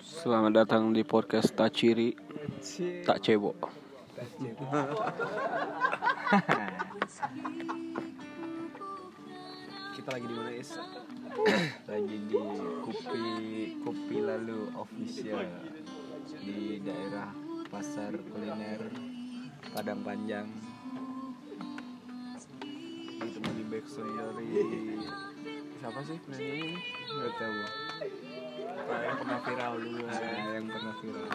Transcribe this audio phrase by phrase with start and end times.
[0.00, 2.16] Selamat datang di podcast Tak Ciri
[3.04, 3.68] Tak Cebok
[9.92, 10.72] Kita lagi di mana Is?
[11.84, 12.40] lagi di
[12.80, 13.24] Kopi
[13.84, 15.44] Kopi Lalu Official
[16.40, 17.28] di daerah
[17.68, 18.88] Pasar Kuliner
[19.76, 20.48] Padang Panjang.
[23.20, 24.48] Ditemani backsound dari
[25.80, 26.76] siapa sih penyanyi ini?
[27.08, 27.52] Gak
[28.90, 30.02] Yang pernah viral dulu.
[30.10, 30.18] Ah,
[30.58, 31.30] yang pernah viral.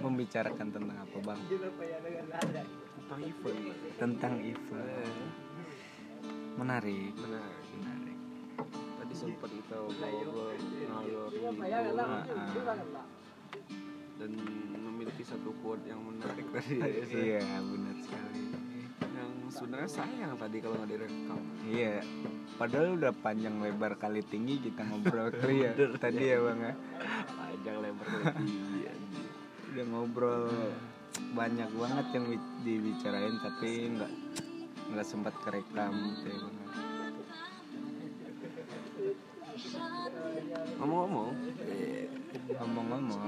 [0.00, 1.40] Membicarakan tentang apa bang?
[2.96, 3.58] Tentang event.
[4.00, 5.16] Tentang event.
[6.56, 7.12] Menarik.
[7.20, 7.64] Menarik.
[7.76, 8.18] Menarik.
[8.96, 10.56] Tadi sempat kita ngobrol
[10.88, 11.28] ngalor
[12.00, 13.06] Ah, ah.
[14.16, 14.32] Dan
[14.72, 16.76] memiliki satu quote yang menarik tadi.
[17.36, 18.59] Iya benar sekali
[19.50, 21.40] sebenarnya sayang tadi kalau nggak direkam.
[21.66, 22.00] Iya
[22.56, 25.34] padahal udah panjang lebar kali tinggi kita ngobrol.
[25.42, 26.74] Clear tadi ya bang ya.
[27.34, 28.80] Panjang lebar tinggi
[29.70, 30.50] udah ngobrol
[31.30, 34.12] banyak banget yang bi- dibicarain tapi nggak
[34.90, 36.56] nggak sempat kerekam gitu ya bang
[40.80, 41.36] Ngomong-ngomong.
[42.56, 43.20] Ngomong-ngomong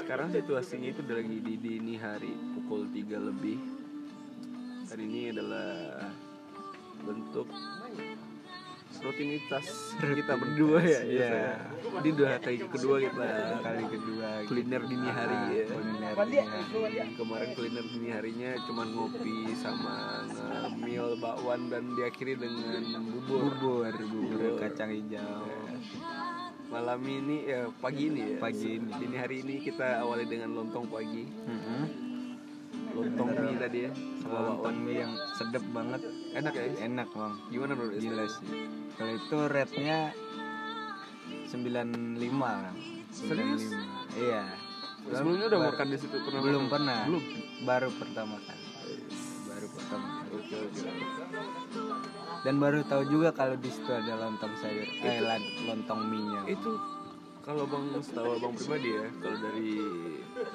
[0.00, 3.79] Sekarang situasinya itu lagi di dini hari Pukul 3 lebih
[4.90, 6.02] Dan ini adalah
[7.00, 7.46] bentuk
[9.00, 11.00] rutinitas kita berdua ya.
[11.00, 11.30] Iya.
[11.30, 11.54] biasanya.
[12.02, 13.26] Ini udah kali kedua kita.
[13.62, 15.64] Kali kedua kuliner dini hari Ah, ya.
[15.70, 17.14] kuliner dini hari.
[17.14, 19.96] Kemarin kuliner dini harinya cuman ngopi sama
[20.28, 23.40] ngemil bakwan dan diakhiri dengan bubur.
[23.56, 23.94] Bubur.
[23.94, 25.46] Bubur kacang hijau.
[26.66, 28.36] Malam ini ya pagi ini ya.
[28.36, 28.90] Pagi ini.
[28.90, 31.24] Dini hari ini kita awali dengan lontong pagi.
[32.90, 33.56] Lontong mie.
[33.56, 33.90] Tadi ya.
[34.20, 36.00] Sama lontong mie yang sedep banget.
[36.32, 36.64] Enak ya?
[36.84, 37.34] Enak bang.
[37.48, 37.98] Gimana Isra?
[37.98, 38.46] gila sih.
[38.94, 39.98] Kalau itu rate-nya
[41.48, 42.74] 95 kan
[43.10, 43.62] Serius?
[43.66, 44.42] 95 iya.
[45.00, 46.72] Sebelumnya udah Baru- makan di situ pernah belum makan?
[46.72, 46.98] pernah.
[47.08, 47.24] Belum?
[47.64, 48.64] Baru pertama kali.
[49.48, 50.28] Baru pertama kali.
[50.36, 50.88] Oke oke
[52.40, 55.20] dan baru tahu juga kalau di situ ada lontong sayur eh
[55.66, 56.72] lontong mie nya Itu
[57.50, 59.70] kalau bang setahu bang pribadi ya Kalau dari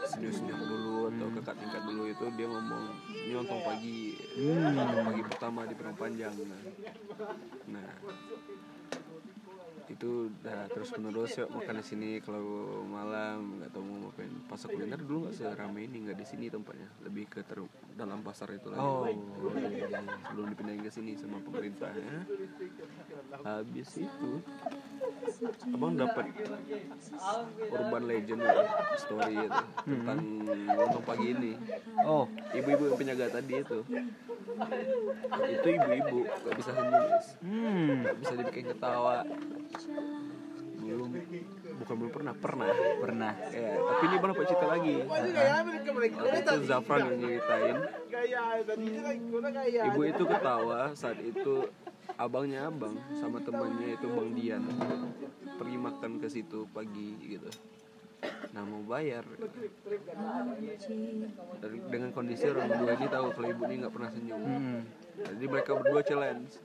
[0.08, 2.84] senyum-senyum dulu atau kakak tingkat dulu itu Dia ngomong
[3.26, 4.16] ini lontong pagi.
[4.40, 6.36] Lontong pagi pertama di Perang Panjang.
[7.68, 7.90] Nah
[9.86, 13.62] itu udah terus menerus yuk makan di sini kalau malam.
[13.62, 14.32] Nggak tahu mau ngapain.
[14.50, 16.90] Pasar kuliner dulu nggak serame ini nggak di sini tempatnya.
[17.06, 17.62] Lebih ke ter
[17.96, 18.82] dalam pasar itu lagi.
[18.82, 19.06] Oh.
[20.30, 22.26] Sebelum dipindahin ke sini sama pemerintahnya.
[23.46, 24.32] Habis itu
[25.72, 26.30] abang dapat
[27.70, 28.54] urban legend ya,
[28.98, 30.20] story itu tentang
[30.66, 31.54] lontong pagi ini.
[32.04, 32.26] Oh.
[32.56, 33.80] Ibu-ibu yang penjaga tadi itu.
[35.46, 37.06] Itu ibu-ibu nggak bisa senyum
[37.44, 37.96] hmm.
[38.06, 39.26] Nggak bisa dibikin ketawa
[40.86, 41.10] belum
[41.82, 42.68] bukan belum pernah pernah.
[43.02, 43.34] Pernah.
[43.52, 44.96] Ya tapi ini baru dapat cerita lagi.
[45.06, 47.78] Waktu itu Zafran yang nyeritain.
[49.92, 51.56] Ibu itu ketawa saat itu
[52.16, 54.64] abangnya abang sama temannya itu bang Dian.
[55.56, 57.50] Pergi makan ke situ pagi gitu.
[58.56, 59.26] Nah mau bayar.
[61.92, 64.42] Dengan kondisi orang berdua ini tahu kalau ibu ini nggak pernah senyum.
[64.42, 64.82] Hmm.
[65.16, 66.60] jadi mereka berdua challenge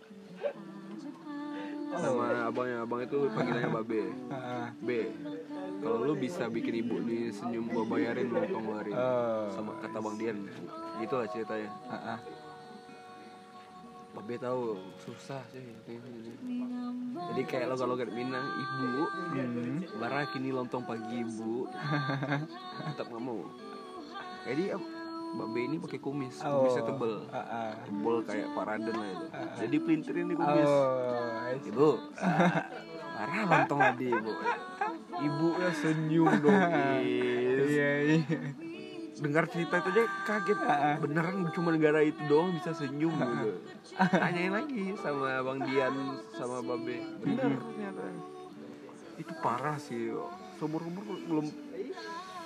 [1.90, 4.02] sama abangnya abang itu panggilannya babe
[4.80, 4.88] B.
[5.80, 8.92] Kalau lu bisa bikin ibu nih senyum gua bayarin lontong lu hari.
[8.94, 9.50] Oh.
[9.50, 10.38] Sama kata bang Dian.
[11.02, 12.20] Gitu lah ceritanya ah.
[14.10, 15.62] Babe tahu susah sih.
[17.14, 19.02] Jadi kayak logat-logat Minang ibu.
[19.34, 19.78] Hmm.
[19.98, 21.66] barang kini lontong pagi ibu.
[22.90, 23.42] Tetap nggak mau.
[24.46, 24.74] Jadi
[25.30, 27.14] Babe ini pakai kumis kumisnya tebel.
[27.30, 27.70] Ah, ah.
[27.86, 29.26] tebel kayak Pak Raden lah itu.
[29.62, 30.66] Jadi pelintirin di kumis.
[30.66, 31.90] Oh ibu.
[33.14, 34.32] Marah lontong tadi ibu.
[35.20, 36.56] Ibu ya senyum dong
[37.04, 38.18] iya iya.
[39.20, 40.58] Dengar cerita itu aja kaget.
[40.98, 43.50] Beneran cuma negara itu doang bisa senyum gitu.
[44.00, 45.94] Tanyain lagi sama bang Dian
[46.34, 46.96] sama Babe.
[47.22, 48.02] Bener ternyata.
[49.20, 50.10] Itu parah sih.
[50.58, 51.46] Seumur umur belum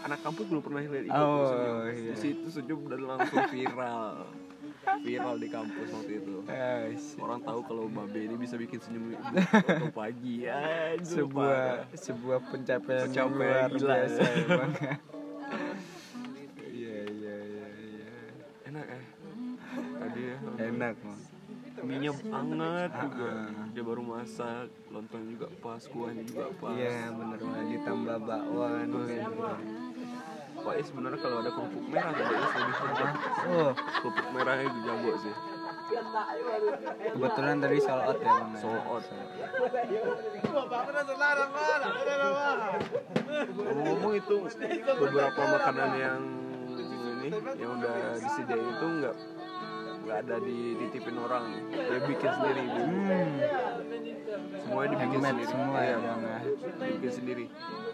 [0.04, 2.12] anak kampus belum pernah lihat ibu Oh, senyum iya.
[2.12, 4.28] di situ senyum dan langsung viral
[5.00, 6.34] viral di kampus waktu itu
[6.94, 7.16] see.
[7.18, 11.00] orang tahu kalau Babe ini bisa bikin senyum ibu pagi parah.
[11.00, 11.64] sebuah
[11.94, 13.94] sebuah pencapaian, Pencapaian luar gila.
[13.96, 14.72] biasa emang
[16.74, 18.08] iya iya iya iya
[18.66, 19.00] enak ya
[19.98, 21.20] tadi ya enak Bang.
[21.84, 23.30] Minyak hangat juga.
[23.30, 23.66] Ah.
[23.70, 26.74] dia baru masak lontong juga pas kuahnya juga pas.
[26.74, 28.86] Iya bener banget ditambah bakwan.
[30.54, 33.14] Pak Is sebenarnya kalau ada kerupuk merah tadi Is lebih sedap
[33.52, 33.72] oh.
[34.00, 35.34] kerupuk merahnya itu jago sih.
[37.12, 38.52] Kebetulan tadi sold out ya bang.
[38.56, 39.04] Sold out.
[43.84, 44.36] ngomong itu
[44.96, 46.20] beberapa makanan yang
[47.24, 49.16] ini yang udah disediain itu nggak
[50.04, 52.84] nggak ada dititipin orang dia bikin sendiri dia.
[52.84, 53.32] hmm.
[54.60, 56.38] semuanya dibikin Handmade sendiri semua ya, Iya, Bang, ya.
[56.78, 57.44] dibikin sendiri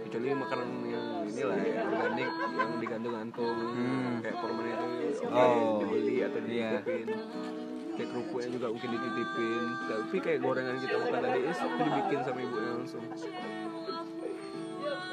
[0.01, 4.15] kecuali makanan yang inilah ya organik yang digantung-gantung Hmm.
[4.21, 4.87] kayak permen itu
[5.25, 5.79] Oh.
[5.79, 6.71] dibeli atau Iya.
[6.83, 7.07] dititipin
[7.91, 12.39] kayak kerupuk yang juga mungkin dititipin tapi kayak gorengan kita makan tadi itu dibikin sama
[12.41, 13.05] ibunya langsung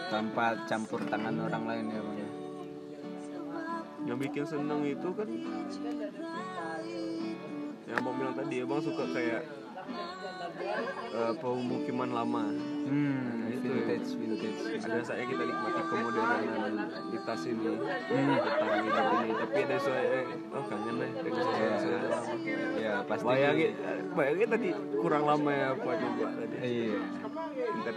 [0.08, 2.30] tanpa campur tangan orang lain ya bang ya.
[4.08, 5.28] yang bikin seneng itu kan
[7.98, 9.42] yang abang bilang tadi abang suka kayak
[11.18, 13.68] eh, pemukiman lama hmm, itu.
[13.74, 16.74] vintage vintage ada saatnya kita nikmati kemodernan
[17.10, 17.74] di tas ini
[18.08, 18.38] Hmm.
[18.38, 20.22] tentang hidup ini tapi ada soalnya
[20.54, 22.34] oh kangen deh dengan sesuatu lama
[22.78, 23.72] ya pasti bayangin
[24.14, 27.02] bayangin tadi kurang lama ya apa coba tadi iya
[27.82, 27.96] ntar.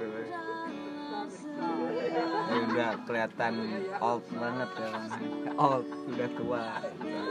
[2.51, 3.53] Ya udah kelihatan
[4.01, 5.13] old banget ya Bang.
[5.61, 7.25] old udah tua udah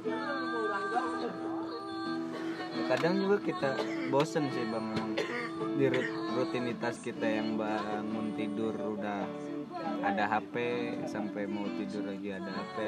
[0.00, 0.39] tua.
[2.90, 3.70] Kadang juga kita
[4.10, 5.14] bosen sih bang
[5.78, 9.22] di rut- rutinitas kita yang bangun tidur udah
[10.02, 10.54] ada HP
[11.06, 12.78] sampai mau tidur lagi ada HP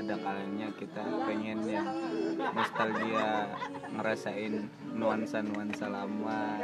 [0.00, 1.84] ada kalanya kita pengen ya
[2.56, 3.52] nostalgia
[3.92, 4.64] ngerasain
[4.96, 6.56] nuansa nuansa lama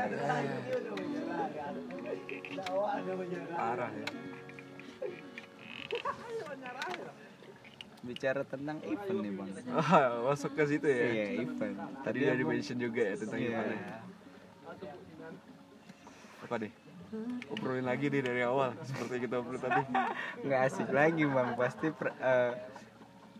[3.52, 4.08] parah ya
[8.06, 9.50] bicara tentang event nih bang.
[9.76, 11.06] Ah masuk ke situ ya?
[11.10, 11.76] Iya event.
[12.00, 13.50] Tadi udah di mention juga ya tentang Iya.
[13.50, 13.74] gimana
[16.36, 16.72] apa deh
[17.50, 19.82] obrolin lagi deh dari awal seperti kita obrol tadi.
[20.46, 21.48] Nggak asik lagi bang.
[21.54, 22.52] Pasti per- eh,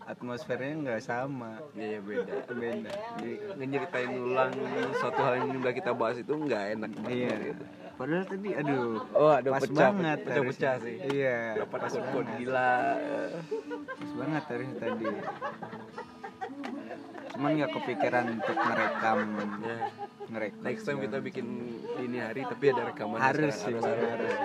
[0.07, 4.51] atmosfernya nggak sama iya beda beda Jadi ngeceritain ulang
[4.95, 7.63] suatu hal yang udah kita bahas itu nggak enak banget iya gitu.
[7.97, 10.85] padahal tadi aduh Oh, ada pas pecah, banget pecah-pecah harusnya.
[10.85, 10.95] sih.
[11.11, 12.73] iya Dapat banget gila.
[13.97, 14.43] pas banget
[14.73, 15.07] tadi
[17.27, 19.17] cuman nggak kepikiran untuk merekam
[19.61, 19.77] Ya.
[20.27, 21.47] ngerekam Next time kita bikin
[21.95, 24.09] dini hari tapi ada rekaman harus sih harus, harus.
[24.11, 24.37] harus.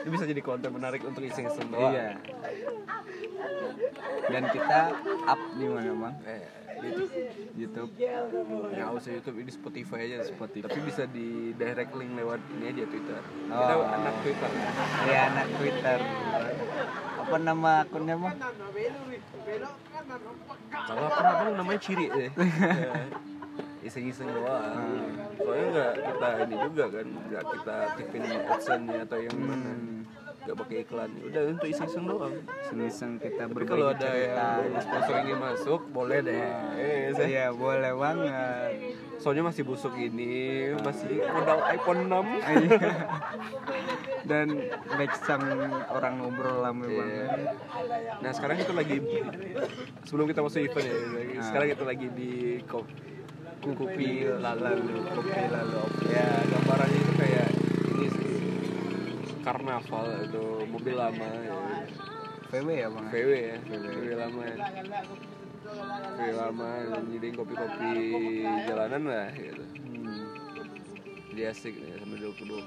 [0.00, 1.92] Itu bisa jadi konten menarik untuk iseng-iseng doang.
[1.92, 2.16] iya
[4.26, 4.80] dan kita
[5.24, 6.42] up di mana bang Eh,
[6.76, 7.04] itu
[7.56, 10.68] YouTube nggak usah YouTube ini Spotify aja Spotify.
[10.68, 13.22] Tapi bisa di direct link lewat ini aja Twitter.
[13.48, 13.58] Oh.
[13.60, 14.50] Kita anak Twitter.
[15.08, 15.98] ya anak Twitter
[17.26, 18.38] apa nama akunnya bang
[20.70, 22.30] Kalau aku abang namanya Ciri deh.
[23.86, 23.92] Ya.
[23.92, 24.82] Iseng-iseng doang.
[25.38, 29.70] Soalnya nggak kita ini juga kan, nggak kita aktifin adsense atau yang mana.
[29.78, 30.02] Hmm.
[30.46, 31.10] Nggak pakai iklan.
[31.20, 32.34] Udah untuk iseng-iseng doang.
[32.78, 36.38] Iseng kita Tapi berbagi kalau ada cerita yang sponsor ingin masuk, boleh deh.
[36.78, 38.72] Eh, saya- iya boleh banget
[39.16, 40.36] Soalnya masih busuk ini,
[40.78, 42.26] masih modal iPhone 6.
[42.36, 42.78] Iya.
[44.24, 44.46] dan
[44.96, 45.46] next time
[45.88, 46.94] orang ngobrol lama Iya.
[46.96, 47.30] banget
[48.18, 48.96] Nah sekarang kita lagi
[50.04, 51.44] sebelum kita masuk event ya, Ah.
[51.44, 52.30] sekarang kita lagi di
[52.62, 52.86] kop,
[53.64, 54.78] kopi lalu
[55.08, 57.48] kopi lalu ya gambarannya itu kayak
[57.88, 58.34] ini sih
[59.46, 61.54] karnaval itu mobil lama ya.
[62.46, 64.56] VW ya bang VW ya VW lama ya.
[66.18, 67.90] VW lama dan jadi kopi-kopi
[68.66, 70.22] jalanan lah gitu Hmm.
[71.30, 72.64] jadi asik ya sambil duduk-duduk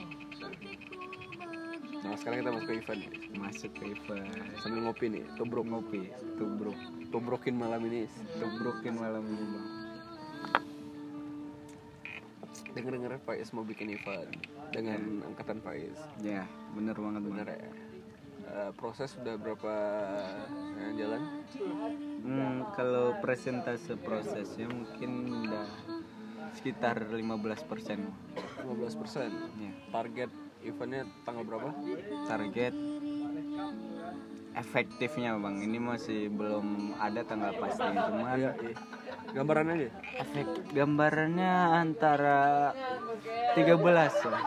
[1.99, 3.11] nah sekarang kita masuk ke event ya.
[3.35, 4.27] masuk ke event
[4.59, 6.01] sambil ngopi nih tubruk ngopi
[6.35, 6.77] tubruk
[7.09, 9.67] tubrukin malam ini tubrukin malam ini bang
[12.79, 14.31] denger denger Faiz mau bikin event
[14.71, 15.99] dengan angkatan Faiz.
[16.23, 17.71] Ya bener banget bener bener ya?
[18.49, 19.73] Eh, proses sudah berapa
[20.79, 21.21] yang jalan?
[22.23, 25.67] Hmm, kalau presentase prosesnya mungkin udah
[26.55, 27.19] sekitar 15%
[28.63, 29.29] 15 persen.
[29.59, 29.71] ya.
[29.91, 30.31] Target
[30.63, 31.69] eventnya tanggal berapa?
[32.25, 32.73] Target
[34.55, 35.55] efektifnya bang.
[35.61, 38.51] Ini masih belum ada tanggal pasti cuman iya
[39.31, 42.73] gambaran aja efek gambarannya antara
[43.53, 44.39] 13 ya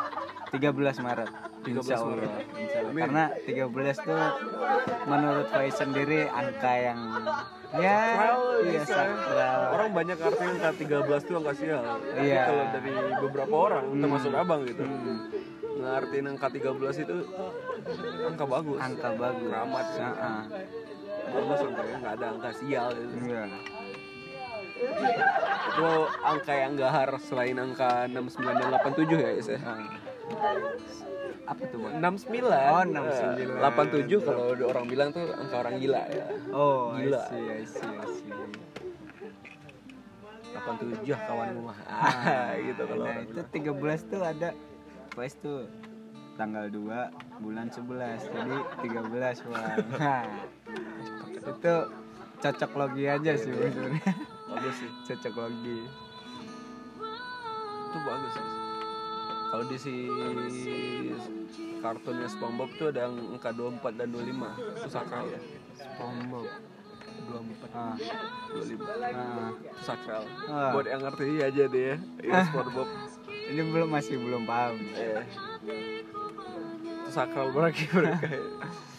[0.52, 0.68] 13
[1.00, 1.30] Maret
[1.62, 2.10] 13 Insya Allah.
[2.12, 2.32] Maret.
[2.52, 2.92] Insya Allah.
[2.92, 4.22] Karena 13 tuh
[5.06, 7.00] menurut Faiz sendiri angka yang
[7.72, 7.98] ya
[8.60, 12.42] iya sakral orang banyak artinya angka 13 itu angka sial tapi Iya.
[12.44, 14.84] kalau dari beberapa orang termasuk abang gitu
[15.72, 16.68] ngartiin angka 13
[17.00, 17.16] itu
[18.22, 19.86] angka bagus angka bagus Keramat.
[19.88, 20.40] Heeh.
[21.24, 23.14] bagus sampai nggak ada angka sial gitu.
[23.24, 23.42] iya
[24.82, 25.88] itu
[26.22, 29.58] angka yang gahar selain angka 69 dan 87 ya Is ya?
[29.58, 29.86] Heeh.
[31.42, 33.58] apa tuh bang 69 Oh, 69.
[33.58, 37.18] 87 kalau ada orang bilang tuh angka orang gila ya oh Gila.
[37.18, 38.30] I see, I see, I see.
[40.52, 43.96] 87 kawan rumah ah, gitu kalau nah itu bilang.
[43.98, 44.48] 13 tuh ada
[45.12, 45.66] Faiz tuh
[46.34, 46.80] tanggal 2
[47.40, 47.82] bulan 11
[48.22, 50.24] jadi 13 bang Nah,
[51.32, 51.74] itu
[52.38, 54.12] cocok logi aja sih sebenarnya
[54.52, 55.78] bagus sih cocok logi
[57.82, 58.46] itu bagus sih
[59.52, 59.94] kalau di si
[61.84, 64.32] kartunnya SpongeBob tuh ada yang angka 24 dan 25
[64.80, 65.40] itu sakral ya
[65.76, 66.46] SpongeBob.
[67.22, 67.94] 24 ah,
[68.56, 69.08] 25 ah.
[69.12, 69.28] itu
[69.84, 70.72] sakral Ah.
[70.72, 72.88] buat yang ngerti aja deh ya ini SpongeBob.
[73.52, 74.80] Ini belum masih belum paham.
[74.96, 75.20] Eh
[77.02, 78.28] itu sakral berarti mereka.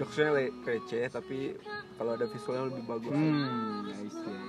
[0.00, 1.52] jokesnya le- receh tapi
[1.94, 4.40] kalau ada visualnya lebih bagus hmm I see.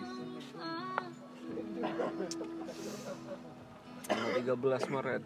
[4.07, 5.23] tanggal 13 Maret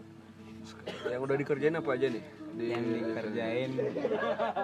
[1.06, 3.70] yang udah dikerjain apa aja nih di yang dikerjain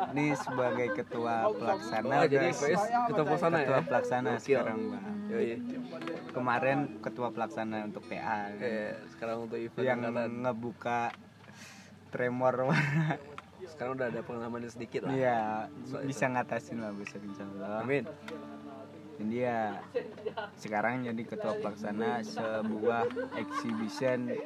[0.10, 2.82] ini sebagai ketua pelaksana oh, jadi guys.
[3.06, 4.42] Ketua pelaksana ketua ya pelaksana Gokil.
[4.42, 5.56] sekarang bang Yoi.
[6.32, 10.32] kemarin ketua pelaksana untuk PA Eh, sekarang untuk event yang angkatan.
[10.42, 11.02] ngebuka
[12.10, 12.56] tremor
[13.82, 15.42] sekarang udah ada pengalaman sedikit lah Iya,
[16.06, 17.82] bisa ngatasin lah besok insya Allah.
[17.82, 18.06] amin
[19.18, 19.82] Dan dia
[20.54, 23.10] sekarang jadi ketua pelaksana sebuah
[23.42, 24.38] exhibition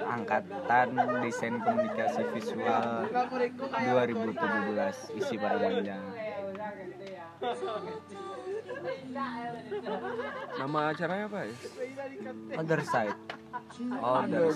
[0.00, 3.12] angkatan desain komunikasi visual
[3.68, 6.04] 2017 isi panjang.
[10.56, 11.52] nama acaranya apa ya
[12.56, 12.80] Other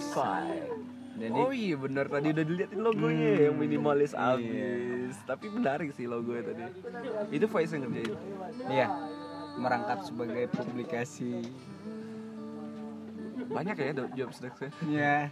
[0.01, 0.73] side.
[1.13, 4.33] Jadi oh iya benar tadi udah diliatin logonya Hmm, yang minimalis iya.
[4.33, 5.15] abis.
[5.29, 6.63] Tapi menarik sih logonya tadi.
[7.31, 8.17] Itu Faiz yang ngerjain
[8.67, 8.89] iya.
[9.61, 11.45] Merangkap sebagai publikasi.
[13.43, 15.29] banyak ya job desk Ya,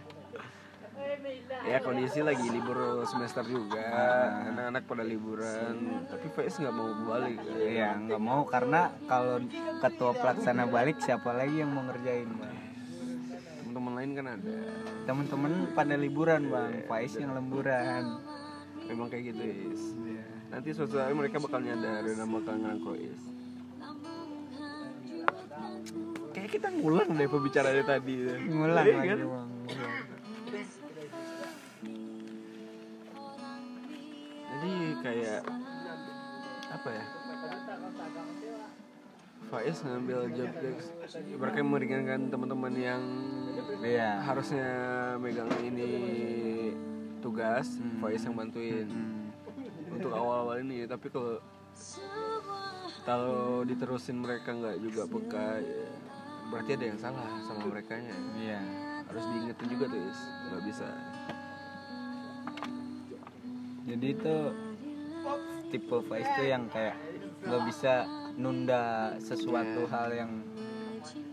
[1.65, 3.81] ya kondisi lagi libur semester juga.
[4.53, 6.05] Anak-anak pada liburan.
[6.05, 7.41] Tapi Faiz nggak mau balik.
[7.57, 8.45] Iya, nggak mau.
[8.45, 9.41] Karena kalau
[9.81, 12.60] ketua pelaksana balik siapa lagi yang mau ngerjain, Bang?
[13.81, 14.53] Teman-teman lain kan ada
[15.09, 16.85] Temen-temen pada liburan, Bang.
[16.85, 18.21] Faiz yang lemburan.
[18.81, 19.81] memang kayak gitu is
[20.51, 23.21] nanti suatu saat mereka bakal nyadar dan bakal ngerangkul is
[26.29, 28.15] kayak kita ngulang deh pembicaraannya tadi
[28.51, 29.17] Ngulang Iya lagi, kan?
[29.17, 29.47] Bang.
[29.47, 29.91] ngulang.
[34.51, 35.41] jadi kayak
[36.69, 37.05] apa ya
[39.51, 40.87] Faiz ngambil job desk
[41.35, 43.01] mereka meringankan teman-teman yang
[43.81, 44.23] Iya.
[44.23, 44.67] harusnya
[45.19, 45.91] megang ini
[47.19, 47.99] tugas Hmm.
[47.99, 49.27] Faiz yang bantuin Hmm.
[49.91, 51.43] untuk awal-awal ini tapi kalau
[53.01, 55.89] kalau diterusin mereka nggak juga peka ya,
[56.47, 58.61] berarti ada yang salah sama mereka nya Iya.
[59.03, 60.87] harus diingetin juga tuh Is nggak bisa
[63.81, 64.35] Jadi itu
[65.67, 66.95] tipe Faiz tuh yang kayak
[67.41, 68.05] nggak bisa
[68.35, 68.83] nunda
[69.17, 69.91] sesuatu Iya.
[69.91, 70.31] hal yang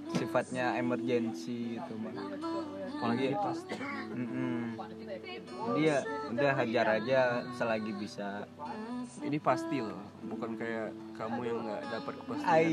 [0.09, 2.17] sifatnya emergensi gitu, Bang.
[2.90, 3.75] apalagi Jadi- pasti
[4.11, 4.57] Mm-mm.
[5.76, 7.21] Dia udah hajar aja
[7.52, 8.49] selagi bisa.
[9.19, 12.71] ini pasti loh bukan kayak kamu yang nggak dapat kepastian Ai,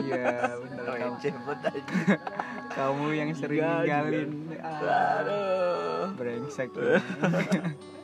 [0.00, 1.16] iya bener kamu.
[1.18, 1.30] aja
[2.78, 4.30] Kamu yang sering Iya, ninggalin.
[4.58, 6.70] Ah, aduh brengsek.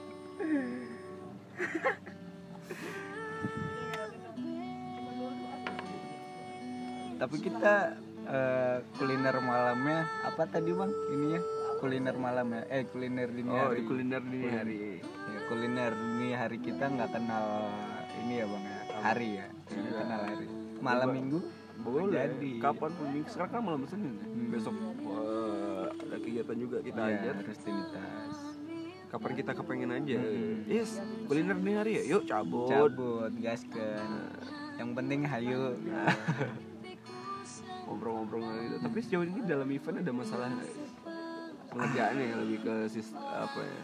[7.19, 10.91] Tapi kita eh, kuliner malamnya apa tadi bang?
[11.11, 11.41] Ininya
[11.79, 12.63] kuliner malamnya?
[12.69, 13.83] Eh kuliner dini oh hari.
[13.83, 17.67] kuliner dini hari Ya, kuliner dini hari kita nggak kenal
[18.19, 19.47] ini ya bang ya hari ya.
[19.69, 20.47] Nggak kenal hari.
[20.79, 21.15] Malam Coba.
[21.15, 21.41] minggu
[21.79, 22.51] boleh Jadi.
[22.59, 24.27] kapan pun minggu sekarang kan malam senin ya?
[24.49, 28.35] besok eh, ada kegiatan juga kita ya, ajar rutinitas.
[29.09, 30.59] kapan kita kepengen aja Hmm.
[30.67, 34.11] yes kuliner dini hari ya yuk cabut, Cabut, gaskan.
[34.75, 35.63] Yang penting hayu.
[35.77, 35.95] gitu.
[37.89, 40.69] ngobrol-ngobrol gitu tapi sejauh ini dalam event ada masalah nggak
[42.13, 42.37] ya?
[42.37, 43.81] lebih ke sis apa ya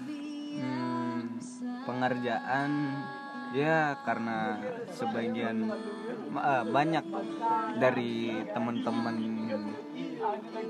[0.54, 1.34] Hmm,
[1.82, 2.70] pengerjaan
[3.58, 4.58] ya karena
[4.94, 5.66] sebagian
[6.30, 7.02] eh, banyak
[7.82, 9.18] dari teman-teman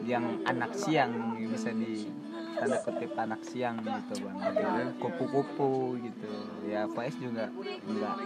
[0.09, 2.09] yang anak siang bisa di
[2.55, 4.37] tanda kutip anak siang gitu bang.
[4.41, 6.33] Akhirnya kupu-kupu gitu.
[6.67, 7.51] Ya Faiz juga
[7.85, 8.17] nggak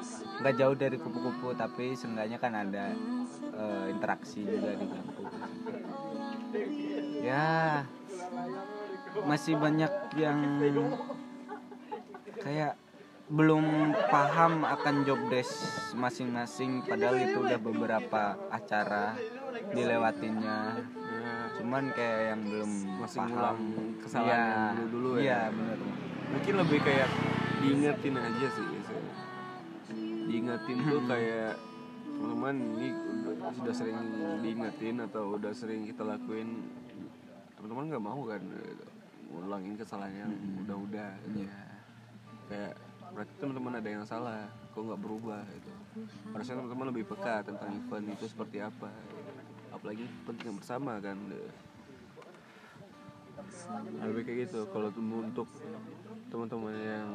[0.44, 2.92] nggak jauh dari kupu-kupu tapi seenggaknya kan ada
[3.56, 5.32] eh, interaksi juga di kampus
[7.22, 7.84] ya
[9.26, 10.38] masih banyak yang
[12.38, 12.78] kayak
[13.28, 19.12] belum paham akan job desk masing-masing padahal itu udah beberapa acara
[19.76, 20.97] dilewatinya Ya,
[21.58, 23.56] cuman kayak yang belum Masih paham
[23.98, 25.20] kesalahan Iya, yang dulu-dulu ya.
[25.20, 25.78] iya benar
[26.28, 27.08] mungkin lebih kayak
[27.58, 29.14] diingetin aja sih biasanya.
[30.24, 31.08] diingetin tuh Hmm.
[31.08, 31.52] kayak
[32.08, 32.88] teman-teman ini
[33.24, 33.98] udah sudah sering
[34.38, 36.66] diingetin atau udah sering kita lakuin
[37.54, 38.86] teman-teman nggak mau kan gitu.
[39.28, 41.42] ngulangin kesalahan yang udah-udah gitu.
[41.42, 41.58] Iya.
[42.46, 42.74] kayak
[43.08, 45.72] berarti teman-teman ada yang salah kok nggak berubah gitu
[46.28, 49.17] harusnya teman-teman lebih peka tentang event itu seperti apa gitu.
[49.78, 51.16] Apalagi penting bersama kan
[54.02, 54.66] lebih kayak gitu.
[54.74, 55.48] Kalau untuk
[56.28, 57.08] teman-teman yang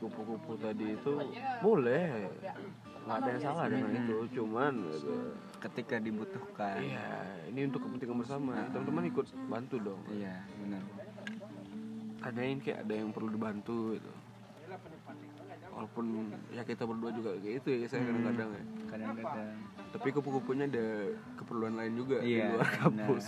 [0.00, 1.12] kupu-kupu tadi itu
[1.60, 2.32] boleh.
[3.04, 4.16] Nggak ada yang salah dengan itu.
[4.40, 4.72] Cuman
[5.58, 6.78] Ketika dibutuhkan.
[6.78, 8.52] iya ini untuk kepentingan bersama.
[8.70, 10.00] Teman-teman ikut bantu dong.
[10.10, 10.82] Iya, benar.
[12.18, 14.10] tanyain kayak ada yang perlu dibantu gitu
[15.78, 16.04] walaupun
[16.50, 19.54] ya kita berdua juga kayak itu ya saya kadang-kadang ya Kadang-kadang.
[19.88, 20.86] tapi kupu-kupunya ada
[21.34, 23.24] keperluan lain juga di Iya, luar kampus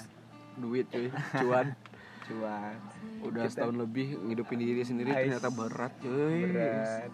[0.57, 1.67] duit cuy cuan
[2.27, 2.75] Cuan.
[3.23, 5.31] udah setahun lebih ngidupin diri sendiri Ais.
[5.31, 7.11] ternyata berat cuy Berat.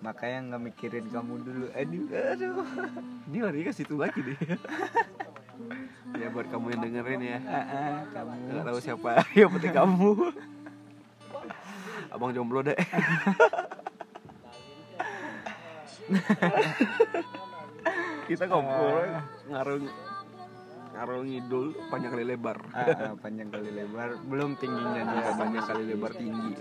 [0.00, 1.66] Makanya nggak mikirin kamu dulu.
[1.72, 2.60] Aduh, aduh.
[3.24, 4.36] ini lari ke situ lagi deh
[6.20, 8.32] ya buat kamu yang dengerin ya Ah, ah, kamu.
[8.50, 10.10] nggak tahu siapa yang penting kamu
[12.14, 12.78] abang jomblo deh.
[18.30, 19.82] Kita ngobrol ngaruh
[20.94, 22.54] ngaruh ngidul panjang kali lebar.
[22.70, 26.54] Ah, ah, panjang kali lebar, belum tingginya ya, juga panjang kali lebar tinggi.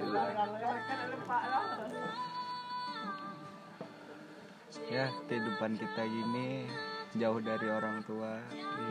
[4.89, 6.65] Ya, kehidupan kita gini
[7.13, 8.41] jauh dari orang tua,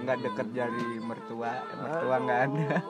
[0.07, 2.79] nggak deket dari mertua, mertua nggak ada.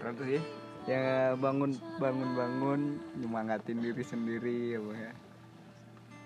[0.00, 0.42] Keren tuh sih.
[0.88, 2.80] Ya bangun bangun bangun
[3.20, 5.12] nyemangatin diri sendiri ya, Bu, ya.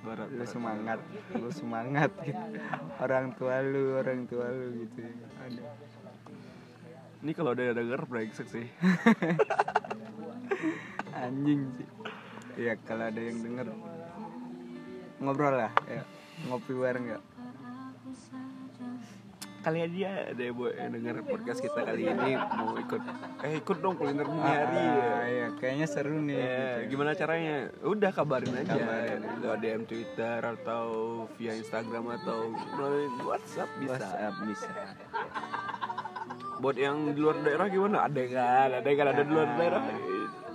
[0.04, 1.00] barat lu semangat
[1.32, 2.36] lu semangat gitu.
[3.00, 5.00] Orang tua lu orang tua lu gitu.
[5.00, 5.26] Ya.
[5.48, 5.66] Aduh.
[7.24, 8.68] ini kalau ada yang denger brengsek sih.
[11.24, 11.88] Anjing sih.
[12.60, 13.74] Ya kalau ada yang denger
[15.18, 16.04] ngobrol lah ya.
[16.46, 17.18] Ngopi bareng ya
[19.64, 20.10] kali aja
[20.52, 23.00] buat yang denger podcast kita kali ini mau ikut
[23.40, 27.72] eh ikut dong kuliner hari ah, ya kayaknya seru nih Ya, gimana caranya?
[27.80, 28.76] Udah kabarin aja.
[28.76, 29.20] Kabarin.
[29.40, 30.84] Lewat DM Twitter atau
[31.34, 33.96] via Instagram atau melalui WhatsApp bisa.
[33.96, 34.70] WhatsApp bisa
[36.60, 38.04] Buat yang di luar daerah gimana?
[38.04, 38.68] Ada kan?
[38.78, 39.82] Ada kan ada di luar daerah?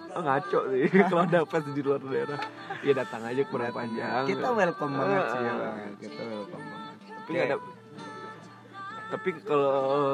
[0.10, 2.40] Oh, ngaco sih kalau ada fans di luar daerah.
[2.82, 4.24] Ya datang aja ke panjang.
[4.26, 5.58] kita welcome banget sih ya Ah.
[5.58, 7.58] bang kita welcome banget Tapi nggak ada
[9.10, 9.74] tapi kalau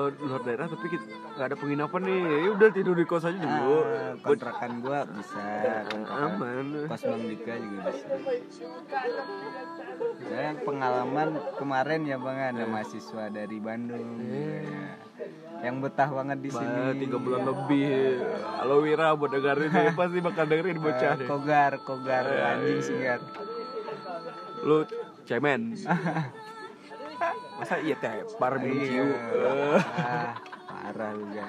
[0.09, 1.03] luar daerah tapi kita
[1.35, 2.19] nggak ada penginapan nih.
[2.37, 3.75] Ya udah tidur di kos aja dulu.
[3.83, 5.43] Ah, kontrakan gua bisa
[5.85, 6.65] kontrakan aman.
[6.87, 8.07] kos Bang Dika juga bisa.
[10.21, 14.63] Saya pengalaman kemarin ya bang ada mahasiswa dari Bandung ya.
[15.61, 16.67] yang betah banget di sini.
[16.77, 18.21] Bah, tiga bulan lebih.
[18.55, 21.27] Halo Wira buat dengerin ini pasti bakal dengerin bocah Eh, deh.
[21.27, 23.19] Kogar kogar anjing sigar
[24.61, 24.85] Lu
[25.23, 25.73] cemen
[27.55, 28.87] Masa iya tepar minum Iya.
[28.91, 29.07] ciu.
[29.95, 30.31] Ah,
[30.69, 31.47] parah lu ya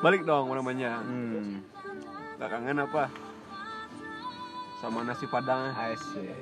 [0.00, 1.60] Balik dong namanya hmm.
[2.40, 3.12] Kangen apa?
[4.80, 5.76] Sama nasi padang.
[5.76, 6.32] Asik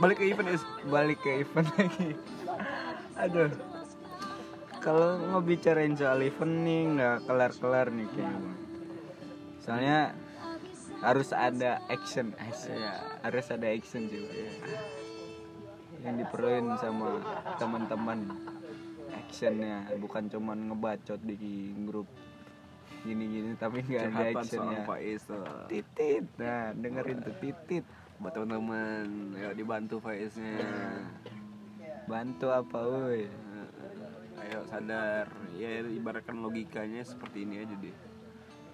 [0.00, 0.64] Balik ke event is.
[0.88, 2.16] Balik ke event lagi.
[3.22, 3.52] Aduh.
[4.82, 8.52] Kalau ngebicarain soal event nih nggak kelar-kelar nih kayaknya.
[9.62, 9.98] Soalnya
[11.02, 12.30] harus ada action.
[12.38, 12.70] Asik.
[12.70, 12.94] Iya.
[13.26, 14.22] harus ada action sih.
[14.22, 14.50] Bang.
[16.02, 17.22] yang diperluin sama
[17.58, 18.18] teman-teman.
[19.14, 19.86] Actionnya.
[19.98, 22.10] Bukan cuman ngebacot di grup
[23.02, 24.82] gini-gini tapi nggak ada actionnya.
[25.26, 25.66] Tuh.
[25.66, 26.24] titit.
[26.38, 27.84] Nah dengerin tuh titit.
[28.22, 29.34] Buat teman-teman.
[29.38, 30.58] Ya dibantu Faiznya.
[32.06, 33.26] Bantu apa woi?
[34.42, 35.30] Ayo sadar.
[35.54, 38.11] Ya ibaratkan logikanya seperti ini aja deh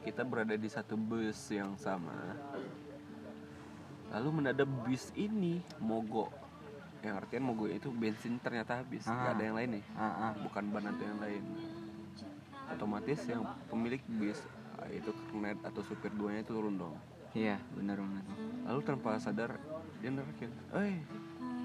[0.08, 2.16] Kita berada di satu bus yang sama.
[4.08, 6.32] Lalu mendadak bus ini mogok
[7.04, 9.04] Yang artian mogok itu bensin ternyata habis.
[9.04, 9.28] Ah.
[9.28, 9.84] Gak ada yang lain nih.
[9.92, 10.32] Ah, ah.
[10.40, 11.44] Bukan ban atau yang lain.
[12.72, 14.40] Otomatis yang pemilik bis
[14.80, 16.96] ah, Itu kernet atau supir duanya itu turun dong.
[17.36, 18.24] Iya, benar banget.
[18.64, 19.60] Lalu tanpa sadar
[20.00, 21.04] dia nerakin Eh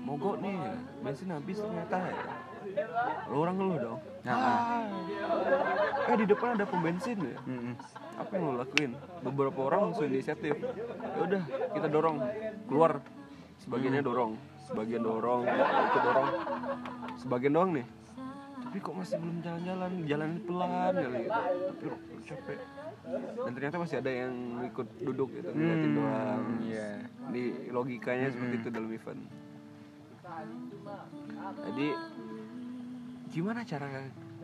[0.03, 0.59] mogok nih
[0.99, 3.99] bensin habis ternyata ya Lalu orang ngeluh dong.
[4.23, 4.87] Nah, Ah,
[6.05, 7.37] eh di depan ada pom bensin ya?
[7.43, 7.75] Mm-mm.
[8.13, 8.91] apa yang lo lakuin?
[9.21, 10.55] Beberapa orang langsung inisiatif.
[10.55, 12.17] Ya udah kita dorong.
[12.65, 13.01] Keluar.
[13.59, 14.33] Sebagiannya dorong.
[14.63, 16.29] Sebagian dorong ikut dorong.
[17.17, 17.85] Sebagian doang nih.
[18.63, 19.91] Tapi kok masih belum jalan-jalan?
[20.03, 21.29] Jalan pelan kali gitu.
[21.67, 22.59] tapi kok capek.
[23.35, 24.33] Dan ternyata masih ada yang
[24.63, 26.43] ikut duduk gitu ngeliatin Hmm, doang.
[26.63, 26.89] Iya.
[27.25, 29.21] di logikanya seperti itu dalam event
[31.63, 31.87] jadi
[33.33, 33.89] gimana cara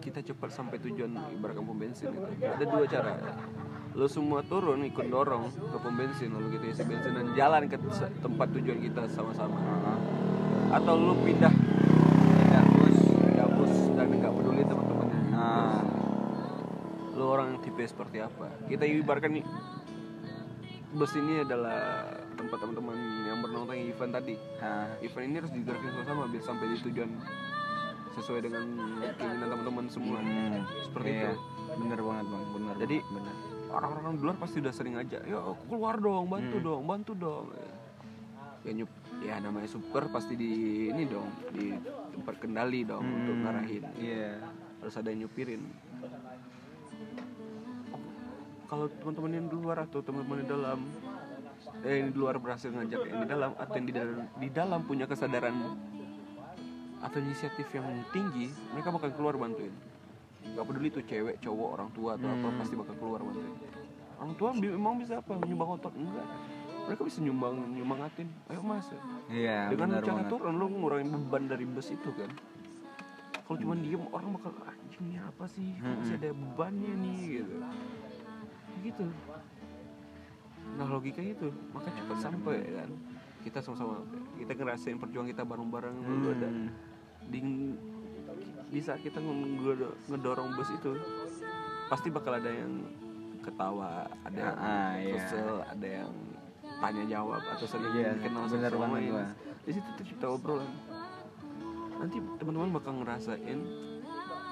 [0.01, 2.25] kita cepat sampai tujuan ibarat pom bensin itu?
[2.41, 3.13] Ada dua cara.
[3.93, 7.77] Lo semua turun ikut dorong ke pom bensin lalu kita isi bensin dan jalan ke
[8.17, 9.61] tempat tujuan kita sama-sama.
[10.73, 12.97] Atau lo pindah Tidak bus.
[13.13, 15.19] pindah bus dan nggak peduli teman-temannya.
[15.37, 15.81] Nah,
[17.13, 18.49] lo orang tipe seperti apa?
[18.65, 19.45] Kita ibaratkan nih
[20.97, 22.97] bus ini adalah tempat teman-teman
[23.29, 24.33] yang bernonton event tadi.
[24.57, 27.11] Nah, event ini harus digerakin sama-sama biar sampai di tujuan
[28.11, 28.65] sesuai dengan
[29.13, 31.29] keinginan teman-teman semua hmm, seperti iya.
[31.29, 31.33] itu
[31.69, 32.75] Bener banget bang, bener.
[32.79, 33.35] Jadi- bener.
[33.69, 36.65] orang-orang di luar pasti udah sering aja ya keluar dong bantu Hmm.
[36.65, 37.45] dong bantu dong
[38.59, 38.89] ya nyup
[39.21, 40.49] ya namanya super pasti di
[40.89, 41.77] ini dong di
[42.11, 44.41] tempat kendali dong untuk Hmm, ngarahin Iya.
[44.81, 45.61] harus ada yang nyupirin
[48.65, 50.79] kalau teman-teman yang di luar atau teman-teman di dalam
[51.79, 54.79] eh yang di luar berhasil ngajak yang di dalam atau yang di dalam di dalam
[54.83, 55.55] punya kesadaran
[56.99, 59.71] atau inisiatif yang tinggi mereka bakal keluar bantuin.
[60.41, 62.57] Nggak peduli tuh cewek cowok orang tua atau apa Hmm.
[62.57, 63.53] pasti bakal keluar bantuin.
[64.17, 65.31] Orang tua bi- emang bisa apa?
[65.37, 66.27] Nyumbang otot enggak.
[66.85, 68.87] Mereka bisa nyumbang nyumangatin ayo mas.
[69.27, 72.31] Iya, dengan cara turun lo ngurangin beban dari bus itu kan?
[73.39, 75.73] Kalau cuma diem orang bakal anjing ini apa sih?
[75.75, 77.19] Kok masih ada bebannya nih?
[77.37, 77.55] Gitu.
[78.81, 79.05] Gitu.
[80.75, 81.49] Nah logika itu.
[81.69, 82.89] Maka cepat sampai kan?
[83.39, 84.03] Kita sama-sama
[84.35, 86.67] kita ngerasain perjuangan kita bareng-bareng lalu ada Hmm.
[87.29, 90.93] Di saat kita nge- ngedorong bus itu.
[91.87, 92.85] Pasti bakal ada yang
[93.39, 95.15] ketawa ada yang Ah, iya.
[95.15, 96.11] kesel ada yang
[96.77, 99.13] tanya jawab atau saling Iya, kenal bener sama lain.
[99.59, 100.69] di situ tercipta obrolan.
[101.95, 103.59] Nanti teman-teman bakal ngerasain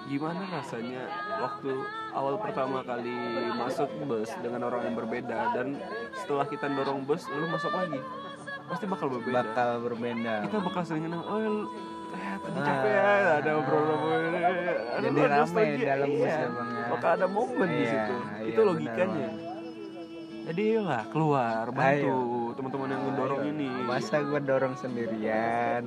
[0.07, 1.03] gimana rasanya
[1.37, 1.71] waktu
[2.11, 3.11] awal pertama kali
[3.53, 5.75] masuk bus dengan orang yang berbeda dan
[6.15, 7.99] setelah kita dorong bus lalu masuk lagi.
[8.65, 9.45] Pasti bakal berbeda.
[9.45, 10.33] Bakal berbeda.
[10.43, 11.69] kita bakal sering kenal oh
[12.09, 12.65] ya, tadi Ah.
[12.65, 13.05] capek ya
[13.37, 15.85] ada obrolan ada Jadi nostalgia.
[15.85, 16.27] dalam Iya.
[16.27, 17.09] ya, Bang, ya.
[17.09, 19.29] ada momen di Iya, situ iya, itu logikanya
[20.47, 22.15] jadi lah keluar bantu
[22.55, 23.51] teman-teman yang ngedorong Ayo.
[23.51, 25.81] ini Masa gue dorong sendirian?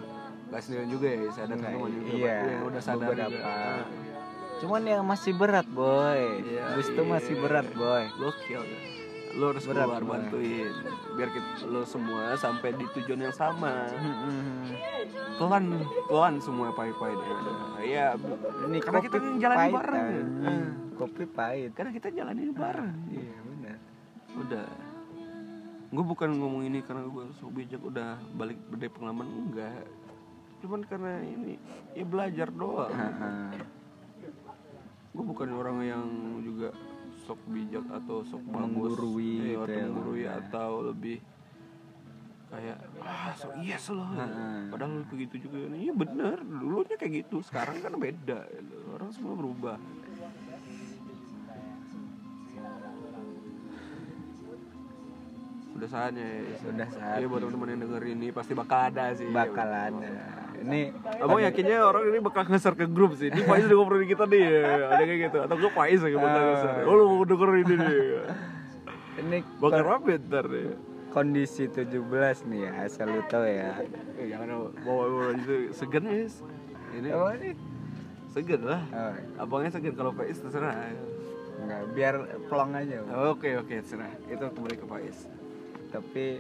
[0.50, 3.38] Gak sendirian juga ya Enggak, teman-teman juga iya, udah sadar beberapa.
[3.40, 3.82] Ah,
[4.60, 6.20] Cuman yang masih berat boy.
[6.44, 7.40] Iya, Bus itu masih iya.
[7.40, 8.04] berat boy.
[8.12, 8.60] gokil
[9.32, 10.10] lo harus Berat, keluar Bang.
[10.26, 10.72] bantuin
[11.12, 14.66] biar kita, lo semua sampai di tujuan yang sama Hmm.
[15.36, 15.64] pelan
[16.04, 16.74] pelan semua
[17.14, 17.38] deh
[17.86, 18.06] ya
[18.66, 19.16] Ini karena kita
[19.56, 20.04] pahit, bareng
[20.40, 20.60] kan.
[20.92, 21.70] Kopi pahit.
[21.72, 23.76] karena kita jalanin bareng Iya benar.
[24.36, 24.66] udah
[25.90, 29.86] gue bukan ngomong ini karena gue so bijak udah balik berdaya pengalaman enggak
[30.60, 31.54] cuman karena ini
[31.92, 32.94] ya belajar doang
[35.10, 36.04] gue bukan orang yang
[36.40, 36.70] juga
[37.30, 38.58] sok bijak atau sok bagus.
[38.58, 40.30] Menggurui eh, gitu atau ya, menggurui ya.
[40.42, 41.18] atau lebih
[42.50, 44.66] kayak ah so yes loh Ha-ha.
[44.74, 45.70] padahal begitu juga.
[45.70, 46.42] Iya bener.
[46.42, 47.38] Dulunya kayak gitu.
[47.46, 48.42] Sekarang kan beda.
[48.90, 49.78] Orang semua berubah.
[55.70, 57.26] Udah saatnya ya Sudah Iya saatnya.
[57.30, 59.30] buat teman-teman yang denger ini pasti bakal ada sih.
[59.30, 60.10] Bakal ada.
[60.60, 60.92] Ini
[61.24, 63.32] Abang yakinnya orang ini bakal nge-share ke grup sih.
[63.32, 64.44] Ini Faiz udah ngobrolin kita nih.
[64.92, 65.38] Ada kayak gitu.
[65.40, 66.84] Atau gue Faiz yang bakal nge-share.
[66.84, 67.74] Oh lu mau denger ini.
[67.80, 68.00] Nih
[69.20, 70.68] ini Bakal rame ntar nih.
[71.10, 71.90] kondisi 17
[72.46, 73.82] nih ya, asal lu tahu ya.
[74.14, 76.28] Eh jangan bawa-bawa itu Segan ya.
[76.94, 77.08] Ini.
[77.10, 77.50] Oh, ini?
[78.30, 78.82] Segan lah.
[78.94, 79.98] Oh, Abangnya segan.
[79.98, 80.70] Kalau Faiz terserah.
[81.60, 82.14] Enggak, biar
[82.46, 83.02] plong aja.
[83.26, 84.12] Oke oke terserah.
[84.30, 85.26] Itu kembali ke Faiz.
[85.90, 86.38] Tapi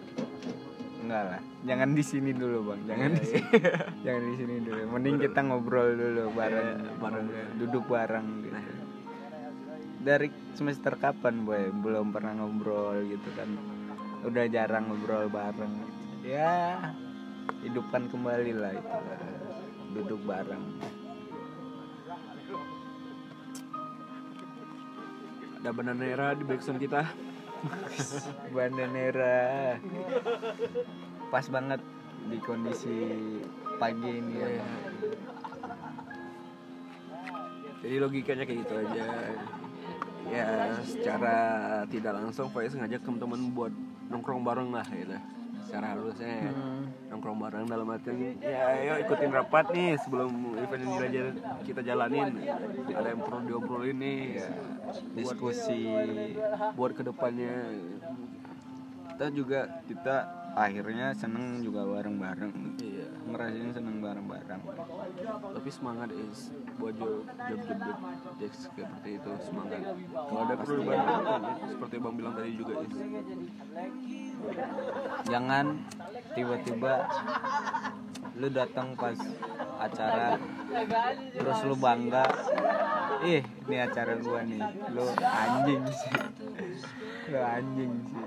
[1.04, 1.40] enggak lah.
[1.64, 2.80] Jangan di sini dulu, Bang.
[2.88, 3.48] Jangan di sini.
[4.04, 4.80] Jangan di sini dulu.
[4.96, 7.46] Mending kita ngobrol dulu bareng, Iya, bareng, ya.
[7.60, 8.58] duduk bareng gitu.
[10.00, 11.68] Dari semester kapan, Boy?
[11.72, 13.48] Belum pernah ngobrol gitu kan.
[14.24, 15.74] Udah jarang ngobrol bareng.
[16.24, 16.76] Ya,
[17.64, 18.96] hidupkan kembali lah itu.
[19.96, 20.64] Duduk bareng.
[25.60, 27.04] Ada bandanera di backsound kita
[28.52, 29.76] Bandanera.
[31.30, 31.80] Pas banget
[32.28, 32.98] di kondisi
[33.80, 34.50] pagi ini ya.
[37.80, 39.04] Jadi logikanya kayak gitu aja.
[40.30, 40.46] Ya
[40.84, 41.36] secara
[41.88, 43.72] tidak langsung Faiz ngajak teman-teman buat
[44.12, 45.16] nongkrong bareng lah gitu.
[45.70, 46.52] Secara halusnya ya.
[47.14, 51.22] nongkrong bareng dalam artian ya ayo ikutin rapat nih sebelum event ini aja
[51.62, 52.42] kita jalanin.
[52.90, 54.42] Ada yang perlu diobrolin nih.
[54.42, 54.50] Ya.
[55.14, 55.94] Diskusi
[56.74, 57.70] Buat ke depannya.
[59.14, 63.06] kita juga kita akhirnya seneng juga bareng-bareng Iya.
[63.28, 64.60] ngerasain seneng bareng-bareng
[65.50, 67.98] Tapi semangat is buat job job job job
[68.40, 69.80] desk seperti itu semangat.
[70.10, 71.12] Kalau ada perlu dibantu
[71.68, 72.92] seperti bang bilang tadi juga is.
[75.28, 75.66] jangan
[76.32, 76.92] tiba-tiba
[78.40, 79.12] lu datang pas
[79.76, 80.40] acara
[81.36, 82.24] terus lu bangga.
[83.20, 84.64] Ih ini acara gua nih.
[84.96, 86.14] Lu anjing sih.
[87.28, 88.24] Lu anjing sih.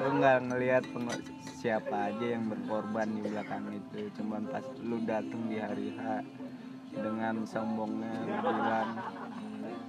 [0.00, 0.84] Lu nggak ngelihat
[1.60, 4.08] siapa aja yang berkorban di belakang itu.
[4.16, 6.24] Cuman pas lu datang di hari H
[6.96, 8.96] dengan sombongnya lu bilang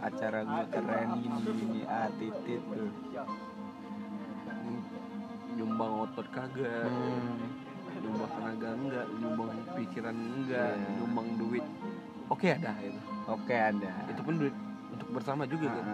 [0.03, 2.91] acara gua keren gini gini ah titit tuh.
[5.55, 6.91] Nyumbang otot kagak.
[6.91, 7.62] Hmm.
[8.03, 10.87] Nyumbang tenaga enggak nyumbang pikiran enggak Iya.
[10.99, 11.65] nyumbang duit.
[12.27, 12.99] Oke ada itu.
[13.25, 13.91] Oke ada.
[14.07, 14.55] Itu pun duit
[14.91, 15.85] untuk bersama juga kan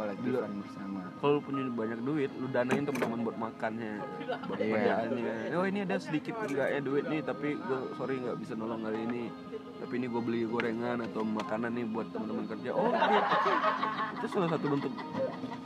[0.00, 1.00] Kolektifan bersama.
[1.20, 4.00] Kalau lu punya banyak duit lu danain teman-teman buat makannya
[4.48, 4.72] buat Iya.
[4.72, 8.80] kerjaannya oh ini ada sedikit enggak ya duit nih tapi gue sorry nggak bisa nolong
[8.80, 9.24] kali ini.
[9.80, 12.70] Tapi ini gue beli gorengan atau makanan nih buat teman-teman kerja.
[12.72, 13.52] Oh oke oke.
[14.16, 14.92] itu salah satu bentuk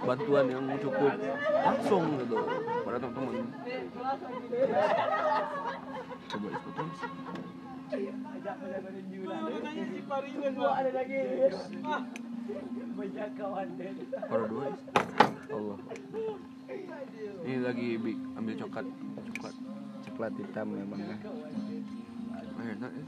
[0.02, 1.14] bantuan yang cukup
[1.62, 2.38] langsung gitu
[2.82, 3.34] pada teman-teman.
[6.26, 6.88] Coba ikutin
[14.30, 14.76] Baru dua ya?
[15.54, 15.78] Allah
[17.44, 17.86] ini lagi
[18.34, 18.86] ambil coklat
[19.32, 19.54] coklat
[20.04, 21.16] coklat hitam memang ya
[22.54, 23.04] Ah, enak ya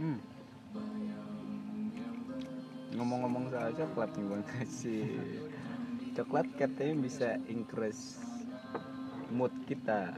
[0.00, 0.16] Hmm.
[2.96, 4.42] Ngomong-ngomong soal coklat nih bang
[4.80, 5.04] sih.
[6.16, 8.16] Coklat katanya bisa increase
[9.28, 10.16] mood kita,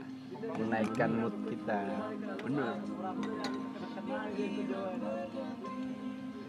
[0.54, 1.82] menaikkan mood kita.
[2.46, 2.78] bener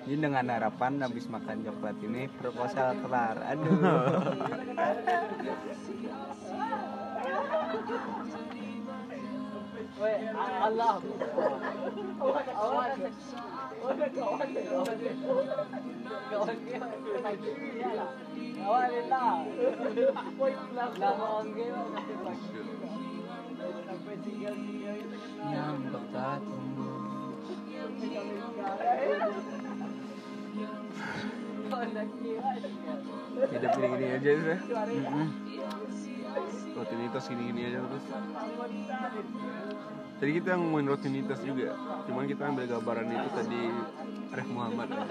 [0.04, 3.40] Ini dengan harapan habis makan coklat ini proposal kelar.
[3.46, 3.78] Aduh.
[25.44, 26.58] Yang berkata
[33.44, 35.28] hidup gini-gini aja udah Mm-mm.
[36.74, 38.06] rutinitas gini-gini aja terus
[40.16, 41.70] tadi kita ngomongin rutinitas juga
[42.06, 43.62] cuman kita ambil gambaran itu tadi
[44.34, 45.06] Arif Muhammad ya.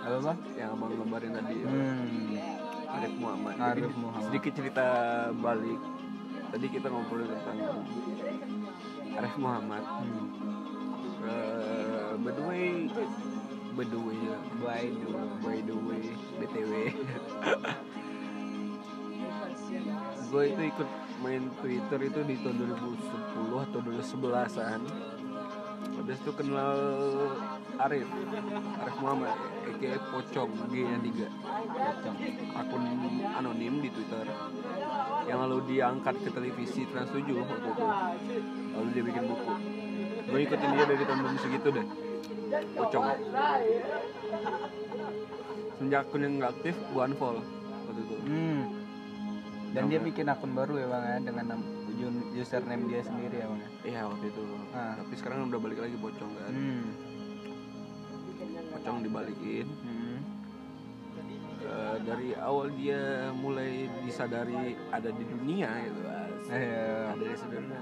[0.00, 0.38] Apa bang?
[0.56, 2.32] yang abang gambarin tadi Hmm.
[2.90, 4.24] Arif Muhammad Arif Jadi, Muhammad.
[4.26, 4.84] sedikit cerita
[5.36, 5.80] balik
[6.50, 7.58] tadi kita ngobrol tentang
[9.12, 10.29] Arif Muhammad Hmm.
[11.20, 12.88] Eh, by the way
[13.76, 14.16] by the way
[14.60, 15.28] By the way.
[15.44, 16.04] by the way
[16.40, 16.72] btw
[20.30, 20.88] gue itu ikut
[21.20, 24.80] main Twitter itu di tahun 2010 atau 2011an
[25.90, 26.78] habis itu kenal
[27.82, 28.06] Arif
[28.78, 29.34] Arif Muhammad
[29.66, 31.02] aka Pocong G 3
[31.66, 32.16] Pocong.
[32.54, 32.82] akun
[33.26, 34.26] anonim di Twitter
[35.26, 37.72] yang lalu diangkat ke televisi Trans 7 waktu itu
[38.70, 39.54] lalu dia bikin buku
[40.22, 41.86] gue ikutin dia dari tahun segitu deh
[42.74, 43.04] pocong
[45.76, 47.44] sejak akun yang nggak aktif gue unfollow
[47.86, 48.62] waktu itu Hmm.
[49.70, 51.46] Dan dia bikin akun baru ya bang ya dengan
[52.32, 53.60] username dia sendiri ya bang.
[53.60, 53.68] ya?
[53.86, 54.98] iya waktu itu Ah.
[54.98, 56.84] tapi sekarang udah balik lagi pocong kan Hmm.
[58.72, 60.18] pocong dibalikin Hmm.
[61.60, 66.00] Eh, dari awal dia mulai disadari ada di dunia gitu
[66.48, 67.14] Ayo.
[67.14, 67.78] ada di dunia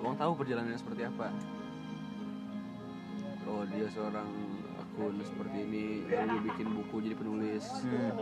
[0.00, 1.32] Abang tahu perjalanannya seperti apa?
[3.46, 4.26] Oh dia seorang
[4.74, 7.64] akun seperti ini lalu dia bikin buku jadi penulis.
[7.84, 8.16] Hmm.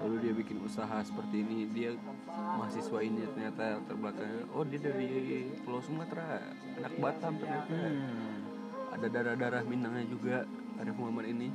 [0.00, 1.92] lalu dia bikin usaha seperti ini dia
[2.30, 6.40] mahasiswa ini ternyata terbelakangnya oh dia dari Pulau Sumatera
[6.78, 7.74] anak Batam ternyata.
[7.74, 8.94] Hmm.
[8.96, 10.36] ada darah-darah Minangnya juga
[10.80, 11.48] Arif Muhammad ini.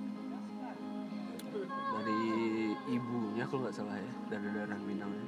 [1.97, 2.21] Dari
[2.91, 5.25] ibunya kalau nggak salah ya darah-darah Minangnya.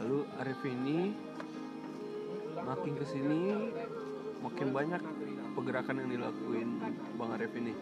[0.00, 1.12] Lalu Arif ini
[2.64, 3.40] makin ke sini
[4.40, 5.02] makin banyak
[5.54, 6.68] pergerakan yang dilakuin
[7.14, 7.72] Bang Arif ini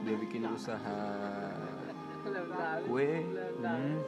[0.00, 1.00] dia bikin usaha
[2.84, 3.24] kue
[3.58, 3.98] Hmm.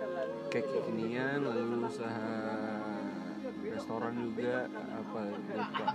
[0.47, 2.31] kayak kekinian lalu usaha
[3.65, 5.87] restoran juga apa lupa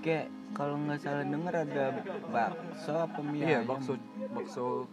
[0.00, 1.86] Kayak kalau nggak salah denger ada
[2.26, 4.00] bakso apa mie iya bakso
[4.32, 4.88] bakso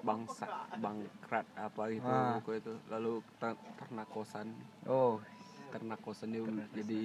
[0.00, 2.40] bangsa bangkrat apa gitu Ah.
[2.40, 4.48] itu lalu ter- ternak kosan
[4.84, 5.20] Oh,
[5.74, 6.40] ternak kosan dia
[6.72, 7.02] jadi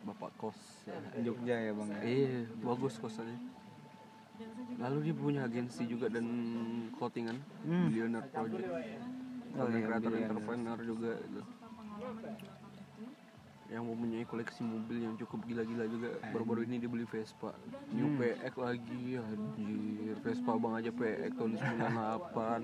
[0.00, 0.54] bapak kos
[0.86, 0.94] ya.
[1.20, 1.88] Jogja ya bang.
[1.90, 2.00] ya?
[2.00, 3.34] iya bagus kosannya
[4.76, 6.26] lalu dia punya agensi juga dan
[6.94, 7.90] clothingan Hmm.
[7.90, 8.70] Billionaire Project
[9.54, 10.30] Oh, iya, kreator Billionaire.
[10.30, 11.42] entrepreneur juga gitu.
[13.66, 17.50] yang mempunyai koleksi mobil yang cukup gila-gila juga baru-baru ini dia beli Vespa
[17.90, 18.18] new Hmm.
[18.20, 22.62] PX lagi anjir Vespa bang aja PX tahun 98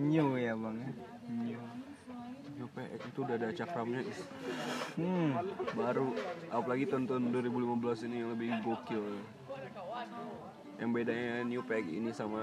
[0.00, 0.90] New ya bang ya.
[1.26, 1.58] New.
[2.74, 4.18] New PX itu udah ada cakramnya is.
[4.98, 5.30] hmm.
[5.78, 6.10] baru
[6.50, 9.04] apalagi tonton 2015 ini yang lebih gokil
[10.82, 12.42] yang bedanya New PX ini sama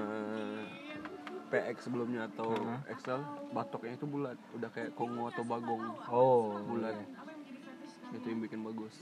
[1.51, 2.55] PX sebelumnya atau
[2.87, 3.19] Excel
[3.51, 6.95] batoknya itu bulat udah kayak Kongo atau Bagong oh bulat
[8.11, 8.93] itu yang bikin bagus.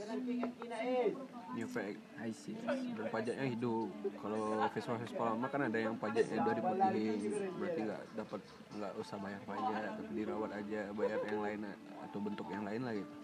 [1.58, 2.56] New PX I see.
[2.94, 3.90] Dan pajaknya hidup.
[4.22, 8.42] Kalau Vespa Vespa lama kan ada yang pajaknya dari putihin berarti nggak dapat
[8.78, 11.60] nggak usah bayar pajak tapi dirawat aja bayar yang lain
[12.06, 13.16] atau bentuk yang lain lah gitu.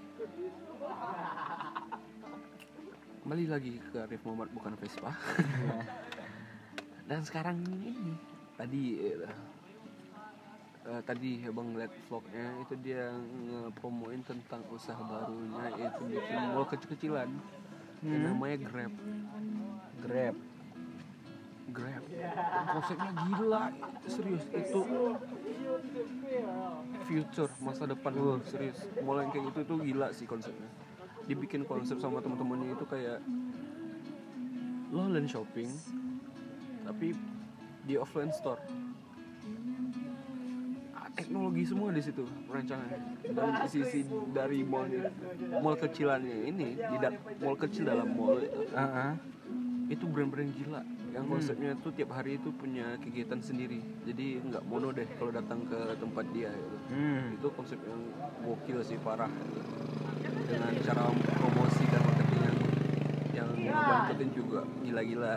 [3.26, 5.12] Kembali lagi ke Arif Muhammad bukan Vespa.
[7.10, 8.18] Dan sekarang ini
[8.58, 8.98] tadi
[10.86, 13.10] eh, tadi abang ngeliat vlognya itu dia
[13.50, 17.30] ngepromoin tentang usaha barunya itu bikin mall kecil-kecilan.
[18.06, 18.94] Yang namanya Grab.
[20.06, 20.36] Grab.
[21.74, 22.04] Grab.
[22.70, 23.64] Konsepnya gila.
[24.06, 24.82] Serius itu
[27.10, 28.14] future masa depan.
[28.46, 28.80] Serius.
[29.02, 30.70] Mall yang kayak gitu tuh gila sih konsepnya.
[31.26, 33.18] Dibikin konsep sama teman-temannya itu kayak
[34.94, 35.68] lo online shopping
[36.86, 37.18] tapi
[37.84, 38.62] di offline store
[41.16, 43.00] teknologi semua di situ perancangannya
[43.32, 44.00] dan di sisi
[44.36, 44.92] dari mall
[45.64, 48.60] mall kecilannya ini tidak mall kecil dalam mall itu.
[48.76, 49.14] Ah, ah.
[49.88, 50.82] itu brand-brand gila.
[51.16, 53.80] Yang konsepnya tuh tiap hari itu punya kegiatan sendiri.
[54.04, 56.78] Jadi nggak mono deh kalau datang ke tempat dia gitu.
[56.92, 57.40] hmm.
[57.40, 58.02] itu konsep yang
[58.44, 59.32] gokil sih parah.
[60.46, 62.42] Dengan cara promosi dan marketing
[63.32, 65.36] yang yang marketing juga gila-gila.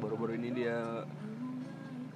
[0.00, 1.04] Baru-baru ini dia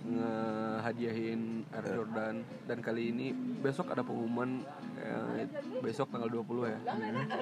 [0.09, 2.35] ngehadiahin Air Jordan.
[2.65, 4.65] Dan kali ini besok ada pengumuman
[4.97, 5.45] eh,
[5.85, 6.79] besok tanggal 20 ya.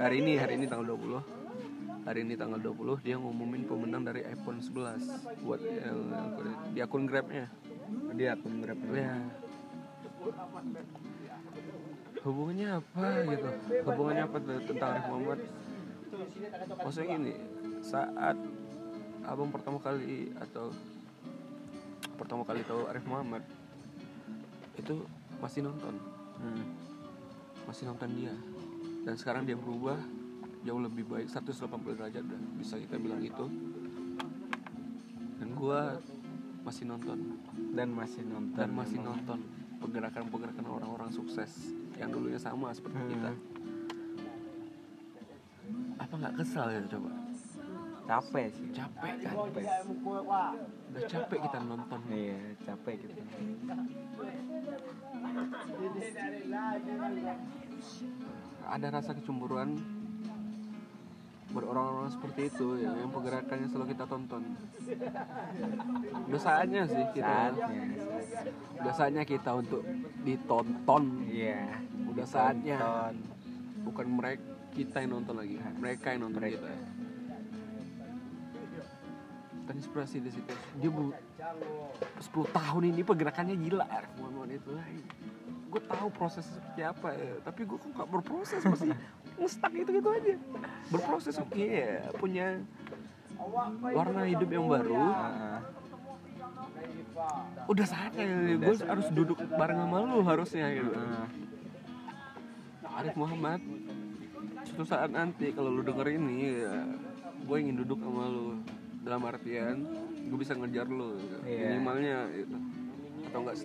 [0.02, 1.46] Hari ini hari ini tanggal 20
[2.06, 5.98] hari ini tanggal 20 dia ngumumin pemenang dari iPhone 11 buat yang,
[6.70, 7.50] di akun Grabnya.
[8.14, 9.18] Dia akun grab ya
[12.26, 13.48] hubungannya apa gitu?
[13.86, 15.40] Hubungannya apa tentang Arif Muhammad?
[16.82, 17.32] Maksudnya gini
[17.86, 18.36] saat
[19.22, 20.74] abang pertama kali atau
[22.16, 23.44] pertama kali tahu Arif Muhammad
[24.76, 25.04] itu
[25.40, 25.94] masih nonton
[26.40, 26.64] hmm.
[27.68, 28.34] masih nonton dia
[29.04, 30.00] dan sekarang dia berubah
[30.66, 33.46] jauh lebih baik 180 derajat dah bisa kita bilang gitu
[35.38, 36.00] dan gua
[36.66, 37.38] masih nonton
[37.76, 39.14] dan masih nonton dan masih memang.
[39.14, 39.38] nonton
[39.78, 43.12] pergerakan-pergerakan orang-orang sukses yang dulunya sama seperti Hmm.
[43.12, 43.32] kita
[45.96, 47.25] apa nggak kesal ya coba
[48.06, 48.66] capek sih.
[48.72, 49.34] Capek kan?
[49.34, 49.64] Capek
[50.96, 52.00] udah capek kita nonton.
[52.08, 53.20] Iya capek gitu
[58.66, 59.78] ada rasa kecemburuan
[61.54, 64.42] buat orang-orang seperti itu ya, yang pergerakannya selalu kita tonton.
[66.26, 67.54] Udah saatnya sih kita.
[67.54, 67.82] Saatnya
[68.82, 69.80] udah saatnya kita untuk
[70.26, 71.22] ditonton.
[71.30, 71.80] Iya.
[72.12, 72.76] Udah saatnya.
[72.82, 73.16] Tonton.
[73.86, 74.42] bukan mereka
[74.74, 75.56] kita yang nonton lagi.
[75.78, 76.58] Mereka yang nonton Mereka.
[76.58, 76.95] kita
[79.66, 80.52] terinspirasi di situ.
[80.78, 84.70] Dia bu 10 tahun ini pergerakannya gila Arif Muhammad itu.
[85.66, 87.34] Gue tahu proses seperti apa ya.
[87.42, 88.94] Tapi gue kok gak berproses masih
[89.42, 90.34] ngestak gitu gitu aja.
[90.88, 92.62] Berproses oke ya punya
[93.92, 94.96] warna hidup yang baru.
[94.96, 95.60] Ah.
[97.66, 100.92] udah saatnya gue harus duduk bareng sama lu harusnya gitu.
[100.94, 101.26] Ah.
[102.96, 103.60] Arif Muhammad
[104.66, 106.84] suatu saat nanti kalau lu denger ini ya,
[107.48, 108.60] gue ingin duduk sama lu
[109.06, 109.86] dalam artian
[110.26, 111.36] gue bisa ngejar lu gitu.
[111.46, 111.78] Iya.
[111.78, 112.56] minimalnya gitu.
[113.30, 113.56] atau enggak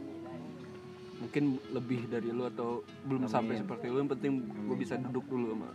[1.21, 3.33] mungkin lebih dari lu atau belum Amin.
[3.33, 5.69] sampai seperti lu yang penting gue bisa duduk dulu sama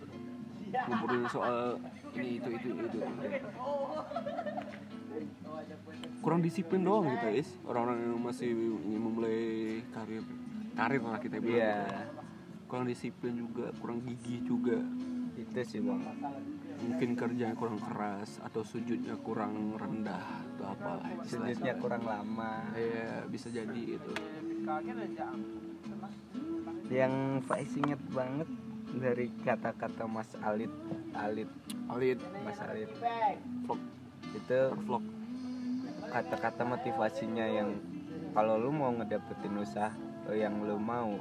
[0.86, 1.78] ngobrolin soal
[2.14, 2.98] ini itu itu itu
[6.22, 8.50] kurang disiplin doang gitu is orang-orang yang masih
[8.86, 9.42] ingin memulai
[9.90, 10.22] karir
[10.78, 12.06] karir lah kita bilang iya
[12.66, 14.78] kurang disiplin juga kurang gigih juga
[15.38, 16.02] itu sih bang
[16.82, 22.68] mungkin kerjanya kurang keras atau sujudnya kurang rendah atau apalah sudutnya kurang lama.
[22.76, 24.12] Ya bisa jadi itu.
[26.92, 27.14] Yang
[27.48, 28.48] Faiz inget banget
[28.96, 30.72] dari kata-kata Mas Alit
[31.16, 31.50] Alit.
[31.88, 32.18] Alit.
[32.44, 32.90] Mas Alit.
[33.64, 33.80] Vlog.
[34.34, 35.04] Itu vlog.
[36.06, 37.74] kata-kata motivasinya yang
[38.30, 39.90] kalau lu mau ngedapetin usaha
[40.30, 41.18] yang lu mau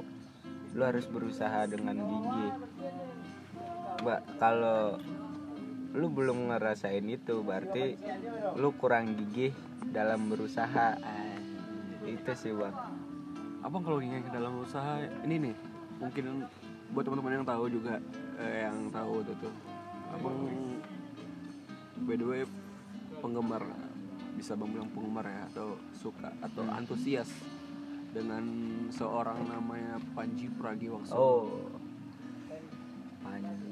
[0.76, 2.54] lu harus berusaha dengan gigih
[4.04, 5.00] mbak kalau
[5.96, 7.96] lu belum ngerasain itu berarti
[8.60, 9.56] lu kurang gigih
[9.90, 11.00] dalam berusaha.
[11.00, 11.36] Ah,
[12.04, 12.76] itu sih bang.
[13.64, 15.56] Abang kalau ingin ke dalam usaha ini nih
[15.96, 16.44] mungkin
[16.92, 17.98] buat teman-teman yang tahu juga
[18.38, 19.54] eh, yang tahu itu tuh
[20.14, 20.38] abang
[22.06, 22.42] by the way
[23.18, 23.64] penggemar
[24.38, 27.26] bisa bang bilang penggemar ya atau suka atau antusias
[28.12, 28.44] dengan
[28.88, 31.20] seorang namanya Panji Pragiwaksono.
[31.20, 31.68] Oh.
[33.20, 33.65] Panji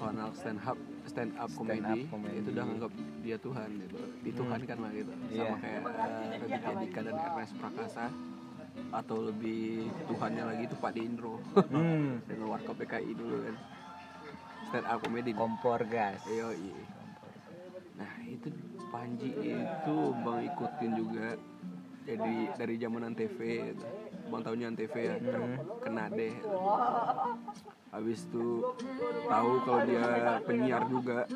[0.00, 2.40] kanal stand up stand up comedy, comedy.
[2.40, 5.44] itu udah nganggap dia Tuhan gitu dituhankan lah gitu Iya.
[5.44, 5.92] sama kayak uh,
[6.40, 8.06] Raditya Dika dan Ernest Prakasa
[8.90, 12.10] atau lebih Tuhannya lagi itu Pak Indro hmm.
[12.32, 13.56] dengan warkop PKI dulu kan
[14.72, 16.80] stand up comedy kompor gas Iya, iya.
[18.00, 18.48] Nah itu
[18.90, 19.96] Panji itu
[20.26, 21.38] bang ikutin juga
[22.02, 23.86] jadi dari zaman antv gitu.
[24.30, 25.14] Bang tahunya antv ya.
[25.82, 26.34] Kena deh.
[27.90, 28.46] Habis itu
[29.26, 31.26] tahu kalau dia penyiar juga.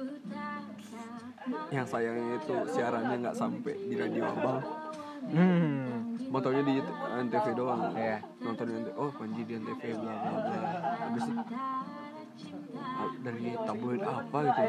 [1.68, 4.60] Yang sayangnya itu siarannya nggak sampai di radio abang.
[5.24, 6.14] Hmm.
[6.30, 6.74] bang tahunya di
[7.18, 7.82] antv doang.
[7.98, 8.18] Iya.
[8.40, 10.58] nonton di antv oh Panji di antv bla bla bla.
[11.04, 11.42] Habis itu
[13.24, 14.64] dari tabloid apa gitu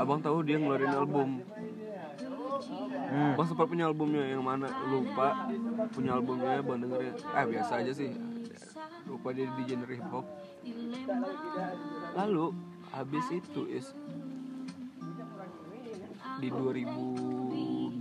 [0.00, 1.28] abang tahu dia ngeluarin album
[2.60, 3.32] Hmm.
[3.34, 4.68] Bang sempat punya albumnya yang mana?
[4.86, 5.48] Lupa.
[5.90, 8.10] Punya albumnya bang dengerin eh biasa aja sih.
[9.08, 10.26] Lupa dia di genre hip hop.
[12.14, 12.46] Lalu
[12.90, 13.86] habis itu is
[16.40, 18.00] di 2012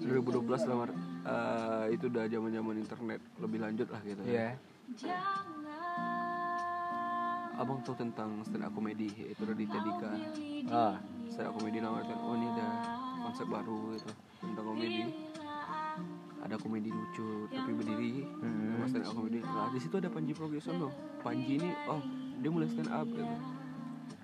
[0.00, 0.90] 2012 lamar
[1.22, 3.20] eh, itu udah zaman zaman internet.
[3.38, 4.56] Lebih lanjut lah gitu Iya.
[7.56, 10.12] Abang tahu tentang stand up comedy itu Raditya Dika.
[10.70, 10.94] Oh.
[11.28, 12.66] stand up comedy namanya oh ini ada
[13.20, 15.02] konsep baru gitu tentang komedi.
[16.40, 18.12] Ada komedi lucu tapi berdiri.
[18.40, 18.86] Hmm.
[18.86, 20.88] stand up comedy nah di situ ada Panji Pragiwaksono
[21.20, 22.00] Panji ini oh
[22.40, 23.34] dia mulai stand up gitu.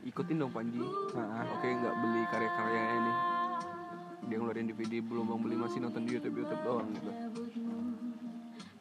[0.07, 0.81] Ikutin dong Panji.
[1.13, 1.45] Ah, ah.
[1.51, 3.17] oke nggak beli karya-karyanya nih
[4.27, 7.11] dia ngeluarin DVD belum bang beli masih nonton di YouTube YouTube doang gitu.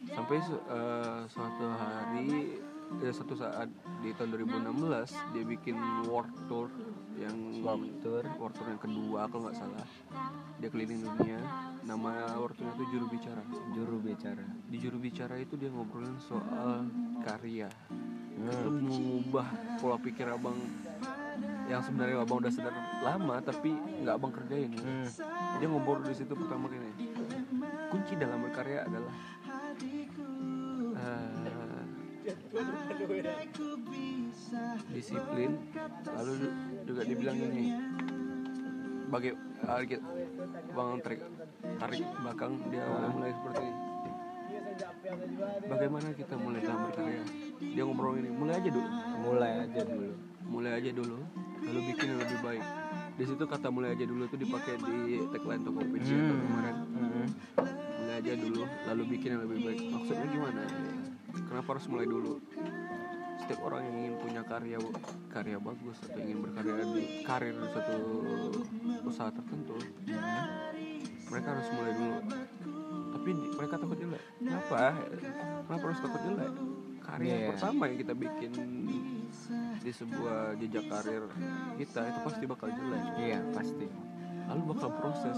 [0.07, 2.61] Sampai su- eh, suatu hari
[2.97, 3.67] eh, satu saat
[3.99, 4.77] di tahun 2016
[5.31, 5.75] dia bikin
[6.05, 6.69] world tour
[7.15, 8.23] yang Warped Tour.
[8.35, 9.87] world tour yang kedua kalau nggak salah
[10.57, 11.39] dia keliling dunia
[11.81, 14.45] nama world tournya itu juru bicara Juru bicara.
[14.65, 16.85] di juru bicara itu dia ngobrolin soal
[17.21, 17.71] karya
[18.35, 18.51] Hmm.
[18.51, 19.47] itu mengubah
[19.79, 20.59] pola pikir abang
[21.65, 24.75] yang sebenarnya abang udah sadar lama tapi nggak abang kerjain.
[24.75, 25.07] Hmm.
[25.55, 26.91] dia ngobrol di situ pertama kali
[27.87, 29.15] kunci dalam berkarya adalah
[30.99, 31.44] eh,
[34.89, 35.51] disiplin.
[36.07, 36.33] lalu
[36.85, 37.65] juga dibilang ini.
[39.05, 39.29] bagi
[39.61, 40.01] ah, kita-
[40.73, 41.21] bang tarik
[41.77, 43.77] tarik belakang dia mulai seperti ini.
[45.65, 47.23] Bagaimana kita mulai dalam berkarya?
[47.61, 48.27] Dia ngobrol ini.
[48.27, 48.89] Mulai aja dulu.
[49.23, 50.09] Mulai aja dulu.
[50.45, 51.17] mulai aja dulu.
[51.63, 52.63] Lalu bikin yang lebih baik.
[53.15, 54.97] Di situ kata mulai aja dulu itu dipakai di
[55.31, 56.37] tagline Tokopedia Hmm.
[56.39, 56.75] kemarin.
[56.85, 57.25] Hmm.
[57.95, 59.79] mulai aja dulu lalu bikin yang lebih baik.
[59.87, 60.61] Maksudnya gimana
[61.55, 62.33] kenapa harus mulai dulu
[63.37, 64.75] setiap orang yang ingin punya karya
[65.29, 67.95] karya bagus atau ingin berkarya di karir di suatu
[69.05, 69.79] usaha tertentu
[71.25, 72.15] mereka harus mulai dulu
[73.07, 74.81] tapi di- mereka takut jelek kenapa
[75.63, 76.51] kenapa harus takut jelek
[76.99, 77.47] karya Iya.
[77.47, 78.51] pertama yang kita bikin
[79.79, 81.23] di sebuah jejak karir
[81.77, 83.87] kita itu pasti bakal jelek Iya pasti.
[84.45, 85.37] lalu bakal proses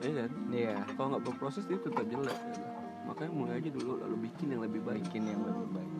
[0.00, 0.74] ya kan Iya.
[0.96, 2.62] kalau nggak berproses dia tetap jelek gitu.
[3.04, 5.02] Makanya mulai aja dulu lalu bikin yang lebih baik.
[5.08, 5.92] Bikin yang lebih baik.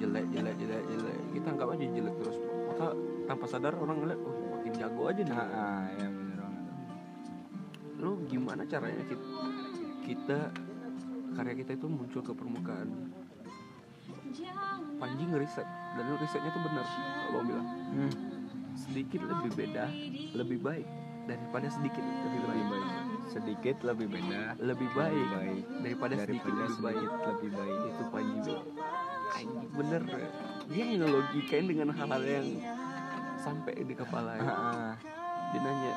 [0.00, 1.20] jelek jelek jelek jelek.
[1.36, 2.36] Kita anggap aja jelek terus.
[2.70, 2.86] Maka
[3.28, 5.36] tanpa sadar orang ngeliat oh makin jago aja nih.
[5.36, 6.64] Ah, ah, ya bener banget.
[8.00, 9.24] lu gimana caranya kita,
[10.08, 10.38] kita
[11.36, 12.88] karya kita itu muncul ke permukaan?
[14.96, 16.86] Panji ngeriset dan risetnya tuh benar
[17.28, 17.68] abang bilang.
[17.90, 18.12] Hmm.
[18.78, 19.84] sedikit lebih beda
[20.38, 20.86] lebih baik
[21.24, 22.88] daripada sedikit lebih baik, Lebih baik.
[23.30, 24.42] Sedikit lebih beda.
[24.58, 25.62] lebih baik, Lebih baik.
[25.80, 27.78] daripada, sedikit Daripada lebih baik sedikit lebih baik.
[27.80, 28.54] itu Panji
[29.30, 30.02] Anjing bener
[30.66, 32.46] dia ngelogikain dengan hal-hal yang
[33.38, 34.92] sampai di kepala ah.
[35.50, 35.92] dia nanya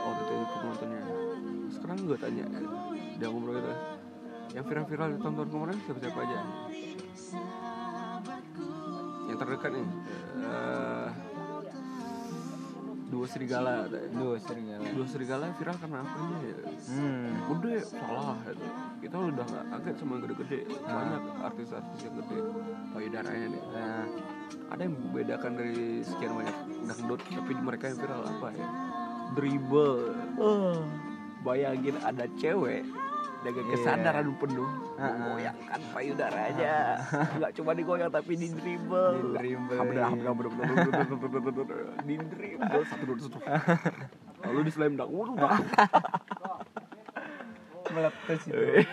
[0.00, 1.02] oh itu penontonnya
[1.68, 2.44] sekarang gue tanya
[3.14, 3.72] dia ngobrol gitu
[4.50, 6.38] yang viral-viral di tahun-tahun kemarin siapa-siapa aja
[9.28, 9.86] yang terdekat nih
[10.40, 10.99] eh,
[13.10, 13.98] dua serigala ada.
[14.06, 14.86] Duh serigala.
[14.94, 16.56] dua serigala viral karena apa ya
[16.90, 17.30] Hmm.
[17.50, 18.64] gede salah gitu.
[19.02, 22.38] kita udah nggak kaget sama yang gede-gede banyak artis-artis yang gede
[22.90, 24.04] payudaranya nih Nah,
[24.70, 26.56] ada yang membedakan dari sekian banyak
[26.86, 28.68] dangdut tapi mereka yang viral apa ya
[29.34, 30.78] dribble oh.
[31.42, 32.86] bayangin ada cewek
[33.40, 33.72] dengan iya.
[33.72, 34.38] kesadaran yeah.
[34.38, 34.70] penuh.
[35.00, 36.74] Menggoyangkan payudaranya
[37.40, 39.80] nggak cuma digoyang tapi di dribble di dribble
[42.04, 43.38] di dribble satu dua satu.
[44.44, 45.10] Lalu di slam dunk.
[45.12, 45.36] Waduh
[47.90, 48.86] meletus itu.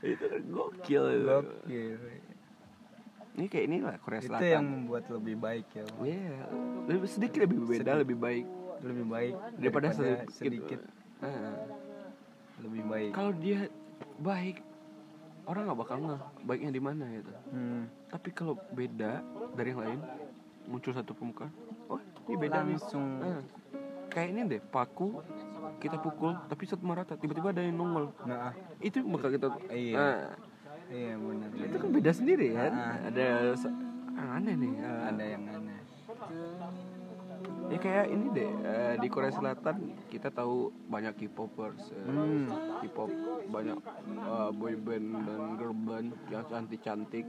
[0.00, 1.04] Itu kan gokil.
[1.26, 2.00] Gokil.
[3.36, 4.40] Ini kayak ini lah Korea Selatan.
[4.40, 6.48] itu yang membuat lebih baik ya yeah.
[6.88, 8.00] lebih sedikit lebih beda sedikit.
[8.00, 8.46] lebih baik.
[8.76, 10.80] Lebih baik daripada, daripada sedikit, sedikit.
[11.20, 11.85] Uh
[12.62, 13.10] lebih baik.
[13.12, 13.58] Kalau dia
[14.20, 14.56] baik
[15.46, 17.32] orang nggak bakal ngeh baiknya di mana gitu.
[17.54, 17.86] Hmm.
[18.10, 19.22] tapi kalau beda
[19.54, 20.00] dari yang lain
[20.66, 21.54] muncul satu permukaan
[21.86, 22.76] oh ini beda nih.
[22.76, 23.06] Langsung.
[23.22, 23.40] Nah,
[24.10, 25.22] kayak ini deh paku
[25.78, 28.10] kita pukul tapi satu merata tiba-tiba ada yang nongol.
[28.26, 28.50] Nah.
[28.82, 29.94] Itu bakal kita Iya.
[29.94, 30.20] nah,
[30.90, 32.72] iya benar itu kan beda sendiri kan?
[32.74, 33.10] Ah.
[33.10, 33.26] ada
[34.16, 35.10] aneh nih ah.
[35.12, 35.80] ada yang aneh
[37.66, 42.46] ya kayak ini deh eh, di Korea Selatan kita tahu banyak K-popers eh, hmm.
[42.84, 43.10] K-pop
[43.50, 47.26] banyak eh, boy band dan girl band yang cantik-cantik.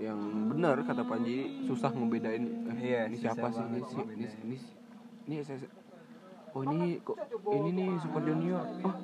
[0.00, 0.18] Yang
[0.50, 4.56] benar kata Panji susah ngebedain eh, Iya, ini siapa sih ini si ini, ini,
[5.28, 5.62] ini SS
[6.52, 7.16] oh ini kok
[7.48, 8.96] ini nih Super Junior oh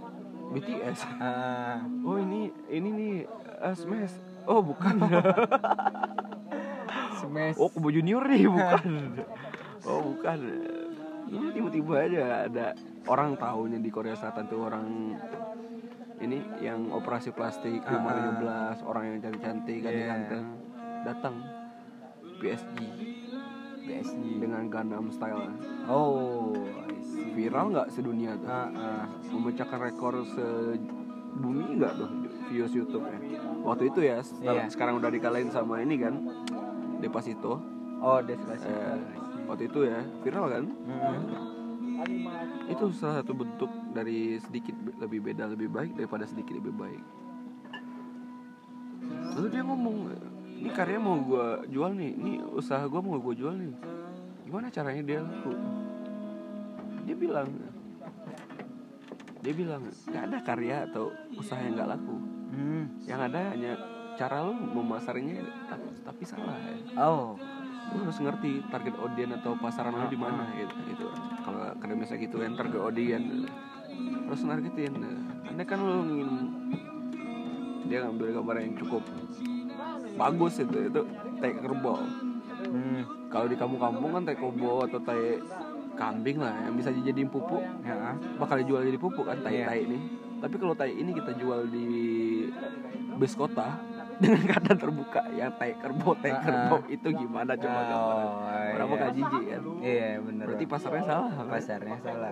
[0.48, 1.84] BTS ah.
[2.09, 3.12] Oh ini ini nih
[3.61, 4.16] eh, Smash.
[4.48, 4.96] Oh bukan.
[7.20, 7.56] Smash.
[7.61, 8.80] Oh Kubo Junior nih bukan
[9.89, 10.39] oh bukan.
[11.28, 12.66] Ini tiba-tiba aja ada
[13.05, 14.86] orang tahunya di Korea Selatan tuh orang
[16.18, 18.72] ini yang operasi plastik umur ah.
[18.74, 20.09] 17 orang yang cantik-cantik Iya.
[20.09, 20.45] ganteng
[21.03, 21.34] datang
[22.39, 22.76] PSG
[23.82, 25.53] PSG dengan Gangnam Style.
[25.86, 26.53] Oh
[27.32, 28.49] viral nggak sedunia tuh?
[28.49, 29.05] Ah, ah.
[29.28, 30.74] memecahkan rekor se
[31.30, 32.11] bumi nggak tuh
[32.49, 33.18] views YouTube ya
[33.62, 34.72] waktu itu ya setelah- Iya.
[34.72, 36.14] sekarang udah dikalahin sama ini kan
[36.99, 37.62] Despacito.
[38.01, 38.66] Oh Despacito.
[38.66, 38.99] Eh,
[39.49, 40.64] waktu itu ya viral kan?
[40.68, 41.57] Hmm.
[42.70, 47.03] itu salah satu bentuk dari sedikit lebih beda lebih baik daripada sedikit lebih baik.
[49.34, 49.96] Lalu dia ngomong
[50.62, 53.74] ini karya mau gua jual nih ini usaha gua mau gua jual nih.
[54.46, 55.53] Gimana caranya dia laku?
[57.03, 57.49] Dia bilang
[59.42, 62.16] dia bilang nggak ada karya atau usaha yang nggak laku.
[62.49, 62.88] Hmm.
[63.05, 63.76] yang ada hanya
[64.16, 66.74] cara lu memasarnya tapi, tapi salah ya.
[66.96, 67.36] Oh
[67.89, 71.07] lu harus ngerti target audience atau pasaran lu di mana gitu gitu.
[71.41, 73.49] Kalau akademisnya gitu yang target audience
[74.28, 74.93] harus nargetin.
[75.49, 76.30] Anda kan lu ingin
[77.89, 79.03] dia ngambil gambar yang cukup
[80.18, 81.01] bagus itu itu
[81.41, 82.03] kerbau.
[82.59, 83.07] Hmm.
[83.30, 85.39] kalau di kampung-kampung kan tai kerbau atau tai
[85.95, 87.62] kambing lah yang bisa dijadiin pupuk.
[87.86, 89.78] Ya bakal dijual jadi pupuk kan tai Iya.
[89.78, 89.99] ini.
[90.39, 91.89] Tapi kalau tai ini kita jual di
[93.18, 93.78] bis kota
[94.22, 97.54] dengan keadaan terbuka yang tai kerbau tai kerbau itu gimana?
[97.54, 98.26] Coba gambaran.
[98.26, 98.94] Oh, orang iya.
[98.98, 99.62] bakal jijik kan?
[99.78, 100.44] Iya bener.
[100.50, 101.46] Berarti pasarnya salah kan?
[101.46, 102.30] pasarnya salah.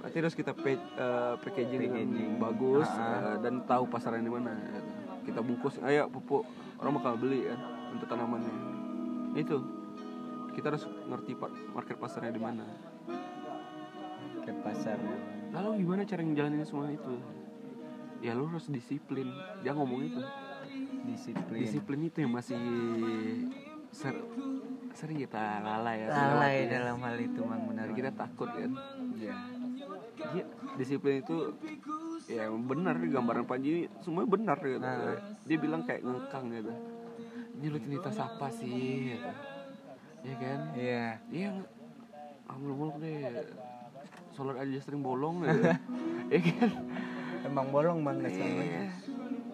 [0.00, 2.32] Berarti harus kita pa- eh, packaging, Packaging.
[2.40, 3.04] bagus ah.
[3.04, 4.90] eh, dan tahu pasarnya di mana gitu.
[5.28, 6.48] kita bungkus ayo pupuk.
[6.80, 7.60] Orang bakal beli kan
[7.92, 8.56] untuk tanamannya.
[9.36, 9.58] Itu.
[10.56, 12.64] Kita harus ngerti pak market pasarnya di mana.
[14.40, 14.96] Ke pasar.
[15.52, 17.12] Lalu gimana cara ngejalanin semua itu?
[18.24, 19.28] Ya lu harus disiplin.
[19.60, 20.18] Dia ngomong itu
[21.08, 22.60] disiplin disiplin itu yang masih
[23.90, 24.26] ser-
[24.92, 28.72] sering kita lalai ya lalai dalam hal itu mang benar kita takut kan
[29.16, 29.36] ya
[30.18, 30.44] Iya,
[30.74, 31.54] disiplin itu
[32.26, 34.82] ya benar gambaran Panji ini semua benar gitu.
[34.82, 35.14] Nah.
[35.46, 36.74] Dia bilang kayak ngekang gitu.
[37.54, 39.14] Ini rutinitas apa sih?
[39.14, 39.30] Gitu.
[40.26, 40.58] Iya kan?
[40.74, 41.50] iya Iya.
[42.44, 43.46] Ah, muluk deh.
[44.34, 45.70] Sholat aja sering bolong gitu.
[46.34, 46.70] Iya kan?
[47.46, 48.26] emang bolong bang Iya.
[48.26, 48.84] kesannya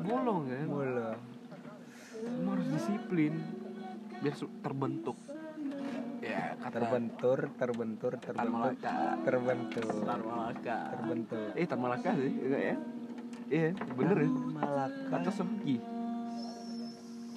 [0.00, 0.66] Bolong kan?
[0.66, 1.18] bolong
[2.22, 3.34] Semua harus disiplin
[4.22, 5.18] biar terbentuk.
[6.24, 10.08] Ya, kata terbentur terbentur terbentur terbentur.
[10.08, 10.76] Tan Malaka.
[10.96, 11.48] terbentur.
[11.52, 12.76] Eh, Tan Malaka sih, enggak ya?
[13.52, 14.28] Iya, bener ya.
[15.12, 15.76] Atau Semki?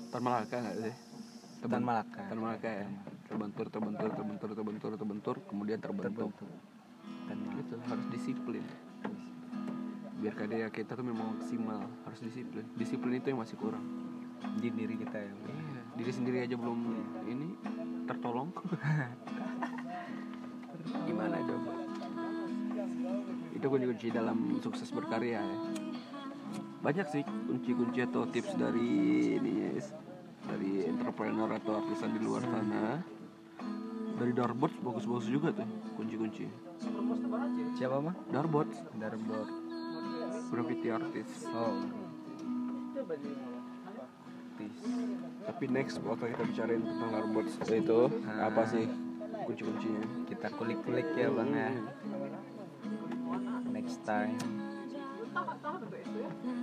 [0.08, 0.96] Tan Malaka nggak sih?
[1.68, 2.88] Tan Malaka Tan Malaka ya.
[3.28, 6.32] Terbentur, terbentur, terbentur, terbentur, terbentur Kemudian terbentuk.
[6.32, 6.56] Malaka
[7.28, 8.64] Gitu, harus disiplin.
[10.24, 12.64] Biar karya kita tuh memang maksimal Harus disiplin.
[12.80, 14.07] Disiplin itu yang masih kurang
[14.58, 15.32] di diri kita ya.
[15.32, 16.80] Iya, diri sendiri aja belum
[17.30, 17.48] ini
[18.10, 18.50] tertolong.
[21.08, 21.72] Gimana coba?
[23.54, 25.58] Itu kunci-kunci dalam sukses berkarya ya.
[26.82, 28.90] Banyak sih kunci-kunci atau tips dari
[29.42, 29.72] ini ya,
[30.48, 33.04] Dari entrepreneur atau artisan di luar sana.
[34.18, 36.50] Dari Darbot bagus-bagus juga tuh kunci-kunci.
[37.78, 38.66] Siapa mah Darbot
[38.98, 39.50] Darbot
[40.50, 41.46] graffiti artis.
[41.54, 41.78] Oh
[44.58, 44.78] Tis.
[45.46, 48.50] Tapi next bakal kita bicarain tentang Darbot itu Ah.
[48.50, 48.86] Apa sih
[49.46, 51.70] kunci-kuncinya kita kulik-kulik ya bang ya
[53.72, 54.36] next time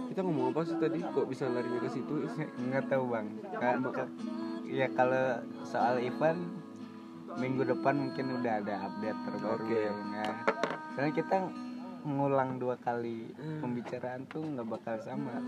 [0.05, 0.99] Kita ngomong apa sih tadi?
[1.01, 2.27] Kok bisa larinya ke situ?
[2.61, 4.13] nggak tahu bang Ka- ka-
[4.67, 6.39] ya kalau soal event
[7.35, 9.75] minggu depan mungkin udah ada update terbaru Oke.
[9.77, 10.31] ya bang ya
[10.93, 11.37] soalnya kita
[12.05, 15.41] ngulang dua kali pembicaraan tuh nggak bakal sama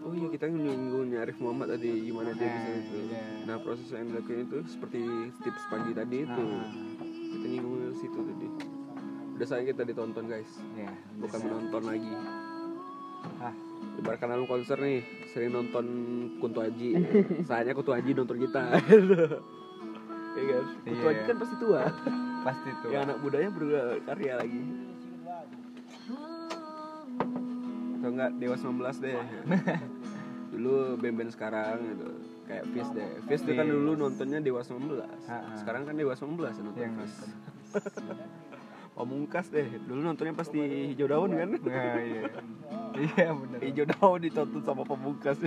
[0.00, 2.96] Oh iya kita nyinggung Arif Muhammad tadi gimana dia bisa itu.
[3.06, 3.22] iya.
[3.44, 5.00] Nah proses yang dilakuin itu seperti
[5.38, 6.42] tips Panji tadi itu.
[6.42, 6.68] Nah,
[7.30, 8.48] Kita nyinggung situ tadi.
[9.32, 11.48] udah sayang kita ditonton guys ya bukan bisa.
[11.48, 12.12] menonton lagi
[13.40, 13.54] ah
[13.96, 15.86] ibaratkan dalam konser nih sering nonton
[16.36, 16.92] Kunto Aji
[17.48, 21.08] saatnya Kunto Aji nonton kita Iya kan Kunto Iya.
[21.08, 21.82] Aji kan pasti tua
[22.42, 24.60] pasti tuh yang anak mudanya berkarya lagi
[28.00, 29.16] atau enggak Dewa 19 deh.
[30.56, 32.08] Dulu band-band sekarang gitu
[32.50, 33.08] kayak Fish deh.
[33.30, 34.98] Fish tuh kan dulu nontonnya Dewa 19
[35.30, 35.54] Ha-ha.
[35.54, 37.28] sekarang kan Dewa 19 yang nonton yang nonton.
[38.98, 39.68] Pamungkas deh.
[39.86, 40.58] Dulu nontonnya pasti
[40.90, 41.50] hijau daun kan?
[41.54, 42.24] Nah, iya.
[42.90, 45.38] Iya benar hijau daun ditonton sama Pamungkas.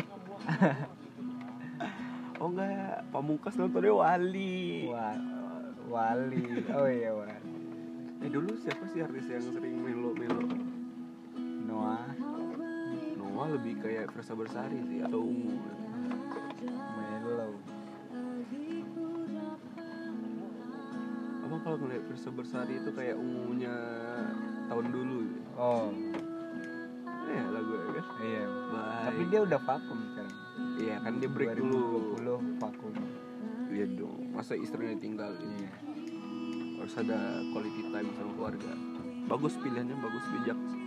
[2.40, 3.04] Oh enggak.
[3.12, 4.88] Pamungkas nontonnya Wali.
[5.92, 6.44] Wali.
[6.72, 7.36] Oh iya wali.
[8.24, 10.48] Eh dulu siapa sih artis yang sering melo-melo?
[11.68, 12.08] Noah
[13.44, 15.52] Noah lebih kayak Versa Bersari sih atau Ungu.
[16.96, 17.52] Melo
[21.44, 23.76] Apa kalau ngeliat Versa Bersari itu kayak ungunya
[24.72, 25.44] tahun dulu gitu.
[25.60, 25.92] oh.
[27.28, 28.06] Eh lagu ya kan?
[28.24, 28.44] Iya.
[28.48, 29.04] Baik.
[29.12, 30.36] Tapi dia udah vakum sekarang.
[30.80, 32.16] Iya kan dia break dulu.
[32.24, 32.94] 2020 vakum.
[33.76, 35.72] Iya dong Masa istrinya tinggal iya.
[36.80, 38.72] Harus ada quality time sama keluarga.
[39.28, 40.56] Bagus pilihannya bagus bijak.
[40.56, 40.83] Ngalor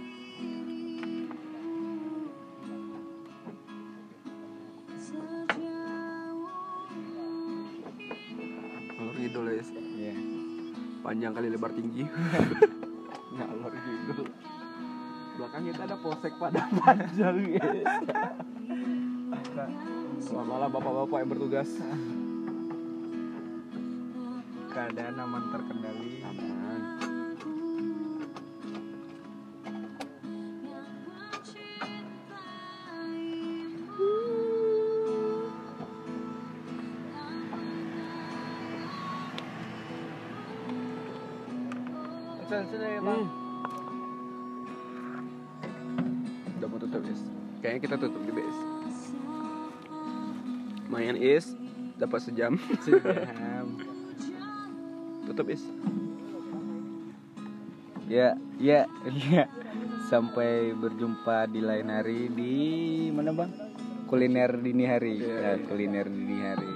[11.06, 12.02] Panjang kali lebar tinggi.
[13.38, 14.26] Ngalor ngidol
[15.38, 17.86] Belakang kita ada polsek pada panjang guys
[20.18, 21.70] Selamat malam bapak-bapak yang bertugas.
[24.74, 26.26] Keadaan aman terkendali.
[26.26, 26.55] Aman
[47.86, 48.60] kita tutup di base.
[50.90, 51.54] Mayan is.
[51.94, 52.58] Dapat sejam.
[52.82, 53.78] Sejam.
[55.30, 55.62] Tutup is.
[58.10, 58.90] Ya ya
[59.30, 59.46] ya.
[60.10, 62.54] Sampai berjumpa di lain hari di
[63.14, 63.54] mana bang?
[64.10, 65.22] Kuliner dini hari.
[65.22, 65.62] Iya, ya, iya.
[65.70, 66.72] kuliner dini hari.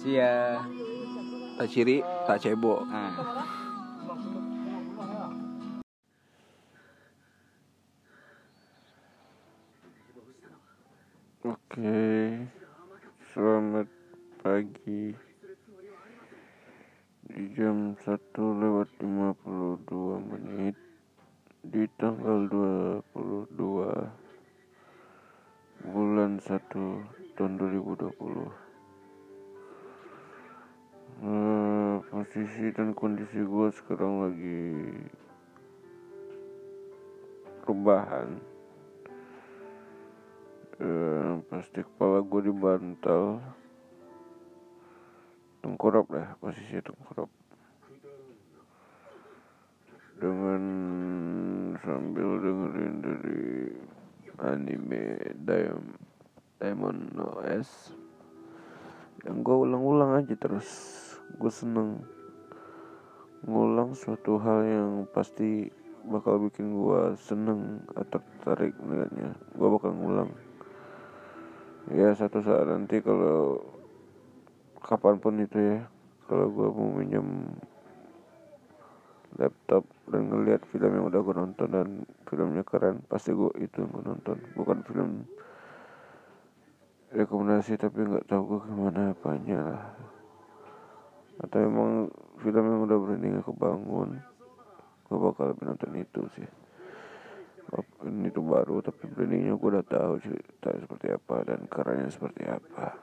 [0.00, 0.64] Sia.
[1.60, 3.60] Tak ciri tak cebo ah
[64.12, 65.72] suatu hal yang pasti
[66.04, 70.28] bakal bikin gue seneng atau tertarik dengannya gue bakal ngulang.
[71.96, 73.64] Ya satu saat nanti kalau
[74.84, 75.88] kapan pun itu ya
[76.28, 77.56] kalau gue mau minjem
[79.40, 81.88] laptop dan ngeliat film yang udah gue nonton dan
[82.28, 84.36] filmnya keren pasti gue itu yang gue nonton.
[84.60, 85.24] Bukan film
[87.16, 89.84] rekomendasi tapi nggak tahu gue ke mana apanya lah.
[91.40, 92.12] Atau emang
[92.42, 94.18] film yang udah brandingnya kebangun.
[95.06, 96.48] Gue bakal lebih nonton itu sih.
[98.02, 102.98] Ini tuh baru tapi brandingnya gue udah tahu cerita seperti apa dan kerennya seperti apa.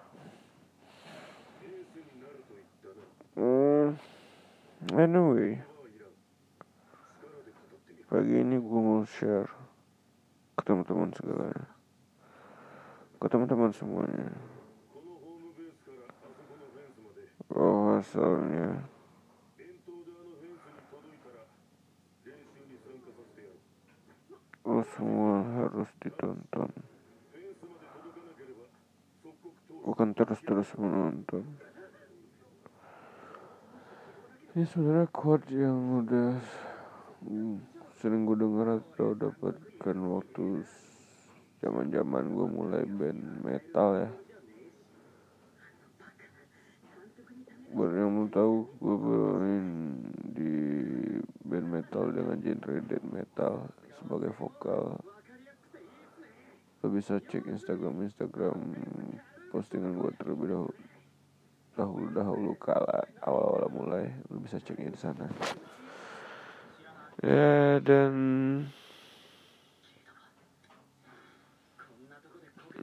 [3.40, 3.96] Hmm,
[5.00, 5.64] anyway.
[8.12, 9.48] Pagi ini gue mau share
[10.60, 11.66] ke teman-teman segalanya.
[13.16, 14.28] Ke teman-teman semuanya.
[17.48, 18.99] Bahwasannya
[24.68, 26.72] lo semua harus ditonton.
[29.80, 31.47] Bukan terus-terus menonton.
[34.53, 36.36] Ini sebenarnya quote yang udah
[37.24, 37.64] hmm,
[38.01, 40.68] sering gue dengar atau dapatkan waktu
[41.64, 44.12] zaman-zaman gue mulai band metal ya.
[47.70, 48.95] Buat yang mau tahu gue
[49.39, 49.66] main
[50.34, 50.53] di
[51.50, 53.66] band metal dengan genre death metal
[53.97, 55.02] sebagai vokal.
[56.80, 58.56] Lo bisa cek Instagram Instagram
[59.50, 60.74] postingan gue terlebih dahulu
[61.76, 64.06] dahulu dahulu kala awal awal mulai.
[64.30, 65.26] Lo bisa ceknya di sana.
[67.20, 68.14] Ya dan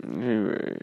[0.02, 0.76] anyway.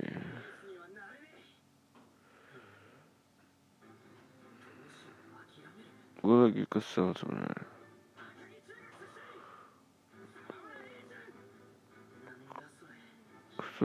[6.24, 7.73] Gue lagi kesel sebenarnya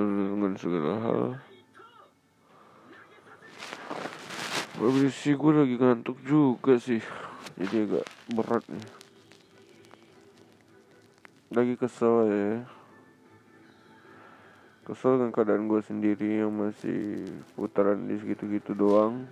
[0.07, 1.20] dengan segala hal
[4.78, 7.03] Habis gue lagi ngantuk juga sih
[7.59, 8.86] Jadi agak berat nih
[11.51, 12.53] Lagi kesel ya
[14.86, 17.26] Kesel dengan keadaan gue sendiri yang masih
[17.59, 19.26] putaran di segitu-gitu doang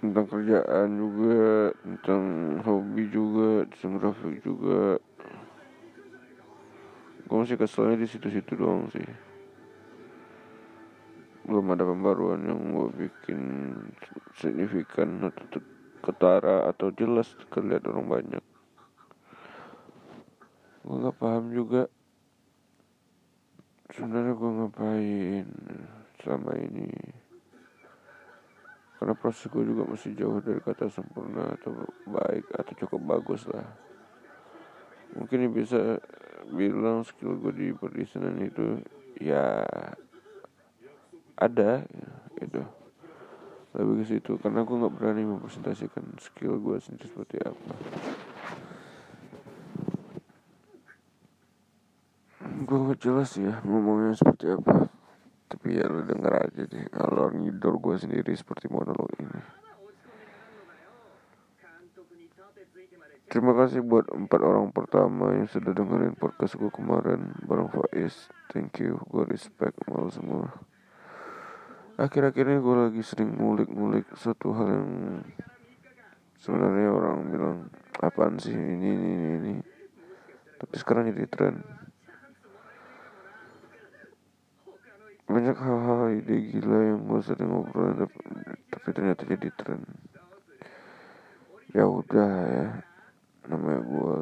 [0.00, 2.24] tentang kerjaan juga tentang
[2.64, 4.96] hobi juga tentang grafik juga
[7.30, 9.06] gue masih keselnya di situ-situ doang sih.
[11.46, 13.40] Belum ada pembaruan yang gue bikin
[14.34, 15.62] signifikan atau
[16.02, 18.44] ketara atau jelas terlihat orang banyak.
[20.82, 21.86] Gue nggak paham juga.
[23.94, 25.46] Sebenarnya gue ngapain
[26.18, 26.90] selama ini?
[28.98, 31.78] Karena proses gue juga masih jauh dari kata sempurna atau
[32.10, 33.89] baik atau cukup bagus lah
[35.16, 35.98] mungkin bisa
[36.50, 38.82] bilang skill gue di perdesanan itu
[39.22, 39.62] ya
[41.38, 41.86] ada
[42.38, 42.62] gitu
[43.70, 47.72] lebih ke situ karena gue nggak berani mempresentasikan skill gue sendiri seperti apa.
[52.66, 54.90] Gue nggak jelas ya ngomongnya seperti apa
[55.50, 59.59] tapi ya lo denger aja deh alor ngidor gue sendiri seperti monolog ini
[63.30, 68.26] Terima kasih buat empat orang pertama yang sudah dengerin podcast gue kemarin bareng Faiz.
[68.50, 70.50] Thank you, gue respect malu semua.
[71.94, 74.90] Akhir-akhir ini gue lagi sering ngulik-ngulik suatu hal yang
[76.42, 77.58] sebenarnya orang bilang
[78.02, 79.54] apaan sih ini ini ini, ini.
[80.58, 81.62] tapi sekarang jadi tren.
[85.30, 88.18] banyak hal-hal ide gila yang gue sering ngobrol tapi,
[88.66, 89.86] tapi ternyata jadi tren
[91.70, 92.66] ya udah ya
[93.50, 94.14] namanya gue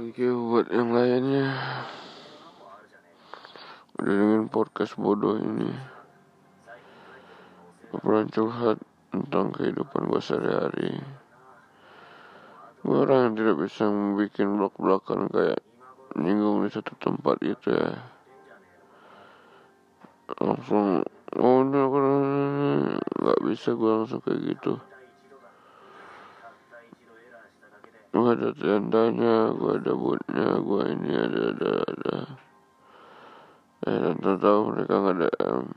[0.00, 1.54] thank you buat yang lainnya.
[4.00, 5.70] Udah dengan podcast bodoh ini.
[7.92, 8.80] Pernah curhat
[9.12, 10.98] tentang kehidupan gue sehari-hari.
[12.80, 15.60] Gue orang yang tidak bisa membuat blok-blokan kayak
[16.16, 18.19] nyinggung di satu tempat gitu ya
[20.38, 21.02] langsung
[21.34, 21.84] oh udah
[23.18, 24.78] nggak bisa gue langsung kayak gitu.
[28.10, 32.16] Gue ada tendanya gue ada bootnya gue ini ada ada ada.
[33.86, 35.28] Eh dan tahu mereka nggak ada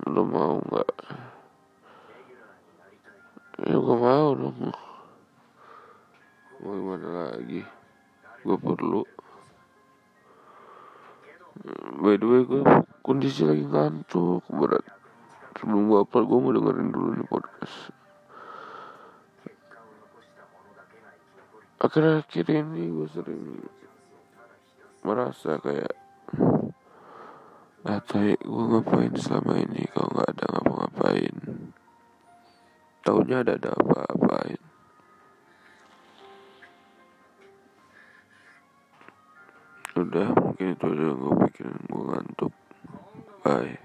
[0.09, 0.91] lo mau nggak.
[3.63, 4.59] Ya gue mau dong.
[6.63, 7.61] Mau gimana lagi?
[8.43, 9.01] Gue perlu
[12.01, 12.61] by the way gue
[13.05, 14.81] kondisi lagi ngantuk berat.
[15.59, 17.77] Sebelum gue upload gue mau dengerin dulu nih podcast.
[21.83, 23.45] Akhir-akhir ini gue sering
[25.03, 25.93] merasa kayak
[27.83, 29.85] ah gue ngapain selama ini?
[29.93, 31.35] Kalau nggak ada ngapa-ngapain?
[33.03, 34.72] Taunya ada ada apa-apain
[39.93, 41.81] udah mungkin itu aja yang gue pikirin.
[41.85, 42.53] Gue ngantuk.
[43.45, 43.77] Bye.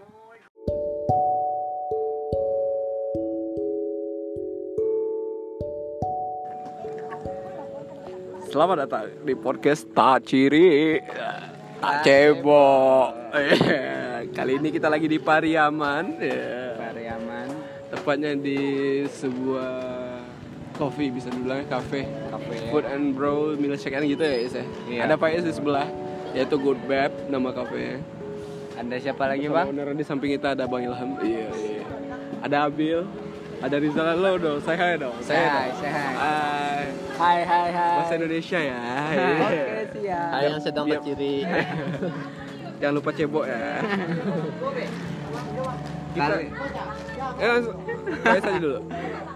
[8.49, 10.97] Selamat datang di podcast Tak Ciri.
[11.79, 13.13] Tak Cebok.
[14.37, 16.17] Kali ini kita lagi di Pariaman.
[16.17, 16.73] Ya.
[16.81, 17.49] Pariaman.
[17.93, 18.61] Tepatnya di
[19.05, 20.08] sebuah
[20.79, 22.07] coffee bisa dibilang cafe.
[22.31, 24.65] Kafe Food and Bro Milkshake gitu ya Is ya?
[24.87, 25.01] Iya.
[25.11, 25.91] Ada Pak Is di sebelah
[26.33, 27.99] Yaitu Good Bab nama cafe.
[28.79, 29.67] Ada siapa lagi bang?
[29.75, 31.19] Owner di samping kita ada Bang Ilham.
[31.19, 31.85] Iya iya.
[32.47, 33.03] Ada Abil
[33.59, 34.07] Ada Rizal.
[34.23, 35.19] Lo dong Saya hai dong.
[35.19, 35.83] Say hi, dong.
[35.83, 36.13] say hi.
[36.15, 36.83] Hai.
[37.19, 37.97] Hai hai hai.
[37.99, 38.79] Bahasa Indonesia ya?
[39.11, 40.31] Oke siap.
[40.31, 41.43] Hai yang sedang keciri
[42.79, 43.59] Jangan lupa cebok ya.
[46.19, 46.51] Kali,
[47.37, 47.77] Eh, langsung
[48.19, 48.79] Bahas aja dulu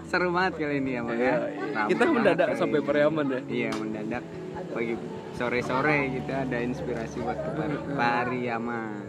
[0.03, 1.35] seru banget kali ini ya bang ya
[1.73, 2.79] Ramai Kita mendadak sampai.
[2.79, 4.23] Pariaman ya iya mendadak
[4.69, 4.93] pagi
[5.33, 9.01] sore-sore gitu ada inspirasi buat ke Pari- Pariaman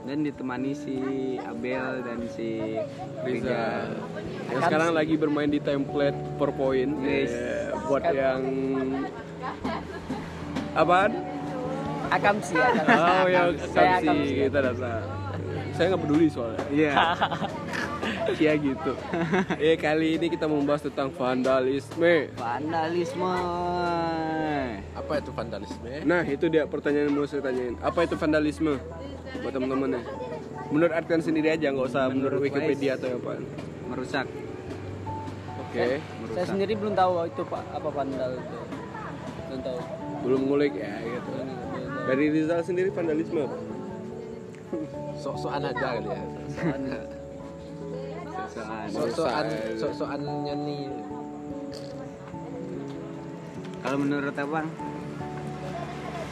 [0.00, 0.96] dan ditemani si
[1.38, 2.80] Abel dan si
[3.20, 3.92] Rizal.
[4.48, 7.28] Yang sekarang lagi bermain di template PowerPoint Yes.
[7.28, 8.40] Eh, buat yang
[10.72, 11.12] apaan?
[12.08, 12.88] Akam sih, akam.
[12.88, 14.36] Oh ya Saya akam sih sih.
[14.48, 15.04] kita datang.
[15.78, 16.64] Saya nggak peduli soalnya.
[16.74, 16.92] Iya.
[18.28, 18.92] Iya gitu.
[19.62, 22.28] Eh kali ini kita membahas tentang vandalisme.
[22.36, 23.34] Vandalisme.
[24.92, 25.92] Apa itu vandalisme?
[26.04, 27.76] Nah itu dia pertanyaan yang mau saya tanyain.
[27.80, 28.76] Apa itu vandalisme?
[29.40, 30.02] Buat teman-teman ya.
[30.68, 33.32] Menurut artian sendiri aja, nggak usah menurut, Menurut Wikipedia atau apa.
[33.88, 34.26] Merusak.
[35.64, 35.80] Oke.
[35.80, 36.46] Saya Merusak.
[36.52, 38.58] sendiri belum tahu itu pak apa pandal itu.
[39.48, 39.78] Belum tahu.
[40.26, 41.32] Belum ngulik ya gitu.
[42.08, 43.56] Dari Rizal sendiri vandalisme apa?
[45.18, 46.22] Sok-sokan aja kali ya.
[48.88, 49.46] Sok-sokan,
[49.76, 50.82] sok-sokannya nih.
[53.78, 54.66] Kalau menurut abang?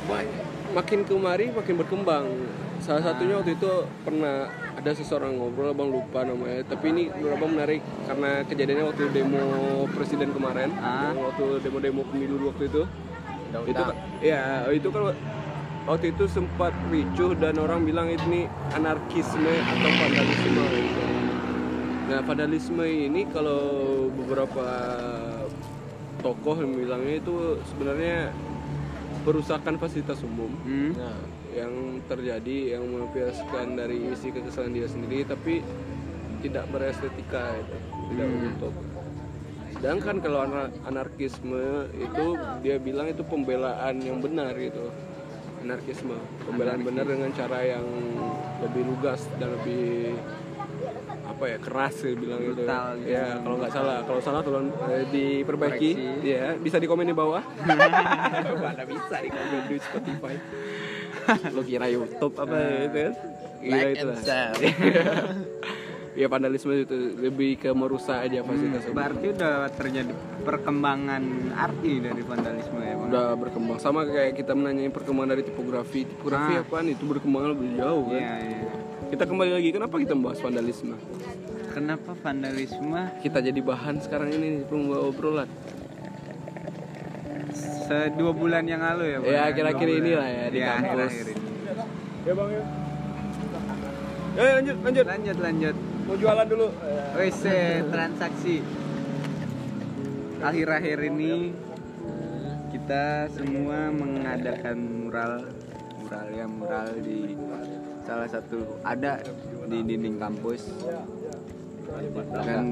[0.06, 0.44] Banyak.
[0.74, 2.26] Makin kemari makin berkembang.
[2.76, 3.72] Salah satunya waktu itu
[4.04, 6.62] pernah ada seseorang ngobrol, abang lupa namanya.
[6.68, 9.44] Tapi ini menurut abang menarik karena kejadiannya waktu demo
[9.90, 11.10] presiden kemarin, Ah.
[11.10, 12.82] waktu demo-demo pemilu waktu itu.
[13.46, 13.94] itu Undang-undang.
[14.20, 15.14] ya itu kan
[15.86, 21.02] waktu itu sempat ricuh dan orang bilang ini anarkisme atau vandalisme gitu.
[22.06, 23.62] Nah vandalisme ini kalau
[24.10, 24.66] beberapa
[26.22, 27.34] tokoh yang bilangnya itu
[27.70, 28.34] sebenarnya
[29.22, 30.94] perusakan fasilitas umum Hmm?
[30.94, 31.18] Nah,
[31.54, 31.72] yang
[32.06, 35.62] terjadi yang melampiaskan dari isi kekesalan dia sendiri tapi
[36.44, 37.76] tidak berestetika itu
[38.12, 38.74] tidak menutup
[39.76, 42.24] sedangkan kalau anar- anarkisme itu
[42.60, 44.92] dia bilang itu pembelaan yang benar gitu
[45.66, 46.14] anarkisme
[46.46, 47.86] pembelaan benar dengan cara yang
[48.62, 50.14] lebih lugas dan lebih
[51.26, 52.64] apa ya keras sih bilang itu gitu.
[53.04, 53.98] ya kalau nggak salah.
[54.06, 55.90] Kalau salah tolong eh, diperbaiki.
[55.92, 56.32] Koreksi.
[56.32, 57.42] ya bisa di komen di bawah.
[58.62, 60.34] Mana bisa di komen di Spotify.
[61.52, 62.56] Lo kira YouTube apa
[62.86, 63.14] itu kan?
[63.56, 64.54] Gila like itu and share.
[66.16, 68.96] ya vandalisme itu lebih ke merusak aja fasilitas umum.
[68.96, 73.06] Berarti udah terjadi perkembangan arti dari vandalisme ya bang?
[73.06, 76.62] udah berkembang sama kayak kita menanyai perkembangan dari tipografi tipografi Ah.
[76.62, 78.70] apaan itu berkembang lebih jauh kan Iya, iya.
[79.06, 80.96] kita kembali lagi kenapa kita membahas vandalisme
[81.68, 85.44] Kenapa vandalisme kita jadi bahan sekarang ini pembawa obrolan
[87.84, 89.30] sedua bulan yang lalu ya bang?
[89.30, 90.02] Ya, kira-kira Dua bulan.
[90.02, 90.88] inilah ya, di Iya, kampus.
[90.88, 91.44] akhir-akhir ini.
[92.18, 92.62] ya bang ya
[94.36, 95.76] ya lanjut lanjut Lanjut lanjut.
[96.06, 96.66] Mau jualan dulu
[97.18, 98.62] Wes eh, transaksi.
[100.38, 101.50] Akhir-akhir ini
[102.70, 105.32] kita semua mengadakan mural
[105.98, 107.34] mural ya mural di
[108.06, 109.18] salah satu ada
[109.66, 110.70] di dinding kampus
[112.46, 112.64] dan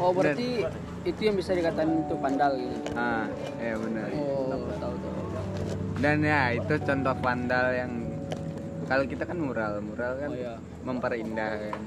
[0.00, 0.64] Oh berarti
[1.04, 2.88] itu yang bisa dikatakan itu pandal gitu.
[2.96, 3.28] ah
[3.60, 4.48] ya benar Oh
[4.80, 5.12] tahu tahu.
[6.00, 7.92] dan ya itu contoh vandal yang
[8.90, 10.58] kalau kita kan mural mural kan Oh, iya.
[10.82, 11.78] memperindah kan.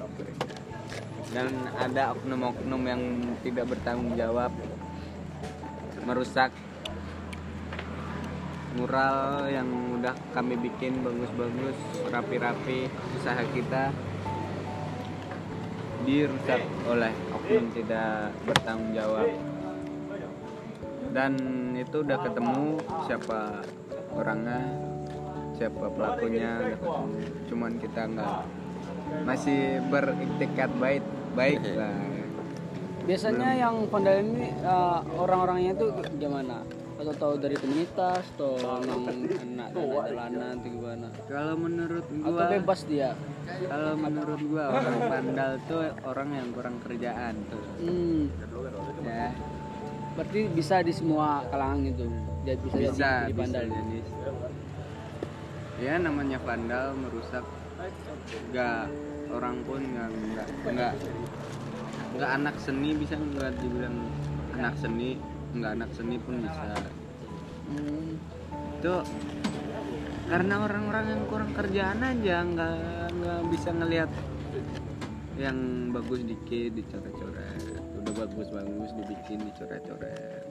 [1.36, 3.02] Dan ada oknum-oknum yang
[3.44, 4.56] tidak bertanggung jawab
[6.08, 6.56] merusak
[8.80, 9.68] mural yang
[10.00, 11.76] udah kami bikin bagus-bagus
[12.08, 12.88] rapi-rapi
[13.20, 13.92] usaha kita
[16.08, 19.28] dirusak oleh oknum tidak bertanggung jawab.
[21.12, 21.34] Dan
[21.76, 23.62] itu udah ketemu siapa
[24.16, 24.83] orangnya
[25.54, 27.18] siapa pelakunya ketemu
[27.50, 28.34] cuman kita nggak
[29.24, 31.04] masih beriktikat baik
[31.38, 31.94] baik lah.
[33.04, 35.88] Biasanya yang pandal ini eh, orang-orangnya itu
[36.18, 36.64] gimana?
[36.94, 41.08] Atau tahu dari komunitas atau memang anak anak jalanan atau gimana?
[41.28, 43.10] kalau menurut Atau gua bebas dia?
[43.68, 47.64] kalau menurut gua orang pandal tuh orang yang kurang kerjaan tuh.
[47.84, 48.22] Hmm,
[49.04, 49.36] ya.
[50.14, 52.06] Berarti bisa di semua kalangan gitu.
[52.48, 54.00] Jadi bisa, bisa jadi, jadi bisa jadi
[55.84, 57.44] ya namanya vandal merusak.
[58.56, 58.88] Nggak
[59.28, 60.10] orang pun nggak
[60.72, 60.94] nggak
[62.16, 63.98] nggak anak seni bisa nggak dibilang
[64.56, 65.20] anak seni
[65.52, 66.72] nggak anak seni pun bisa.
[67.68, 68.16] Hmm,
[68.80, 68.96] itu
[70.32, 72.78] karena orang-orang yang kurang kerjaan aja nggak
[73.20, 74.10] nggak bisa ngelihat
[75.36, 77.60] yang bagus dikit dicoret-coret.
[78.00, 80.46] Udah bagus-bagus dibikin dicoret-coret.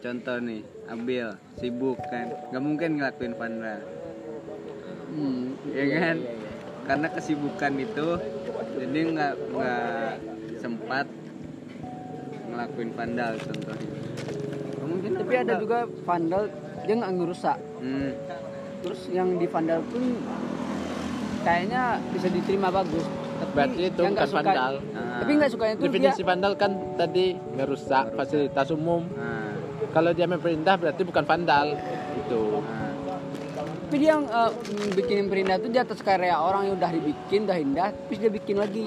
[0.00, 1.28] Contoh nih Abil
[1.60, 2.32] sibuk kan?
[2.48, 3.99] Nggak mungkin ngelakuin vandal
[5.10, 5.42] hmm,
[5.74, 6.16] ya kan
[6.86, 8.08] karena kesibukan itu
[8.80, 10.12] jadi nggak nggak
[10.58, 11.06] sempat
[12.50, 14.00] ngelakuin vandal contohnya
[14.90, 16.42] mungkin Tapi ada juga vandal
[16.84, 17.58] dia nggak ngerusak.
[17.80, 18.10] hmm,
[18.80, 20.02] Terus yang di vandal pun
[21.46, 23.04] kayaknya bisa diterima bagus.
[23.40, 24.72] Tapi Berarti itu yang nggak bukan suka, vandal.
[24.92, 25.18] Nah.
[25.20, 29.02] Tapi nggak suka itu dia Definisi vandal kan tadi ngerusak fasilitas umum.
[29.14, 29.54] nah,
[29.94, 31.66] kalau dia memperindah berarti bukan vandal
[32.14, 32.42] itu
[33.90, 37.58] tapi dia yang mm, bikin perindah itu di atas karya orang yang udah dibikin udah
[37.58, 38.86] indah terus dia bikin lagi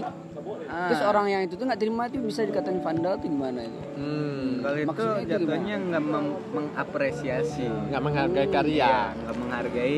[0.65, 0.89] Ah.
[0.89, 4.47] terus orang yang itu tuh nggak terima itu bisa dikatain vandal tuh gimana itu hmm,
[4.57, 9.97] Kalau itu jatuhnya nggak meng- mengapresiasi, nggak menghargai karya Iya, nggak menghargai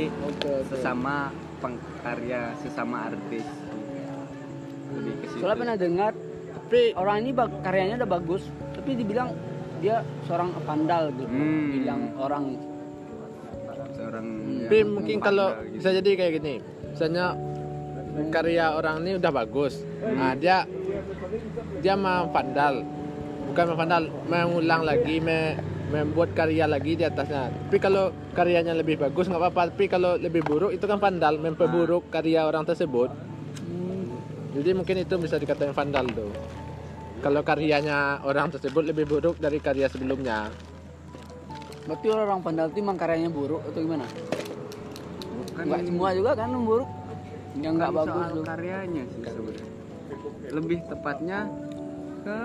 [0.66, 1.32] sesama
[1.62, 3.46] pengkarya, sesama artis.
[4.92, 5.40] Lebih ke situ.
[5.40, 6.12] soalnya pernah dengar
[6.52, 8.44] tapi orang ini bak- karyanya udah bagus
[8.74, 9.30] tapi dibilang
[9.80, 9.96] dia
[10.26, 11.66] seorang vandal gitu Hmm.
[11.74, 12.44] bilang orang
[14.16, 15.78] seorang tapi yang mungkin kalau gitu.
[15.78, 16.56] bisa jadi kayak gini.
[16.90, 17.26] Misalnya
[18.34, 19.86] karya orang ini udah bagus.
[20.02, 20.66] Nah dia
[21.86, 22.82] dia mau vandal.
[23.54, 25.62] Bukan mau vandal mengulang lagi me-
[25.94, 27.54] membuat karya lagi di atasnya.
[27.54, 29.70] Tapi kalau karyanya lebih bagus nggak apa-apa.
[29.70, 33.14] Tapi kalau lebih buruk itu kan vandal memperburuk karya orang tersebut.
[34.56, 36.34] Jadi mungkin itu bisa dikatakan vandal tuh.
[37.22, 40.50] Kalau karyanya orang tersebut lebih buruk dari karya sebelumnya
[41.86, 44.06] berarti orang vandal itu emang karyanya buruk atau gimana?
[45.54, 46.90] Bukan nggak semua juga kan buruk?
[47.62, 49.70] Yang nggak bagus soal karyanya sih sebenarnya.
[50.50, 51.40] Lebih tepatnya
[52.26, 52.40] ke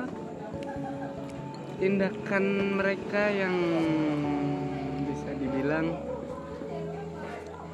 [1.81, 2.45] tindakan
[2.77, 3.57] mereka yang
[5.09, 6.10] bisa dibilang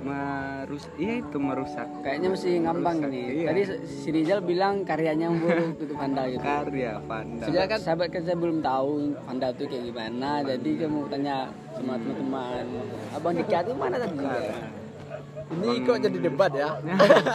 [0.07, 1.89] merusak iya itu merusak.
[2.03, 3.47] Kayaknya masih ngambang Rusak, nih iya.
[3.51, 6.43] tadi si Rizal bilang karyanya yang buruk itu vandal gitu.
[6.47, 7.47] Karya vandal.
[7.47, 8.91] Sebenarnya kan sahabat kan saya belum tahu
[9.27, 10.31] vandal itu kayak gimana.
[10.47, 11.37] Jadi saya mau tanya
[11.75, 12.65] sama teman-teman
[13.13, 14.27] abang Dika itu mana tadi?
[15.47, 16.71] Ini kok jadi debat ya?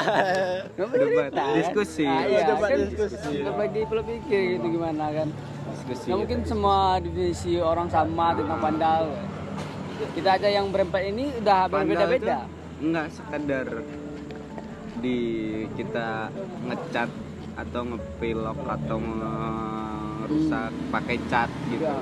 [0.76, 1.56] Debat, kan?
[1.56, 2.04] diskusi.
[2.04, 3.28] Ah, iya, Debat, kan diskusi.
[3.40, 5.28] Kita bagi pola pikir gitu gimana kan.
[5.72, 6.06] Diskusi.
[6.12, 9.04] Nggak mungkin semua definisi orang sama tentang vandal.
[10.12, 13.68] Kita aja yang berempat ini udah berbeda-beda nggak sekedar
[15.02, 15.20] di
[15.78, 16.34] kita
[16.66, 17.10] ngecat
[17.54, 21.86] atau ngepilok atau ngerusak pakai cat gitu.
[21.86, 22.02] Iya.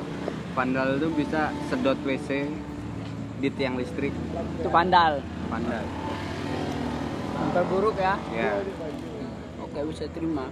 [0.50, 2.52] vandal itu bisa sedot WC
[3.40, 4.12] di tiang listrik.
[4.60, 5.24] Itu vandal.
[5.48, 5.86] Vandal.
[7.40, 8.20] Memperburuk ya?
[8.36, 8.60] Ya
[9.64, 10.52] oke bisa terima.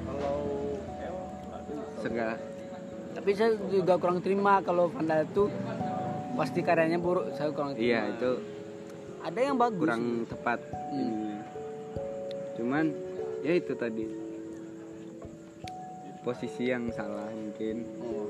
[2.00, 2.36] Segala.
[3.18, 5.52] Tapi saya juga kurang terima kalau vandal itu
[6.38, 7.84] pasti karyanya buruk saya kurang terima.
[7.84, 8.57] Iya itu
[9.28, 9.84] ada yang bagus.
[9.84, 10.60] Kurang tepat
[10.96, 11.40] ininya.
[12.58, 12.86] cuman
[13.44, 14.06] ya itu tadi.
[16.24, 17.84] Posisi yang salah mungkin.
[18.04, 18.28] Oh.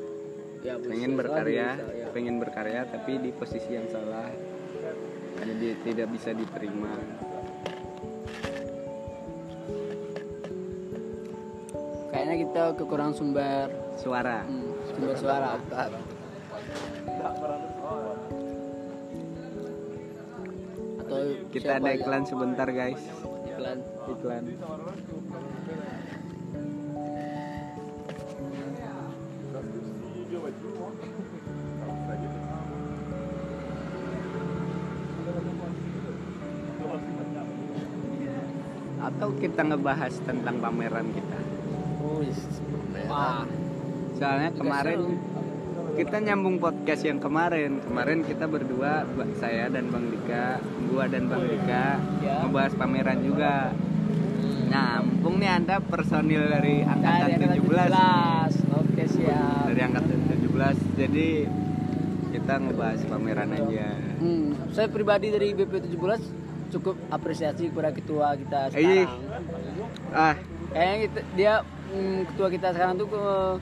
[0.65, 2.07] Ya, pengen berkarya bisa, ya.
[2.11, 4.25] pengen berkarya tapi di posisi yang salah
[5.37, 6.97] jadi tidak bisa diterima.
[12.09, 13.69] Kayaknya kita kekurangan sumber.
[14.01, 14.41] Suara.
[14.49, 15.61] Hmm, sumber suara
[21.07, 21.23] atau
[21.55, 22.99] kita ada yang- iklan sebentar guys.
[23.47, 23.79] Iklan.
[24.11, 24.43] Iklan.
[38.97, 41.39] Atau kita ngebahas tentang pameran kita?
[43.07, 43.47] Wah
[44.17, 44.99] soalnya kemarin
[45.97, 47.81] kita nyambung podcast yang kemarin.
[47.81, 49.01] Kemarin kita berdua
[49.41, 50.61] saya dan bang Dika
[50.93, 51.85] gua dan bang Dika
[52.21, 52.45] Ya.
[52.45, 53.73] ngebahas pameran juga.
[54.69, 59.63] Nyambung nih anda personil dari angkatan angkatan 17 oke siap.
[59.73, 61.27] Dari angkatan 17 jadi
[62.29, 63.89] kita ngebahas pameran aja.
[64.21, 69.09] Hmm, saya pribadi dari BP 17 cukup apresiasi kepada ketua kita sekarang.
[70.13, 70.35] Ah.
[70.67, 71.53] Kayaknya kita, dia
[71.89, 73.55] mm, ketua kita sekarang tuh eh,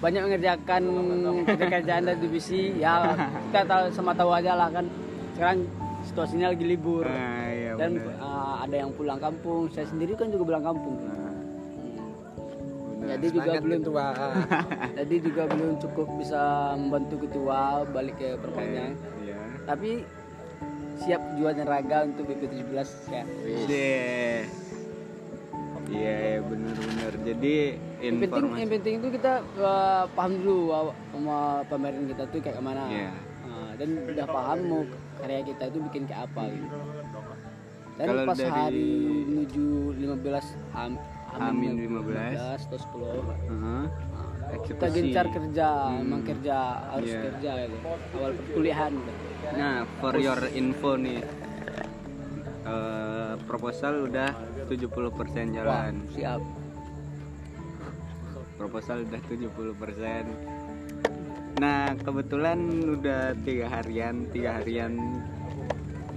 [0.00, 0.82] banyak mengerjakan
[1.46, 2.72] kerjaan dari divisi.
[2.80, 3.14] Ya
[3.52, 4.88] kita tahu sama tahu aja lah kan.
[5.36, 5.68] Sekarang
[6.08, 7.04] situasinya lagi libur.
[7.04, 9.68] Ah, iya dan eh, ada yang pulang kampung.
[9.72, 10.96] Saya sendiri kan juga pulang kampung.
[13.00, 14.06] Nah, jadi juga belum ketua.
[15.00, 16.42] jadi juga belum cukup bisa
[16.76, 18.92] membantu ketua balik ke perpanjang
[19.24, 19.40] Iya.
[19.66, 19.90] tapi
[21.00, 23.24] siap jual raga untuk BP 17 ya.
[23.40, 24.44] Iya,
[25.88, 27.12] iya, bener-bener.
[27.24, 27.56] Jadi
[28.00, 31.38] yang penting yang penting itu kita uh, paham dulu uh, sama
[31.68, 33.12] pameran kita tuh kayak mana Iya.
[33.42, 34.82] Nah, dan udah paham mau
[35.16, 36.78] karya kita itu bikin kayak apa gitu
[37.94, 38.88] dan Kalau pas dari- hari
[39.26, 40.92] menuju 15 ham,
[41.30, 42.40] Hamin 15.
[42.56, 43.84] atau 10 Heeh.
[44.40, 46.00] nah, kita gencar kerja Hmm.
[46.00, 46.56] emang kerja
[46.88, 47.20] harus Iya.
[47.22, 47.76] kerja gitu.
[48.16, 49.12] awal perkuliahan gitu.
[49.52, 51.20] Nah, for your info nih.
[52.62, 54.30] eh, proposal udah
[54.68, 54.86] 70%
[55.50, 55.94] Wah, jalan.
[56.08, 56.40] siap
[58.60, 59.56] Proposal udah 70%.
[61.56, 65.00] Nah, kebetulan udah tiga harian, tiga harian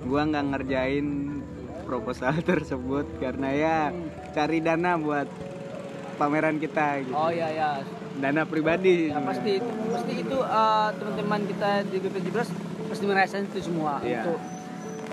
[0.04, 1.40] gua nggak ngerjain
[1.84, 3.78] proposal tersebut karena ya
[4.32, 5.28] cari dana buat
[6.16, 7.16] pameran kita gitu.
[7.16, 7.72] oh iya ya
[8.14, 9.10] Dana pribadi.
[9.10, 9.58] Ya, pasti
[9.90, 12.46] pasti itu eh, teman-teman kita di BP17
[12.86, 14.22] pasti merasakan itu semua Iya.
[14.22, 14.38] untuk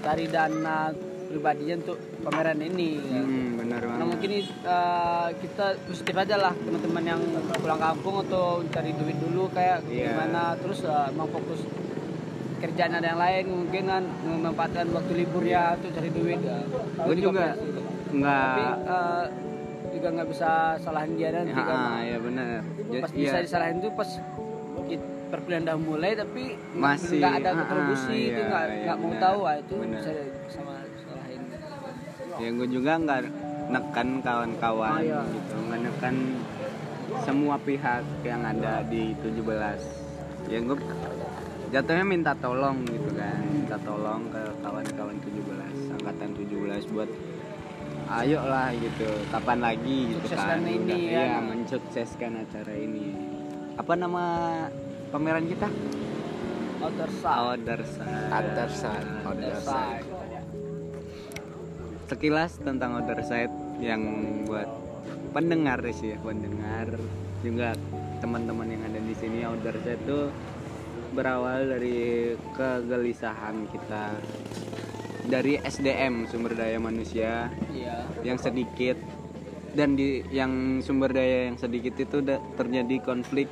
[0.01, 0.93] cari dana
[1.31, 2.91] pribadinya untuk pameran ini.
[2.99, 3.23] ya.
[3.23, 4.07] Hmm, benar Nah banget.
[4.09, 7.21] mungkin eh, kita positif aja lah teman-teman yang
[7.55, 10.11] pulang kampung atau cari duit dulu kayak Iya.
[10.11, 11.63] gimana terus eh, emang fokus
[12.61, 16.59] kerjaan ada yang lain mungkin kan memanfaatkan waktu libur ya untuk cari duit ya.
[16.99, 17.69] Gue juga pasti.
[18.11, 18.77] tapi nggak.
[18.85, 19.25] eh,
[19.91, 22.47] juga nggak bisa salahin dia nanti Ya, kan ya benar.
[23.01, 23.23] Pas iya.
[23.25, 24.11] bisa disalahin tuh pas
[24.85, 28.97] kit- perkuliahan udah mulai tapi Masih, nggak ada kontribusi ah, itu iya, nggak iya, nggak
[28.99, 29.95] mau tahu ah, itu benar.
[29.95, 30.11] bisa
[30.51, 30.75] sama
[32.41, 33.21] ya gue juga nggak
[33.71, 35.21] nekan kawan-kawan Oh, iya.
[35.29, 35.55] gitu.
[35.61, 36.15] Nggak nekan
[37.21, 39.83] semua pihak yang ada di 17
[40.47, 40.77] ya gue
[41.71, 43.39] jatuhnya minta tolong gitu kan.
[43.47, 47.11] Minta tolong ke kawan-kawan 17 angkatan 17 buat
[48.11, 49.99] ayo lah gitu kapan lagi?
[50.11, 50.59] gitu kan.
[50.59, 51.23] Ini, Udah, ya.
[51.29, 53.15] iya, mensukseskan acara ini.
[53.77, 54.25] Apa nama
[55.11, 55.69] pameran kita?
[56.81, 59.09] Outer side Outer Side Outer Side.
[59.21, 60.07] outer side
[62.11, 64.03] sekilas tentang Outer Side yang
[64.51, 64.67] buat
[65.31, 66.91] pendengar sih ya pendengar.
[67.41, 67.79] Juga
[68.19, 70.21] teman-teman yang ada di sini Outer Side itu
[71.15, 74.19] berawal dari kegelisahan kita.
[75.31, 78.03] Dari SDM sumber daya manusia iya.
[78.27, 78.99] yang sedikit.
[79.71, 83.47] Dan di yang sumber daya yang sedikit itu da- terjadi konflik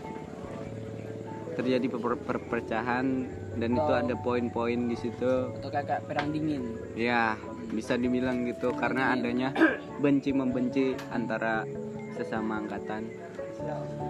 [1.54, 3.26] terjadi per- perpecahan
[3.59, 3.98] dan itu Oh.
[3.98, 5.50] ada poin-poin di situ.
[5.59, 6.78] Atau kayak perang dingin.
[6.94, 7.34] Ya,
[7.69, 9.53] bisa dibilang gitu karena adanya
[9.99, 11.64] benci membenci antara
[12.11, 13.07] sesama angkatan.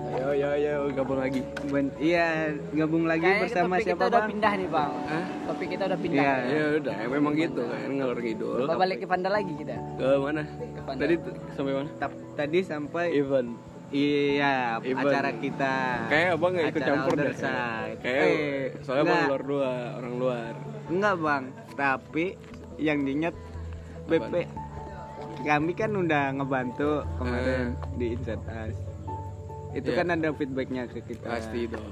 [0.09, 1.41] Ayo ayo ayo gabung lagi.
[1.67, 4.29] Ben- iya, gabung lagi Kayaknya bersama topik siapa kita udah bang?
[4.29, 5.25] pindah nih bang Hah?
[5.43, 6.35] topik kita udah pindah Iya.
[6.47, 8.59] Ya udah, memang gitu kan ngalor ngidul.
[8.63, 10.43] Coba balik ke Panda lagi kita Ke mana?
[10.45, 11.15] ke Panda Tadi
[11.51, 11.89] sampai mana?
[11.99, 13.51] Tap- Tadi sampai Event.
[13.91, 15.01] iya Event.
[15.03, 15.75] acara kita.
[16.07, 17.35] Kayak abang nggak ikut campur deh.
[17.99, 20.53] Kayak Eh, soalnya abang luar dua orang luar.
[20.87, 21.45] Enggak bang,
[21.75, 22.25] tapi
[22.77, 23.35] yang diingat
[24.09, 24.35] BP
[25.39, 28.75] kami kan udah ngebantu kemarin di Inset Us.
[29.71, 29.99] Itu Iya.
[30.03, 31.29] kan ada feedbacknya ke kita.
[31.29, 31.85] Pasti dong.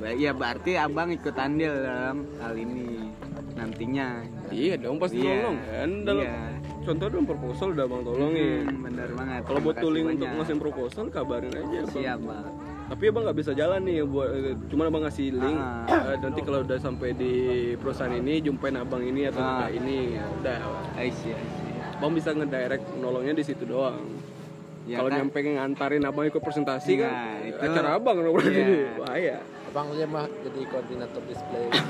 [0.00, 3.10] Nah, ya berarti abang ikut andil dalam hal ini
[3.52, 4.22] nantinya.
[4.48, 5.30] Iya dong pasti Iya.
[5.36, 5.90] tolong kan.
[6.06, 6.38] Dalam Iya.
[6.82, 8.64] contoh dalam proposal udah abang tolongin.
[8.64, 9.40] Hmm, bener banget.
[9.44, 11.78] Kalau buat tooling untuk ngasihin proposal kabarin aja.
[11.84, 11.92] Bang.
[11.92, 12.46] siap bang.
[12.82, 15.58] Tapi abang nggak bisa jalan nih buat eh, cuma abang ngasih link.
[15.58, 16.12] Ah.
[16.12, 17.34] Eh, nanti kalau udah sampai di
[17.74, 19.48] perusahaan ini jumpain abang ini atau Ah.
[19.64, 19.98] enggak ini.
[20.12, 20.58] Ya Udah.
[20.94, 21.40] Aisyah.
[21.96, 24.02] Abang bisa ngedirect nolongnya di situ doang.
[24.82, 25.18] Ya kalau kan?
[25.22, 28.90] nyampe ngantarin abang ikut presentasi kan Nah, itu- acara abang berarti Iya.
[28.98, 29.36] bahaya.
[29.64, 31.66] Abang dia mah jadi koordinator display.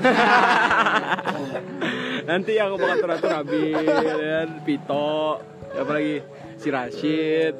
[2.23, 3.75] Nanti yang bakal teratur Nabil,
[4.15, 5.41] dan Pito,
[5.73, 6.15] apa lagi
[6.55, 7.55] si Rashid.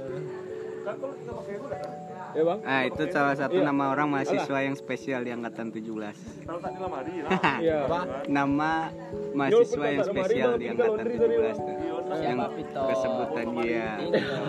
[2.34, 2.59] Ya bang?
[2.65, 3.67] Ah itu salah satu Iya.
[3.69, 6.17] nama orang mahasiswa yang spesial di angkatan 17.
[7.61, 7.86] Iya.
[8.25, 8.89] nama
[9.34, 11.75] mahasiswa yang spesial di angkatan 17 tuh.
[12.13, 12.84] Yang Siapa, Pito?
[12.89, 13.89] kesebutan dia.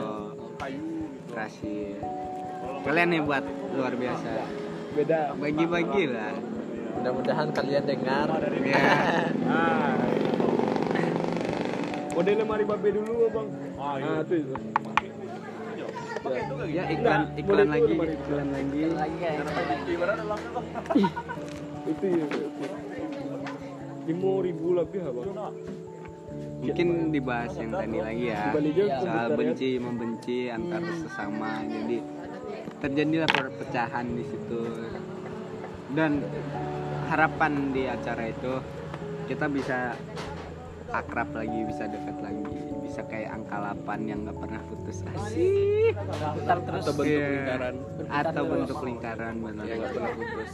[0.01, 0.33] Oh.
[2.85, 4.31] Kalian hebat, luar biasa.
[4.95, 5.21] Beda.
[5.35, 6.33] Bagi-bagi lah.
[6.95, 8.29] Mudah-mudahan kalian dengar.
[8.63, 8.85] Ya.
[9.45, 9.99] Ah.
[12.15, 13.49] Modelnya mari babe dulu bang.
[13.75, 14.55] Ah, itu
[16.33, 16.55] itu.
[16.73, 18.81] Ya iklan iklan lagi, iklan lagi.
[18.95, 19.45] lagi kayak
[21.93, 22.27] Itu ya.
[24.05, 25.33] Lima ribu lebih abang.
[26.65, 28.41] Mungkin dibahas yang tadi lagi ya.
[28.57, 28.97] Iya.
[29.05, 29.37] Soal pemberitaan.
[29.37, 31.51] benci membenci antar sesama.
[31.69, 31.97] Jadi
[32.81, 34.61] terjadilah perpecahan di situ.
[35.93, 36.25] Dan
[37.13, 38.53] harapan di acara itu
[39.29, 39.93] kita bisa
[40.95, 42.44] akrab lagi, bisa dekat lagi,
[42.85, 45.33] bisa kayak angka 8 yang nggak pernah putus terus
[46.45, 47.27] Atau bentuk Iya.
[47.33, 47.75] lingkaran.
[48.07, 49.65] Atau bentuk lingkaran benar.
[49.65, 50.51] Yang nggak pernah putus.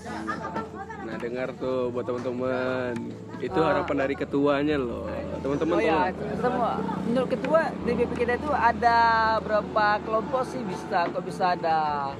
[1.01, 2.94] Nah dengar tuh buat teman-teman.
[3.40, 5.11] Itu harapan dari ketuanya loh.
[5.40, 6.12] Teman-teman Oh ya,
[7.09, 8.98] menurut ketua DPP kita itu ada
[9.40, 12.12] berapa kelompok sih bisa kok bisa ada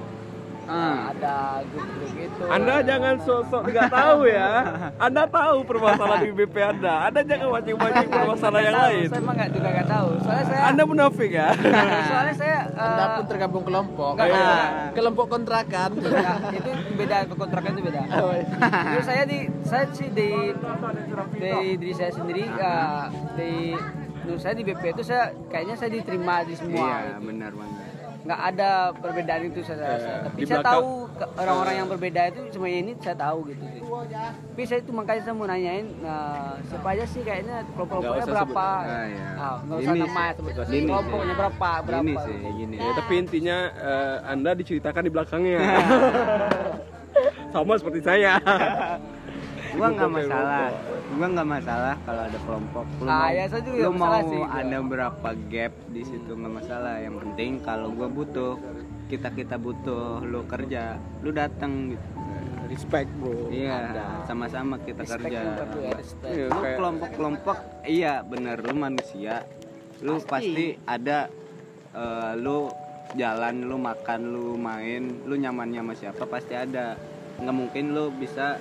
[0.71, 1.11] Ah.
[1.11, 1.35] ada
[1.67, 2.43] grup-grup gitu.
[2.47, 4.49] Anda jangan sosok nggak tahu ya.
[4.95, 6.93] Anda tahu permasalahan di BP Anda.
[7.05, 9.03] Anda jangan mancing-mancing permasalahan yang Tahu, lain.
[9.03, 10.09] Saya emang nggak juga nggak tahu.
[10.17, 11.47] Soalnya saya Anda munafik ya.
[12.09, 14.11] soalnya saya Anda eh, pun tergabung kelompok.
[14.15, 14.65] Enggak, Ah, enggak.
[14.95, 15.89] kelompok kontrakan.
[15.99, 18.01] Nah, itu beda kontrakan itu beda.
[18.15, 18.45] Oh, iya.
[18.95, 20.29] Terus saya di saya sih di
[21.33, 22.75] dari diri saya sendiri ya
[23.35, 23.75] di
[24.21, 26.87] menurut saya di BP itu saya kayaknya saya diterima di semua.
[27.03, 27.90] Iya, benar banget.
[28.21, 30.05] Nggak ada perbedaan itu saya rasa.
[30.05, 30.89] Ya, Tapi di saya belakang- tahu
[31.35, 33.81] orang-orang yang berbeda itu cuma ini saya tahu gitu sih.
[33.81, 38.67] Tapi saya itu makanya saya mau nanyain nah, siapa aja sih kayaknya kelompok-kelompoknya Nggak berapa?
[38.77, 38.91] sebut.
[38.91, 39.25] Ah, ya.
[39.35, 40.51] Ah, nggak usah Ini nama sih- sebut.
[40.71, 41.69] ini Kelompoknya berapa?
[41.81, 42.03] Berapa?
[42.03, 42.75] Ini sih gini.
[42.77, 45.59] Ya, tapi intinya eh, Anda diceritakan di belakangnya.
[47.51, 48.33] Sama seperti saya.
[49.73, 50.67] gua nggak masalah.
[51.11, 52.85] Gua nggak masalah kalau ada kelompok.
[52.97, 54.47] Lu Ah, mau ya, saya juga lu mau sih, gua.
[54.53, 56.95] ada berapa gap di situ nggak masalah.
[56.97, 58.53] Yang penting kalau gua butuh
[59.07, 62.07] kita kita butuh lu kerja lu datang gitu.
[62.65, 63.51] Respect, Bro.
[63.51, 63.91] iya
[64.23, 65.43] sama-sama kita Respect kerja.
[65.43, 66.31] ya, respect.
[66.31, 69.43] Iya, lu kelompok-kelompok iya bener lu manusia.
[69.99, 70.31] Lu Pasti.
[70.31, 71.27] pasti, ada
[71.91, 72.71] eh, lu
[73.11, 76.95] jalan lu makan lu main lu nyamannya sama siapa pasti ada.
[77.37, 78.55] Nggak mungkin lu bisa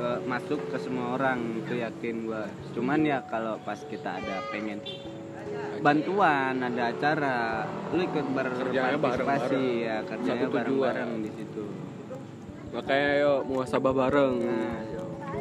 [0.00, 4.80] ke masuk ke semua orang itu yakin gua cuman ya kalau pas kita ada pengen
[5.84, 11.64] bantuan ada acara lu ikut berpartisipasi ya kerjanya bareng-bareng di situ
[12.70, 14.34] Makanya yuk muasabah bareng.
[14.46, 14.78] Nah,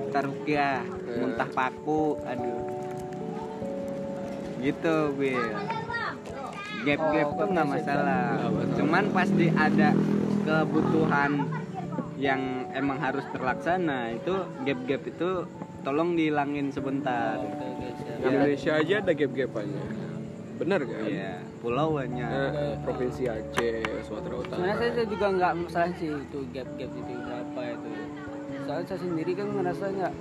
[0.10, 0.82] tarukiah,
[1.22, 2.62] muntah paku, aduh.
[4.60, 5.50] Gitu, Bil.
[6.80, 8.24] Gap-gap Oh, tuh nggak masalah.
[8.34, 8.74] Masalah.
[8.74, 9.94] Cuman pasti ada
[10.42, 11.32] kebutuhan
[12.20, 14.14] yang emang harus terlaksana.
[14.14, 15.30] Itu gap-gap itu
[15.82, 17.40] tolong dihilangin sebentar.
[17.40, 18.18] Oke, oke, siap.
[18.20, 19.84] Di Indonesia aja ada gap-gapannya.
[20.60, 21.04] Benar kan?
[21.08, 21.34] Iya,
[21.64, 22.28] pulau banyak.
[22.28, 24.60] Eh, Provinsi Aceh, Sumatera Utara.
[24.60, 27.90] Sebenarnya saya, saya juga nggak masalah sih itu gap-gap itu berapa itu.
[28.68, 30.14] Soalnya saya sendiri kan ngerasa nggak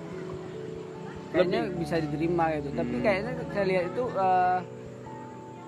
[1.29, 2.69] kayaknya bisa diterima gitu.
[2.73, 3.03] Tapi Hmm.
[3.03, 4.59] kayaknya saya lihat itu eh,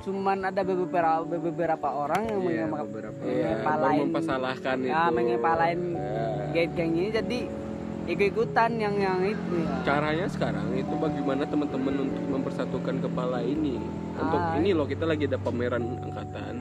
[0.01, 3.21] cuman ada beberapa beberapa orang yang Iya, mengema- beberapa.
[3.21, 5.13] Iya, mengepalain baru mempersalahkan ya, itu.
[5.13, 6.25] mengepalain Iya.
[6.51, 7.39] geng-geng ini jadi
[8.07, 9.71] ikut-ikutan yang yang itu ya.
[9.85, 13.77] Caranya sekarang itu bagaimana teman-teman untuk mempersatukan kepala ini.
[14.17, 14.57] Untuk Ah.
[14.57, 16.55] ini loh kita lagi ada pameran angkatan.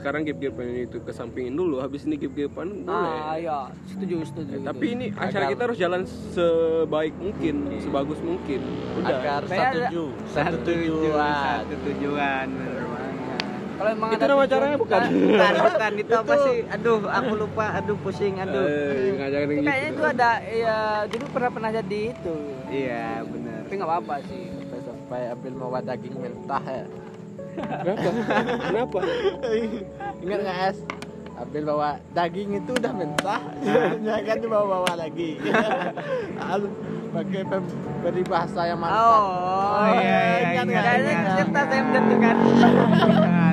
[0.00, 0.02] Ya.
[0.02, 1.76] Sekarang gap-gapan itu kesampingin dulu.
[1.76, 3.20] Habis ini gap-gapan boleh.
[3.20, 4.52] Ah, ya, setuju, setuju.
[4.56, 4.64] Itu.
[4.64, 6.02] tapi ini acara kita harus jalan
[6.32, 8.60] sebaik mungkin, sebagus mungkin.
[8.96, 9.12] Udah.
[9.12, 12.48] agar satu ju Satu tujuan, tujuan satu tujuan,
[13.76, 15.00] kalau emang Itu nama tujuan acaranya kita- bukan?
[15.10, 16.56] Bukan, bukan itu apa sih?
[16.70, 17.64] Aduh, aku lupa.
[17.76, 18.34] Aduh, pusing.
[18.40, 18.64] Aduh.
[18.64, 19.60] Eh, Itu gitu.
[19.60, 20.76] kayaknya itu ada ya
[21.08, 22.34] dulu pernah pernah jadi itu.
[22.68, 23.60] Iya, bener.
[23.68, 24.42] Tapi nggak apa-apa sih.
[24.80, 26.88] sampai ambil bawa daging mentah ya
[27.56, 28.08] Kenapa?
[28.60, 28.98] Kenapa?
[30.20, 30.78] ingat nggak es
[31.34, 33.40] ambil bawa daging itu udah mentah
[33.98, 35.40] jangan dibawa-bawa lagi
[36.36, 36.68] Al-
[37.10, 40.84] pakai pem- peribahasa yang mantap Oh, iya, iya, Ingat iya, nggak?
[40.84, 41.30] Kayaknya iya.
[41.34, 42.36] cerita saya menentukan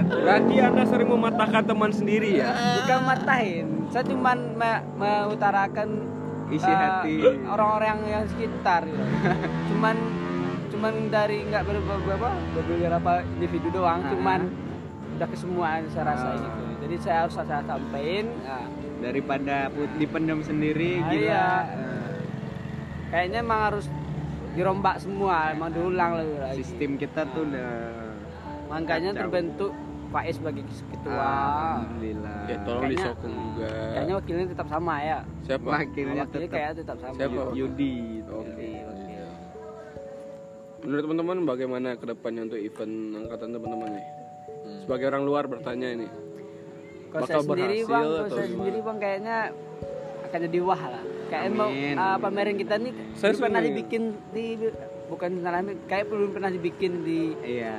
[0.07, 2.51] Berarti Anda sering mematahkan teman sendiri ya?
[2.77, 3.65] bukan matahin.
[3.87, 5.87] Saya cuman me- mengutarakan
[6.47, 7.15] Isi eh, hati.
[7.45, 8.83] orang-orang yang sekitar.
[8.83, 9.03] gitu.
[9.69, 9.95] cuman
[10.67, 14.09] cuman dari nggak beberapa beberapa individu doang, Ah.
[14.09, 14.39] cuman
[15.13, 16.37] udah ke semua saya rasa Ah.
[16.37, 16.61] gitu.
[16.79, 18.27] Jadi saya harus saya sampaikan.
[18.39, 18.65] Nah,
[18.97, 21.21] Daripada pu- dipendam sendiri Ah, gila.
[21.21, 21.45] iya.
[21.69, 22.17] Eh,
[23.07, 23.85] kayaknya emang harus
[24.51, 26.59] dirombak semua, emang diulang lagi.
[26.59, 27.69] Sistem kita tuh udah
[28.67, 29.21] Makanya kacau.
[29.21, 29.71] terbentuk
[30.07, 31.19] Faiz sebagai ketua.
[31.19, 32.39] Alhamdulillah.
[32.47, 33.67] Ya tolong Kayaknya- disokong juga.
[33.91, 35.19] Kayaknya wakilnya tetap sama ya.
[35.43, 35.67] Siapa?
[35.67, 37.13] Wakilnya wakilnya tetap kayak tetap sama.
[37.13, 37.41] Siapa?
[37.53, 37.95] Yudi.
[38.23, 38.47] Oke.
[38.47, 38.86] Jadi, wakil.
[40.77, 44.05] Menurut teman-teman bagaimana ke depannya untuk event angkatan teman-teman nih?
[44.83, 46.07] Sebagai orang luar bertanya ini.
[47.07, 48.51] Kalau Bakal saya sendiri berhasil bang, kalau atau saya gimana?
[48.53, 49.37] sendiri bang kayaknya
[50.23, 51.03] akan jadi wah lah.
[51.27, 54.45] Kayak mau uh, pameran kita nih Saya belum pernah dibikin di
[55.07, 57.75] bukan salah kayak belum pernah dibikin di Iya.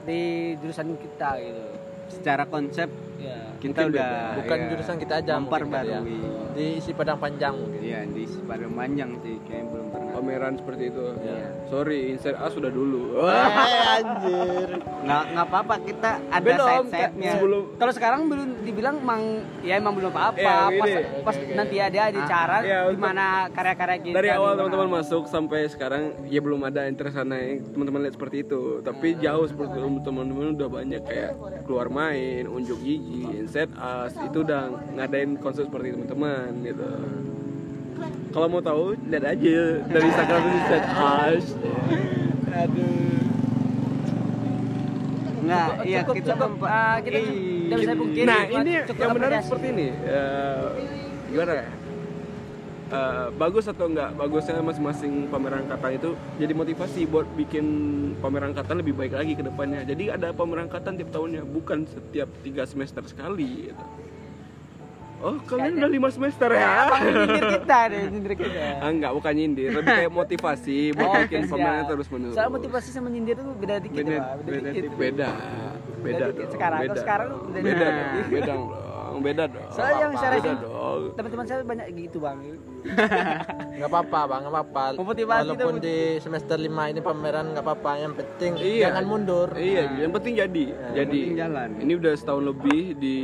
[0.00, 0.20] di
[0.58, 1.64] jurusan kita gitu.
[2.10, 2.90] Secara konsep
[3.20, 3.52] Ya.
[3.60, 4.10] kita Mungkin udah
[4.42, 5.38] bukan ya, jurusan kita aja ya.
[5.38, 6.18] memperbarui.
[6.50, 9.86] diisi padang panjang mungkin Iya, di Padang Panjang sih kayaknya belum.
[10.20, 11.16] Pameran seperti itu.
[11.16, 11.48] Iya.
[11.72, 13.24] Sorry, insert A sudah dulu.
[13.24, 13.48] Eh,
[13.96, 14.68] anjir
[15.00, 17.32] Nggak nggak apa-apa kita ada Belum, side-side-nya.
[17.40, 19.24] Sebelum Kalau sekarang belum dibilang mang
[19.64, 20.52] ya emang belum apa-apa.
[20.68, 20.92] Iya, pas
[21.24, 24.16] pas nanti ada ada cara iya, di mana karya-karya kita.
[24.20, 28.14] dari awal di teman-teman masuk sampai sekarang ya belum ada yang tersana yang teman-teman lihat
[28.20, 28.84] seperti itu.
[28.84, 31.32] Tapi jauh seperti itu teman-teman udah banyak kayak
[31.64, 34.68] keluar main, unjuk gigi, insert us itu udah
[35.00, 36.90] ngadain konsep seperti teman-teman gitu.
[38.30, 41.44] Kalau mau tahu lihat aja dari Instagram insert us.
[42.50, 43.08] aduh
[45.40, 46.50] Nggak, Cukup, iya cukup, kita cukup.
[46.52, 47.34] mempa- Ah, kita tidak
[47.72, 48.22] bisa.
[48.22, 49.88] Nah ini cukup yang menarik seperti ini.
[49.90, 50.66] Eh,
[51.26, 51.66] gimana ya?
[52.90, 57.64] Eh, bagus atau enggak bagusnya masing-masing pameran angkatan itu jadi motivasi buat bikin
[58.18, 59.80] pameran angkatan lebih baik lagi ke depannya.
[59.82, 63.70] Jadi ada pameran angkatan tiap tahunnya, bukan setiap tiga semester sekali.
[63.70, 63.84] Gitu.
[65.20, 66.88] Oh kalian udah lima semester ya?
[66.96, 68.60] Nyindir kita deh, nyindir kita.
[68.80, 72.34] Ah, enggak, bukan nyindir, lebih kayak motivasi buat Oh, bikin pameran terus menerus.
[72.34, 74.32] Soal motivasi sama nyindir itu beda dikit Beda- ya, Pak.
[74.38, 74.90] beda, beda dikit.
[74.96, 75.28] beda,
[76.00, 76.48] beda dong.
[76.48, 77.92] Sekarang- beda sekarang beda, jadi.
[77.92, 78.64] dong, beda dong.
[79.20, 79.68] beda dong.
[79.70, 80.58] Soalnya yang saya beda rasain
[81.10, 82.38] teman-teman saya banyak gitu bang.
[83.76, 84.82] nggak apa-apa bang nggak apa-apa
[85.22, 85.84] walaupun itu.
[85.84, 88.88] di semester 5 ini pameran nggak apa-apa yang penting Iya.
[88.88, 90.64] jangan mundur Iya, yang penting jadi.
[90.94, 91.20] jadi.
[91.20, 91.68] penting jalan.
[91.76, 93.14] Ini udah setahun lebih di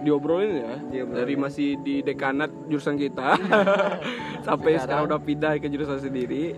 [0.00, 0.74] diobrolin ya.
[0.90, 1.18] Diobrolin.
[1.18, 3.36] Dari masih di dekanat jurusan kita
[4.46, 6.56] sampai sekarang udah pindah ke jurusan sendiri.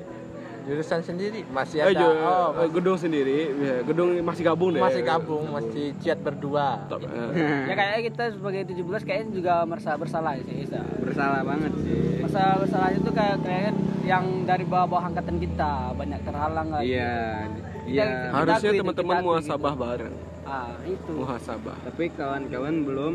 [0.63, 4.79] jurusan sendiri masih Eh, ada ju- oh eh, gedung sendiri, ya, gedung masih gabung deh.
[4.79, 7.11] masih gabung masih ciat berdua Top, eh.
[7.67, 10.63] ya kayaknya kita sebagai 17 kayaknya juga merasa bersalah sih.
[10.63, 10.79] Isa.
[11.03, 12.23] Bersalah banget sih.
[12.23, 13.73] Masa bersalah itu kayak kayaknya
[14.05, 16.79] yang dari bawah-bawah angkatan kita banyak terhalang lah.
[16.81, 17.15] Iya.
[17.51, 18.07] Kita- Iya.
[18.07, 19.83] kita Harusnya teman-teman muhasabah gitu.
[19.83, 20.15] bareng.
[20.53, 21.13] Ah, itu.
[21.17, 21.77] Muhasabah.
[21.89, 23.15] Tapi kawan-kawan belum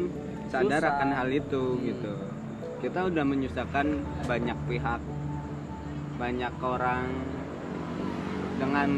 [0.50, 0.94] sadar Susah.
[0.98, 2.14] akan hal itu gitu.
[2.82, 3.88] Kita udah menyusahkan
[4.26, 5.02] banyak pihak,
[6.18, 7.06] banyak orang
[8.58, 8.90] dengan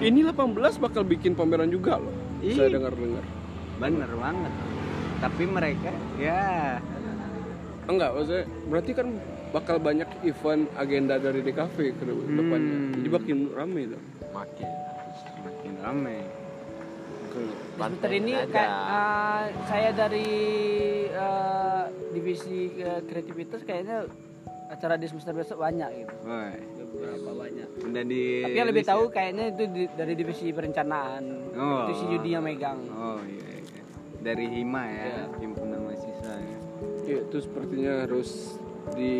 [0.00, 2.12] Ini 18 bakal bikin pameran juga loh.
[2.44, 2.56] Ih.
[2.56, 3.24] Saya dengar-dengar.
[3.80, 4.52] bener banget.
[5.24, 6.76] Tapi mereka ya
[7.88, 9.08] Enggak, maksudnya berarti kan
[9.50, 12.76] bakal banyak event agenda dari DKV ke depannya.
[12.76, 12.92] Hmm.
[13.00, 14.04] Jadi makin rame dong.
[14.30, 14.68] makin
[15.42, 16.39] makin ramai.
[17.30, 18.46] Semester ini aja.
[18.46, 20.28] kayak ah, saya dari
[21.12, 24.04] ah, divisi eh, kreativitas kayaknya
[24.66, 26.14] acara di semester besok banyak gitu.
[26.22, 26.54] Woi,
[26.90, 27.68] Beberapa banyak.
[27.82, 29.12] udah di Tapi yang lebih tahu ya?
[29.12, 31.24] kayaknya itu di- dari divisi perencanaan.
[31.52, 31.86] Oh.
[31.86, 32.78] Itu si Yudi yang megang.
[32.88, 33.82] Oh iya, iya.
[34.20, 35.24] Dari Hima ya, Iya.
[35.38, 36.34] himpunan mahasiswa.
[37.02, 38.58] Ya, itu sepertinya harus
[38.92, 39.14] di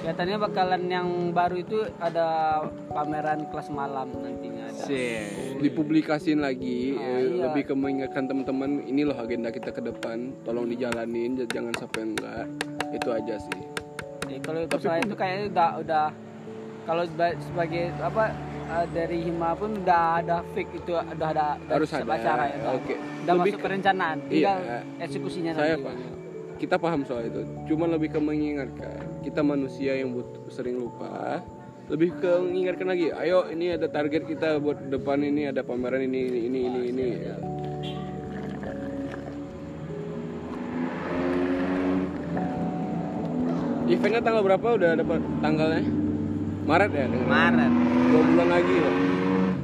[0.00, 5.58] Kelihatannya bakalan yang baru itu ada pameran kelas malam nantinya Sih.
[5.58, 7.42] dipublikasin lagi Ah, eh, iya.
[7.44, 12.44] lebih ke mengingatkan teman-teman ini loh agenda kita ke depan tolong dijalanin jangan sampai enggak
[12.90, 13.62] itu aja sih
[14.22, 16.06] Jadi kalau masalah pun- itu kayaknya udah udah
[16.82, 18.24] kalau seba- sebagai apa
[18.70, 22.06] eh, dari hima pun udah ada fix itu udah ada Harus ada.
[22.08, 22.56] acara ya.
[22.72, 22.94] Oke.
[22.94, 24.30] udah Lebih masuk ke- perencanaan, Iya.
[24.30, 24.58] tinggal
[25.00, 25.84] eksekusinya saya nanti.
[25.84, 25.94] pak
[26.56, 31.40] kita paham soal itu cuma lebih ke mengingatkan kita manusia yang butuh sering lupa
[31.90, 36.20] lebih ke mengingatkan lagi ayo ini ada target kita buat depan ini ada pameran ini
[36.30, 37.08] ini ini ini, ini.
[43.90, 45.82] eventnya tanggal berapa udah dapat tanggalnya
[46.62, 47.72] Maret ya dengan Maret.
[48.06, 48.96] dua bulan lagi loh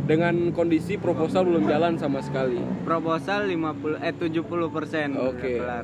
[0.06, 5.18] dengan kondisi proposal belum jalan sama sekali Proposal 50 eh 70 persen.
[5.18, 5.58] Oke.
[5.58, 5.82] Kelar.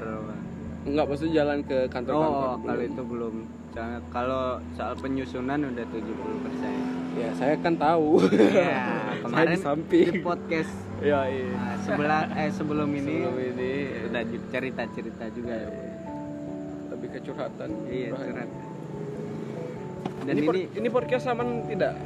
[0.86, 3.34] Enggak maksudnya jalan ke kantor-kantor Oh, kalau itu belum.
[3.72, 6.72] Jangan- Kalau soal penyusunan udah 70 persen.
[7.12, 8.20] Ya, saya kan tahu.
[8.52, 8.84] Ya,
[9.20, 10.06] kemarin di samping.
[10.10, 11.50] di podcast ya, iya.
[11.50, 13.72] nah, sebelah eh sebelum ini Sebelum ini
[14.06, 15.56] udah cerita-cerita juga.
[16.88, 17.70] lebih ke curhatan.
[17.86, 18.48] Iya, Curhat.
[20.22, 21.96] Dan ini, ini, ini podcast aman tidak?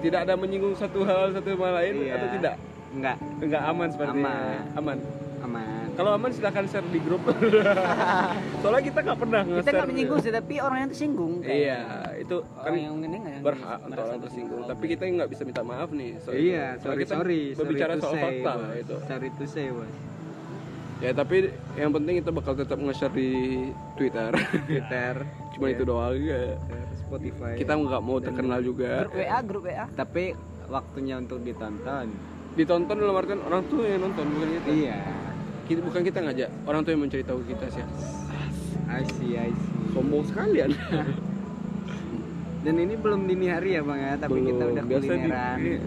[0.00, 2.14] Tidak ada menyinggung satu hal satu sama lain Iya.
[2.16, 2.54] atau tidak?
[2.90, 4.58] enggak Enggak aman seperti Aman.
[4.74, 4.98] aman.
[5.40, 5.79] aman.
[6.00, 7.20] Kalau aman silahkan share di grup.
[8.64, 11.32] Soalnya kita nggak pernah Kita nggak menyinggung sih, tapi orang yang tersinggung.
[11.44, 11.80] Iya,
[12.16, 14.62] itu kan Orang yang ini nggak yang berhak untuk orang tersinggung.
[14.64, 16.16] Tapi kita nggak bisa minta maaf nih.
[16.24, 16.80] soal Iya, itu.
[16.80, 17.40] Soalnya sorry kita sorry.
[17.52, 18.72] Berbicara sorry to soal say, fakta bos.
[18.80, 18.96] itu.
[19.04, 19.92] Sorry to say, bos.
[21.00, 21.36] Ya tapi
[21.76, 23.30] yang penting kita bakal tetap nge-share di
[24.00, 24.32] Twitter.
[24.64, 25.14] Twitter,
[25.52, 26.56] Cuma itu doang ya.
[26.96, 27.60] Spotify.
[27.60, 29.04] Kita nggak mau terkenal juga.
[29.04, 29.84] Grup WA, grup WA.
[29.92, 30.32] tapi
[30.64, 32.08] waktunya untuk ditonton.
[32.56, 34.68] Ditonton dalam artian orang tua yang nonton bukan kita.
[34.72, 35.19] Iya.
[35.70, 37.84] Kita bukan kita ngajak, orang tua yang mencari tahu kita sih.
[38.90, 39.94] I see, I see.
[39.94, 40.74] Sombong sekalian.
[42.66, 44.74] Dan ini belum dini hari ya bang ya, tapi kita Belum.
[44.74, 45.56] udah Biasa di- kulineran.
[45.56, 45.78] eh.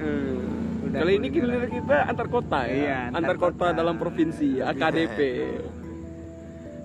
[0.84, 1.52] Udah Kali ini kulineran.
[1.54, 2.74] kuliner kita antar kota ya.
[2.74, 3.76] Iya, antar antar kota, kota.
[3.76, 5.20] dalam provinsi, AKDP.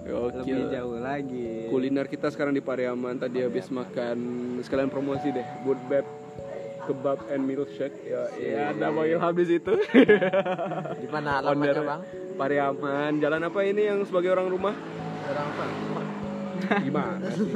[0.08, 0.36] Oke.
[0.40, 1.48] Lebih jauh lagi.
[1.68, 4.16] Kuliner kita sekarang di Pariaman tadi habis makan
[4.60, 6.06] sekalian promosi deh, Good Bab
[6.88, 7.92] kebab and milkshake.
[8.08, 9.72] Ya, iya, ada Bang Ilham di situ.
[11.04, 12.00] Di mana alamatnya bang?
[12.40, 13.12] Pariaman.
[13.20, 14.72] Jalan apa ini yang sebagai orang rumah?
[15.28, 15.64] Orang apa?
[16.88, 17.52] Gimana sih?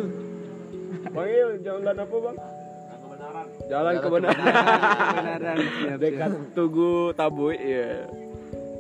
[1.09, 2.37] Bang Il, jalan apa bang?
[2.37, 4.45] Jalan Jalan kebenaran.
[4.45, 5.57] Kebenaran,
[6.03, 8.05] Dekat Tugu Tabuy, ya.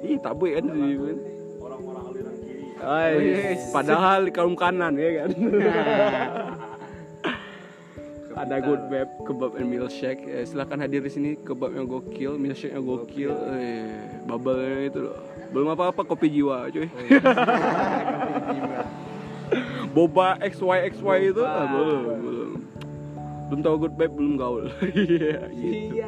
[0.05, 1.23] Ih, Tabuy kan di mana?
[1.62, 3.57] Orang-orang aliran kiri.
[3.73, 5.31] Padahal di kaum kanan ya kan.
[8.33, 10.23] Ada good bab kebab and milkshake.
[10.25, 13.33] Eh, silahkan hadir di sini kebabnya gokil, milkshake-nya gokil.
[13.57, 15.19] Eh, bubble itu loh.
[15.53, 16.89] Belum apa-apa kopi jiwa, cuy.
[19.93, 22.51] Boba XY XY itu ah, belum, belum.
[23.53, 24.65] Belum tahu good bab, belum gaul.
[24.97, 26.01] Iya, gitu.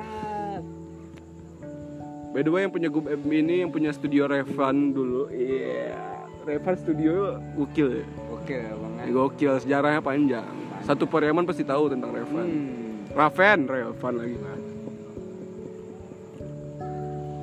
[2.35, 5.31] By the way yang punya Good Bab ini yang punya studio Revan dulu.
[5.31, 6.19] Iya.
[6.43, 8.07] Revan studio gokil ya.
[8.35, 8.93] Oke bang.
[8.99, 9.05] ya.
[9.15, 10.64] Gokil sejarahnya panjang.
[10.85, 12.44] Satu Pariaman pasti tahu tentang Revan.
[12.44, 13.16] Hmm.
[13.16, 14.36] Raven, Revan lagi.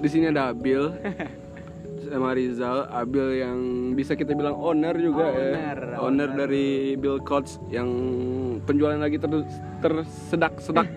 [0.01, 0.89] Di sini ada Abil.
[2.11, 3.57] sama Rizal, Abil yang
[3.95, 5.71] bisa kita bilang owner juga ya.
[6.03, 7.87] Owner dari Bill Coach yang
[8.67, 9.31] penjualan lagi ter
[9.79, 10.91] tersedak-sedak.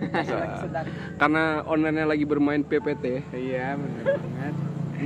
[1.21, 4.53] Karena ownernya lagi bermain PPT Iya benar banget.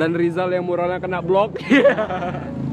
[0.02, 1.62] dan Rizal yang muralnya kena blok.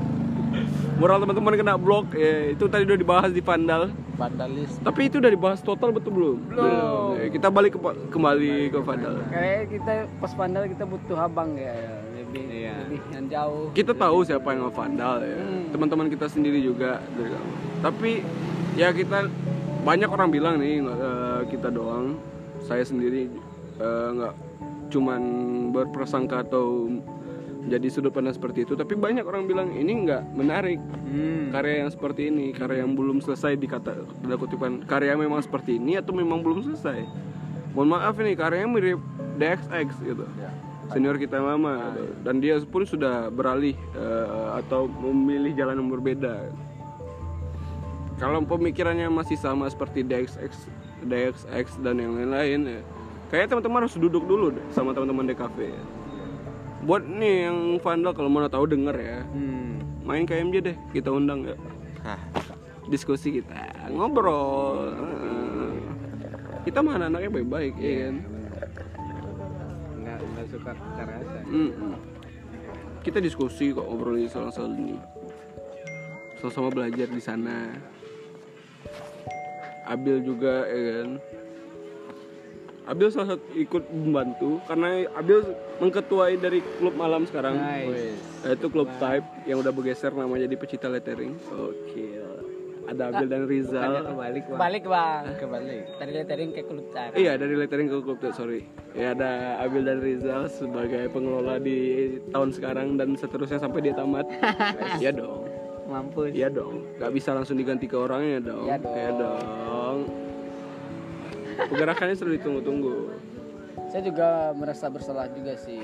[0.97, 2.09] Mural teman-teman kena blok.
[2.17, 3.93] Ya, itu tadi udah dibahas di Vandal.
[4.17, 4.81] Vandalis.
[4.81, 6.37] Tapi itu udah dibahas total betul belum?
[6.49, 7.21] Belum.
[7.21, 9.15] Ya, kita balik ke kembali ke Vandal.
[9.29, 11.77] Kayak kita pas pandal kita butuh abang ya,
[12.17, 12.75] lebih Iya.
[12.83, 13.67] lebih yang jauh.
[13.73, 15.39] kita tahu siapa yang ngevandal ya
[15.71, 16.99] teman-teman kita sendiri juga
[17.81, 18.21] tapi
[18.75, 19.31] ya kita
[19.81, 22.19] banyak orang bilang nih eh, kita doang
[22.61, 23.31] saya sendiri
[23.79, 24.35] eh, nggak
[24.91, 25.23] cuman
[25.71, 26.91] berprasangka atau
[27.67, 28.79] jadi sudut pandang seperti itu.
[28.79, 31.55] Tapi banyak orang bilang ini nggak menarik Hmm.
[31.55, 35.79] karya yang seperti ini karya yang belum selesai dikata tanda kutipan karya yang memang seperti
[35.79, 37.07] ini atau memang belum selesai?
[37.75, 39.01] Mohon maaf ini karyanya mirip
[39.37, 40.25] DXX gitu.
[40.87, 42.15] Senior kita lama gitu.
[42.23, 46.47] dan dia pun sudah beralih eh, atau memilih jalan yang berbeda.
[48.17, 50.71] Kalau pemikirannya masih sama seperti DXX
[51.05, 52.81] DXX dan yang lain-lain ya.
[53.27, 55.83] Kayaknya teman-teman harus duduk dulu deh sama teman-teman DKV ya.
[56.87, 59.19] Buat nih yang vandal kalau mau tahu denger ya.
[59.27, 59.83] Hmm.
[60.07, 61.59] main KMJ deh kita undang ya
[62.87, 64.95] diskusi kita ngobrol.
[66.67, 68.17] Kita mah anak-anaknya baik-baik ya kan?
[70.03, 71.45] Nggak nggak suka kekerasan.
[71.47, 71.95] Mm-mm.
[73.07, 74.99] kita diskusi kok ngobrolin soal-soal ini.
[76.43, 77.71] Sama-sama belajar di sana.
[79.87, 81.11] Abil juga ya kan
[82.87, 85.43] Abil salah satu ikut membantu karena Abil
[85.77, 87.59] mengketuai dari klub malam sekarang
[88.41, 92.07] yaitu klub type yang udah bergeser namanya di pecinta lettering oke
[92.87, 94.59] ada Abil dan Rizal Kebalik bang.
[94.63, 95.23] Balik bang.
[95.35, 95.83] Kebalik.
[95.99, 97.11] Tadi lettering ke klub cara.
[97.13, 98.63] Iya dari lettering ke klub type sorry
[98.95, 101.79] ya ada Abil dan Rizal sebagai pengelola di
[102.31, 104.31] tahun sekarang dan seterusnya sampai dia tamat
[105.03, 105.43] iya dong
[105.87, 106.31] Mampus.
[106.31, 108.95] iya dong nggak bisa langsung diganti ke orangnya dong Iya dong.
[108.95, 109.43] Iya dong
[111.59, 112.95] pergerakannya sudah ditunggu-tunggu
[113.87, 115.79] Saya juga merasa bersalah juga sih.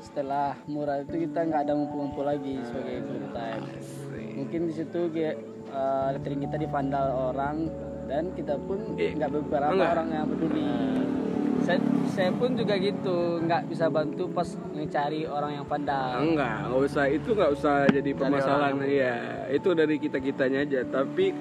[0.00, 3.64] Setelah murah itu kita nggak ada ngumpul-ngumpul lagi sebagai group time.
[4.34, 5.36] Mungkin di situ kayak
[5.66, 7.68] eh, lettering kita dipandal orang
[8.04, 9.92] dan kita pun Eh, nggak beberapa enggak.
[9.92, 10.68] orang yang peduli.
[11.60, 16.20] Saya, saya pun juga gitu, nggak bisa bantu pas ngecari orang yang pandal.
[16.22, 19.16] enggak nggak usah itu nggak usah jadi permasalahan iya
[19.48, 21.32] itu dari kita kitanya aja tapi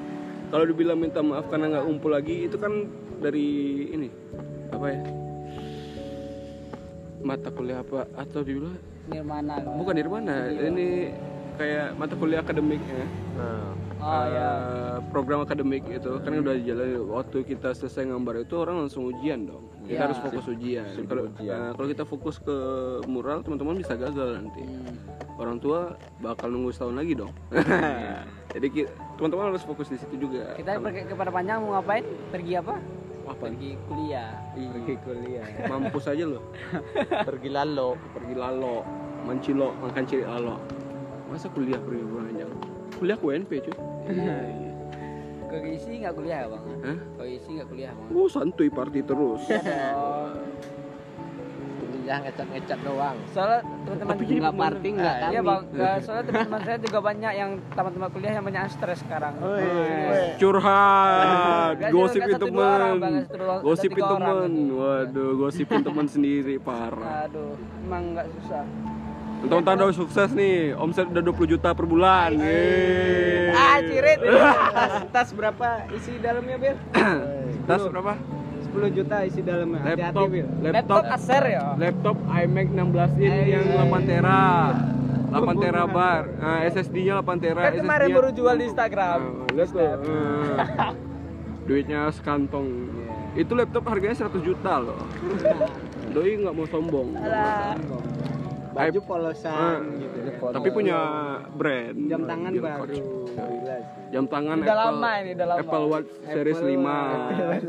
[0.53, 2.85] kalau dibilang minta maaf karena nggak ngumpul lagi itu kan
[3.17, 3.47] dari
[3.89, 4.07] ini
[4.69, 4.99] apa ya?
[7.25, 8.05] Mata kuliah apa?
[8.13, 9.59] Atau dibilang Nirmana.
[9.59, 11.11] bukan dari mana ini
[11.53, 13.05] kayak mata kuliah akademiknya
[14.03, 14.49] Oh ya.
[14.59, 19.47] Eh, program akademik itu kan udah dijalani waktu kita selesai gambar itu orang langsung ujian
[19.47, 19.63] dong.
[19.79, 20.03] Kita Iya.
[20.03, 20.83] harus fokus ujian.
[21.07, 22.51] Kalau nah, kalau kita fokus ke
[23.07, 24.59] mural teman-teman bisa gagal nanti.
[25.33, 27.31] Orang tua bakal nunggu setahun lagi dong.
[28.53, 30.51] Jadi ki- teman-teman harus fokus di situ juga.
[30.51, 32.03] Kita pergi kepada panjang mau ngapain?
[32.27, 32.75] Pergi apa?
[33.23, 33.39] apa?
[33.39, 34.35] Pergi kuliah.
[34.51, 35.47] Pergi kuliah.
[35.65, 36.43] mampus aja loh
[37.31, 37.95] Pergi lalu.
[38.11, 38.83] pergi lalo
[39.23, 40.59] mancilo makan ciri lalo
[41.33, 42.51] masa kuliah pergi panjang
[42.93, 43.75] kuliah ke UNP cuy
[45.43, 46.63] Ke isi nggak kuliah ya bang?
[46.81, 46.97] Hah?
[47.23, 48.07] Isi nggak kuliah bang?
[48.11, 49.41] oh santuy party terus
[52.03, 53.15] Kuliah ngecat-ngecat doang.
[53.31, 55.15] Soalnya teman-teman nggak party nggak?
[55.23, 55.61] Iya bang.
[56.03, 59.33] Soalnya teman-teman saya juga banyak yang teman-teman kuliah yang banyak stres sekarang.
[60.35, 64.73] curhat gosipin orang, temen Bang, satu dua- gosipin orang temen gitu.
[64.75, 68.65] waduh gosipin temen sendiri parah Aduh, emang nggak susah.
[69.43, 73.51] Teman-teman udah sukses nih omset udah 20 juta per bulan Yeay.
[73.51, 74.19] Ah cirit.
[74.23, 76.75] tas, tas berapa isi dalamnya Bil?
[77.69, 78.13] tas berapa
[78.73, 79.81] 10 juta isi dalamnya.
[79.83, 80.47] Laptop Bil.
[80.63, 81.65] laptop Laptop Acer ya.
[81.75, 84.41] laptop iMac 16 in yang 8 tera
[85.33, 89.19] 8 tera bar nah, SSD-nya 8 tera Kan kemarin baru jual di Instagram.
[89.19, 89.81] Nah, lihat tuh.
[90.05, 90.93] Nah,
[91.65, 92.67] duitnya sekantong.
[93.33, 95.01] Itu laptop harganya 100 juta loh.
[96.13, 97.17] Doi nggak mau sombong.
[98.73, 100.17] Baju I- polosan Ah, gitu.
[100.49, 100.97] Tapi punya
[101.51, 101.97] brand.
[102.09, 102.79] Jam tangan Bill baru.
[102.81, 102.99] Coach.
[103.33, 104.01] Gila sih.
[104.09, 105.59] Jam tangan Udah Apple, lama ini, udah lama.
[105.59, 106.83] Apple Watch Series Apple 5.
[106.83, 107.65] Watch.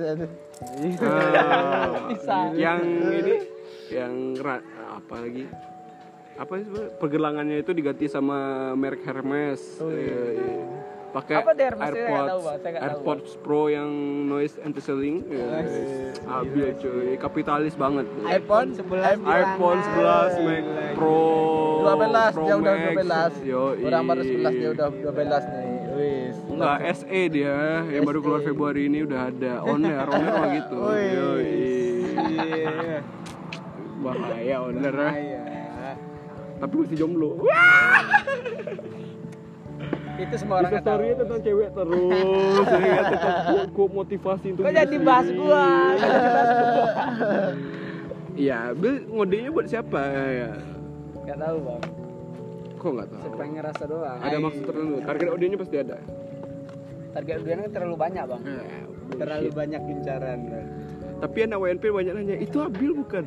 [1.00, 2.36] Ah, Bisa.
[2.54, 3.34] yang ini
[3.90, 4.12] yang
[4.90, 5.44] apa lagi?
[6.34, 6.66] Apa sih
[6.98, 8.38] pergelangannya itu diganti sama
[8.74, 9.60] merek Hermes.
[9.80, 10.18] Eh, iya.
[10.34, 10.83] Pakai Apa
[11.14, 11.46] nggak
[11.78, 12.34] AirPods,
[12.82, 13.86] AirPods Pro yang
[14.26, 15.22] noise anti-ceiling.
[16.26, 18.06] Abil cuy, kapitalis banget.
[18.26, 20.64] iPhone 11 iPhone 11 Mac
[20.98, 21.22] Pro
[21.86, 23.34] 12 Pro dia udah Max.
[23.38, 23.46] 12.
[23.46, 25.70] Yo, Orang baru 11 dia udah 12 nih.
[25.94, 26.34] Wis.
[26.50, 30.76] Enggak, SE dia yang baru keluar Februari ini udah ada owner, owner mah gitu.
[30.90, 31.54] Yoi.
[34.02, 35.14] Bahaya owner ah.
[35.14, 35.42] Iya.
[36.54, 37.44] tapi masih jomblo
[40.14, 40.94] Itu semua orang Insta nggak tahu.
[40.94, 43.34] story tentang cewek terus ya, tentang
[43.74, 45.66] quote motivasi untuk Kok jadi bahas gua?
[48.34, 50.50] Iya, Bil ngodenya buat siapa ya?
[51.24, 51.82] Gak tahu bang.
[52.78, 53.22] Kok nggak tahu?
[53.22, 54.18] Saya pengen ngerasa doang.
[54.20, 54.94] Ada maksud tertentu.
[55.02, 55.96] Target audionya pasti ada.
[57.14, 58.42] Target audiens kan terlalu banyak bang.
[59.14, 60.38] terlalu banyak incaran
[61.22, 63.24] Tapi anak WNP banyak nanya, itu Abil bukan?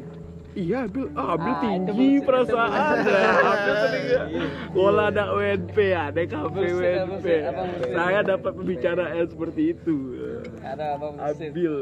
[0.58, 2.98] Iya Abil, ah Abil Ah, itu tinggi bullshit, perasaan.
[2.98, 4.22] Abil sering ya
[4.74, 7.26] Bola anak WNP ada kafe WNP.
[7.88, 9.98] Saya dapat pembicaraan seperti itu.
[10.60, 11.54] Ada abang bullshit.
[11.54, 11.76] Abil.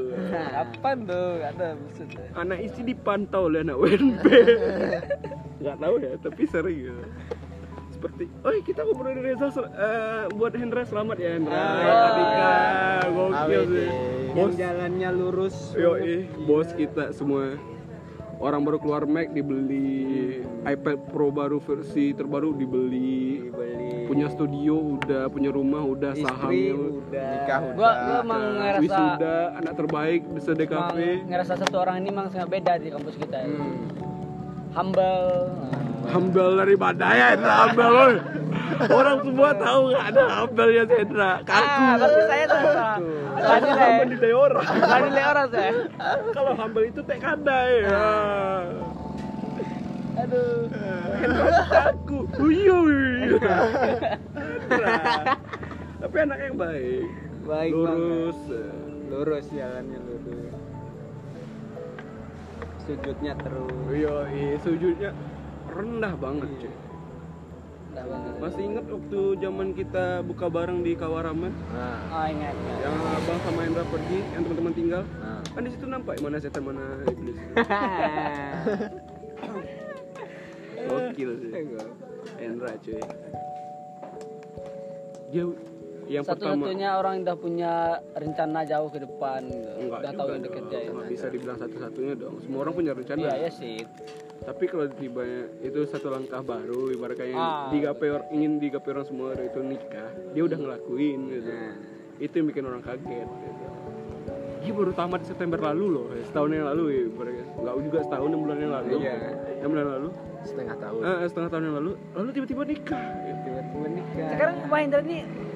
[0.54, 1.30] Apaan tuh?
[1.40, 2.20] Ada bullshit.
[2.36, 4.26] Anak isi dipantau oleh anak WNP
[5.58, 6.98] Gak tahu ya, tapi sering ya.
[7.88, 12.06] Seperti, oh kita ngobrolin Reza sel- eh, buat Hendra selamat ya Hendra, Ah.
[12.06, 12.54] Adika,
[13.08, 13.88] gokil sih,
[14.28, 15.56] yang bos, jalannya lurus.
[15.74, 15.96] Yo
[16.44, 17.56] bos kita semua
[18.40, 25.28] orang baru keluar Mac dibeli, iPad Pro baru versi terbaru dibeli, dibeli punya studio udah,
[25.34, 30.40] punya rumah udah, istri sahamnya udah Nikah Gua gua emang ngerasa wisuda, anak terbaik di
[30.42, 33.38] emang DKP, ngerasa satu orang ini emang sangat beda di kampus kita.
[33.42, 33.50] ya.
[33.50, 33.84] Hmm.
[34.76, 35.26] Humble.
[36.06, 38.45] Humble dari badai ya Humble.
[38.86, 42.62] Orang semua tahu nggak ada humble-nya si Hendra Kaku Ah, tapi saya tuh.
[42.66, 42.98] Lah
[43.36, 44.04] Humble nilai.
[44.10, 45.72] dinilai orang Lah nilai orang saya.
[46.34, 48.10] Kalau humble itu teh kadai ya.
[50.16, 50.66] Aduh.
[51.68, 53.36] Kaku Uyuy
[55.96, 57.06] Tapi anak yang baik
[57.46, 59.10] baik Lurus banget.
[59.10, 60.54] lurus jalannya lurus
[62.86, 65.10] sujudnya terus Yoi, sujudnya
[65.70, 66.74] rendah banget cuy.
[68.38, 71.52] Masih ingat waktu zaman kita buka bareng di Kawaraman?
[71.72, 72.52] Nah, Oh, ingat.
[72.52, 72.78] ingat.
[72.84, 75.04] Yang abang sama Hendra pergi, yang teman-teman tinggal.
[75.16, 75.40] Nah.
[75.48, 77.38] Kan di situ nampak mana setan mana iblis.
[80.86, 81.52] Gokil sih.
[82.38, 83.00] Hendra cuy.
[85.32, 85.44] Dia
[86.08, 87.74] yang pertama Satu-satunya orang yang udah punya
[88.14, 89.70] rencana jauh ke depan, gitu.
[89.80, 90.90] Enggak udah tahu yang dikerjain.
[90.92, 93.78] Nggak bisa dibilang satu-satunya dong Semua orang punya rencana Iya, ya sih.
[94.38, 95.24] Tapi kalau tiba
[95.60, 100.10] itu satu langkah baru Ibaratnya yang Ah, digapai or- ingin digapai orang semua itu nikah
[100.32, 101.52] Dia udah ngelakuin gitu
[102.18, 103.66] Itu yang bikin orang kaget gitu.
[104.58, 107.46] Dia baru tamat September lalu loh Setahun yang lalu ya ibaratnya.
[107.56, 109.14] Nggak juga setahun, enam bulan yang lalu Iya.
[109.56, 110.10] Enam bulan yang lalu
[110.46, 111.00] setengah tahun.
[111.02, 113.06] Eh, setengah tahun yang lalu Lalu tiba-tiba nikah
[113.42, 115.55] tiba-tiba nikah Sekarang Pak Hendra ini Ini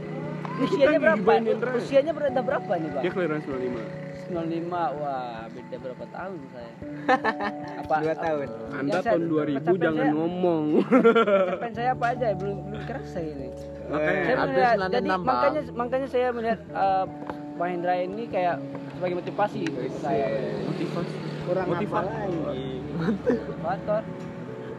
[0.62, 1.32] usianya berapa?
[1.74, 3.04] Usianya berapa berapa nih, Bang?
[3.04, 3.82] Dia kelahiran 95
[4.30, 4.70] 95.
[4.96, 6.72] Wah, beda berapa tahun saya?
[7.82, 7.96] Apa?
[7.98, 12.26] dua tahun Anda Ya, saya- tahun 2000 pencapaian jangan saya- ngomong Pencapaian saya apa aja?
[12.36, 13.48] Belum belum kerasa ini.
[13.90, 15.22] Makanya Saya Habis melihat, 96, jadi Bang.
[15.26, 17.06] makanya makanya saya melihat eh,
[17.58, 18.56] Pak Hendra ini kayak
[18.94, 20.26] sebagai motivasi untuk saya.
[20.64, 21.74] motivasi kurang apa
[23.60, 24.02] Motivator.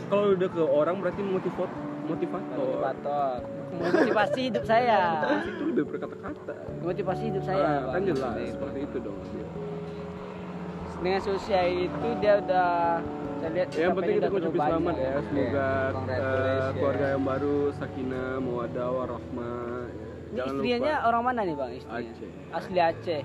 [0.07, 1.71] Kalau udah ke orang berarti motivot
[2.05, 3.39] motivator motivator.
[3.71, 4.99] Motivasi hidup saya.
[5.47, 7.63] itu lebih berkata-kata Motivasi hidup saya.
[7.63, 8.53] Ah, kan jelas Seperti itu.
[8.53, 9.19] seperti itu dong
[11.01, 12.71] Dengan sosial itu dia udah
[13.41, 15.69] saya lihat Ya, yang penting kita ucapin selamat ya semoga
[16.11, 21.71] eh, keluarga yang baru sakinah mawadah warahmah Ini jangan istrinya lupa orang mana nih bang
[21.73, 22.13] istrinya?
[22.13, 23.23] Aceh Asli Aceh.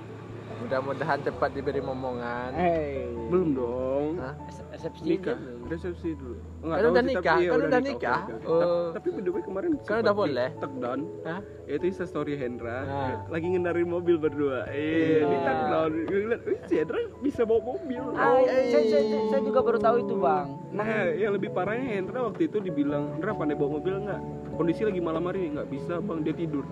[0.58, 2.50] Mudah-mudahan cepat diberi momongan.
[2.52, 3.04] Hey.
[3.26, 4.34] belum dong Hah?
[4.70, 5.66] Resepsi nikah belum.
[5.66, 8.20] resepsi dulu Kan udah nikah, tapi iya, kan udah nikah.
[8.22, 8.46] oke.
[8.46, 8.60] Oh.
[8.86, 10.48] Ta- tapi the way kemarin Kan sempat udah boleh.
[10.54, 11.40] take down Hah?
[11.66, 12.78] itu Insta story Hendra
[13.26, 14.78] lagi ngendarin mobil berdua eh
[15.18, 15.26] Iya.
[15.26, 19.40] di take down gue ngeliat wih si Hendra bisa bawa mobil Ah, saya, saya, saya
[19.42, 20.46] juga baru tahu itu bang.
[20.70, 24.20] Nah, yang lebih parahnya Hendra waktu itu dibilang, Hendra pandai bawa mobil nggak?
[24.54, 26.64] Kondisi lagi malam hari nggak bisa bang, dia tidur.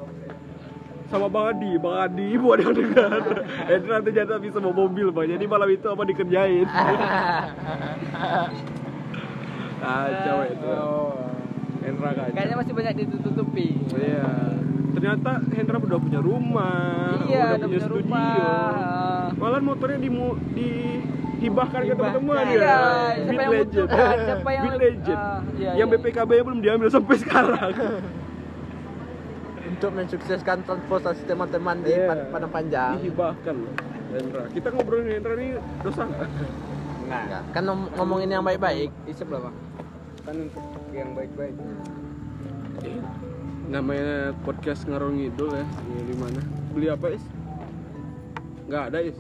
[1.15, 3.23] Sama Bang Adi, Bang Adi buat yang dengar.
[3.71, 6.67] Hendra ternyata bisa bawa mobil bang, jadi malam itu apa dikerjain?
[9.79, 10.75] ah, cewek itu.
[11.87, 12.35] Hendra kacau.
[12.35, 13.69] Kayaknya masih banyak ditutupi.
[13.95, 14.27] Iya.
[14.91, 18.03] Ternyata Hendra udah punya rumah, Iya, udah punya studio.
[18.03, 19.31] rumah.
[19.39, 20.11] Malah motornya di
[21.39, 22.79] dihibahkan ke teman-teman Iya, ya.
[23.15, 23.87] siapa Beat yang Legend.
[23.87, 25.19] butuh- siapa yang Beat Legend.
[25.21, 25.95] ah, iya, yang iya.
[25.95, 27.73] BPKB belum diambil sampai sekarang.
[29.75, 31.99] Untuk mensukseskan transportasi teman-teman di.
[31.99, 32.95] Pad- Padang Panjang.
[32.97, 33.57] Dihibahkan
[34.15, 34.43] Hendra.
[34.49, 36.29] Kita ngobrolin Hendra ini dosa nggak?
[37.05, 37.43] Enggak.
[37.51, 38.95] Kan ngom- ngomongin yang baik-baik.
[39.05, 39.57] isep lah bang
[40.25, 41.53] kan untuk yang baik-baik
[43.65, 45.65] Namanya podcast ngarong ngidul ya.
[45.85, 46.41] Ini di mana?
[46.71, 47.25] Beli apa, Is?
[48.65, 49.19] Nggak ada, Is.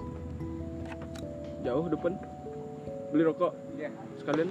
[1.61, 2.13] Jauh depan.
[3.11, 3.53] Beli rokok.
[3.75, 3.91] Iya.
[4.17, 4.49] Sekalian.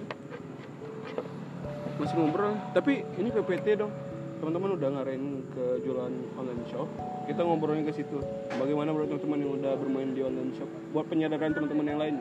[1.95, 2.53] Masih ngobrol.
[2.73, 3.93] Tapi ini PPT dong.
[4.43, 6.91] Teman-teman udah ngarahin ke jualan online shop.
[7.31, 8.19] Kita ngobrolin ke situ.
[8.59, 10.67] Bagaimana menurut teman-teman yang udah bermain di online shop?
[10.91, 12.15] Buat penyadaran teman-teman yang lain.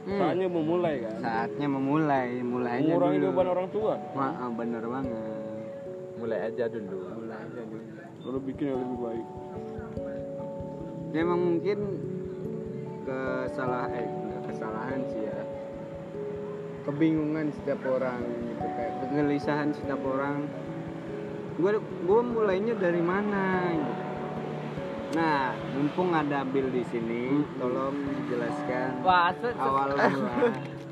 [0.00, 1.12] Saatnya mau mulai kan.
[1.20, 3.28] saatnya memulai mulai mulai aja mengurangi dulu.
[3.36, 5.20] beban orang tua Wah, ah, bener banget
[6.16, 7.84] mulai aja dulu mulai aja dulu
[8.24, 9.26] lalu bikin yang lebih baik
[11.10, 11.78] Ya, emang mungkin
[13.02, 14.08] kesalahan eh
[14.46, 15.42] kesalahan sih ya
[16.86, 20.46] kebingungan setiap orang gitu kayak kegelisahan setiap orang
[21.58, 23.94] gue gue mulainya dari mana gitu.
[25.10, 27.96] nah mumpung ada Bill di sini tolong
[28.30, 30.30] jelaskan Wah, se- se- awal mula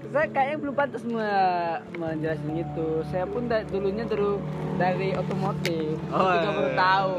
[0.09, 3.05] saya kayaknya belum pantas me- menjelasin itu.
[3.13, 4.41] Saya pun da- dulunya dulu
[4.81, 6.01] dari otomotif.
[6.09, 6.79] Oh, iya, baru iya.
[6.81, 7.13] tahu.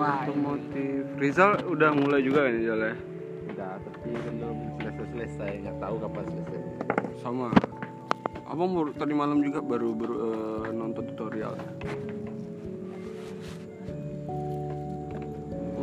[0.00, 2.94] Wah, otomotif Rizal udah mulai juga kan Rizal ya
[3.56, 6.60] udah tapi belum selesai selesai nggak tahu kapan selesai
[7.24, 7.48] sama
[8.44, 11.56] abang baru tadi malam juga baru, baru eh, nonton tutorial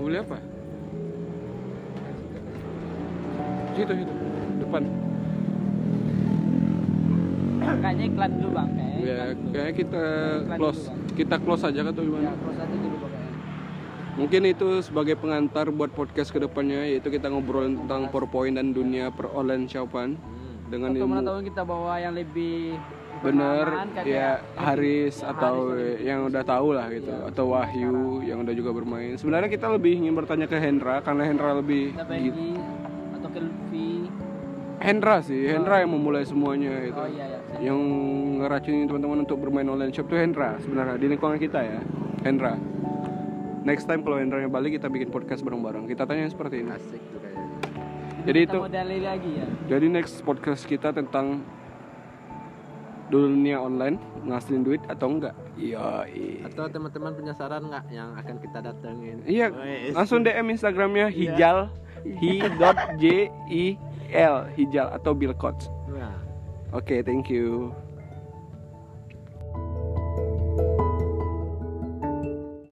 [0.04, 0.38] beli apa?
[3.74, 4.14] Situ situ
[4.60, 4.84] depan.
[7.84, 8.70] Kayaknya iklan dulu bang.
[8.70, 10.04] Kayaknya ya kayaknya kita
[10.38, 10.80] Iklan close.
[10.80, 11.16] Dulu, Bang.
[11.18, 13.22] kita close aja atau Ya, gimana close aja dulu pokoknya.
[14.14, 19.10] mungkin itu sebagai pengantar buat podcast ke depannya yaitu kita ngobrol tentang PowerPoint dan dunia
[19.10, 20.16] per online shopan
[20.70, 21.42] dengan Untuk ilmu.
[21.44, 22.78] kita bahwa yang lebih
[23.22, 28.42] bener kayak ya lebih- Haris atau Haris, yang udah tahu lah gitu atau Wahyu yang
[28.42, 29.14] udah juga bermain.
[29.16, 32.58] Sebenarnya kita lebih ingin bertanya ke Hendra karena Hendra lebih gitu.
[33.16, 34.10] Atau Kelvi.
[34.84, 37.72] Hendra sih Hendra yang memulai semuanya itu Oh iya ya.
[37.72, 37.80] yang
[38.36, 41.80] ngeracunin teman-teman untuk bermain online shop tuh Hendra sebenarnya di lingkungan kita ya
[42.22, 42.60] Hendra.
[43.64, 45.88] Next time kalau Hendra balik kita bikin podcast bareng-bareng.
[45.88, 46.76] Kita tanya seperti ini.
[46.76, 47.48] Asik tuh kayaknya.
[48.24, 48.60] Jadi Kita itu
[49.04, 49.48] lagi ya.
[49.70, 51.44] jadi next podcast kita tentang
[53.14, 55.38] dunia online ngasilin duit atau enggak?
[55.54, 56.10] Iya
[56.50, 59.22] atau teman-teman punya saran nggak yang akan kita datengin?
[59.30, 59.54] Iya,
[59.94, 61.70] langsung DM Instagramnya hijal
[62.02, 63.78] hi dot j i
[64.10, 65.70] l hijal atau Bill Coach.
[66.74, 67.70] Oke, thank you.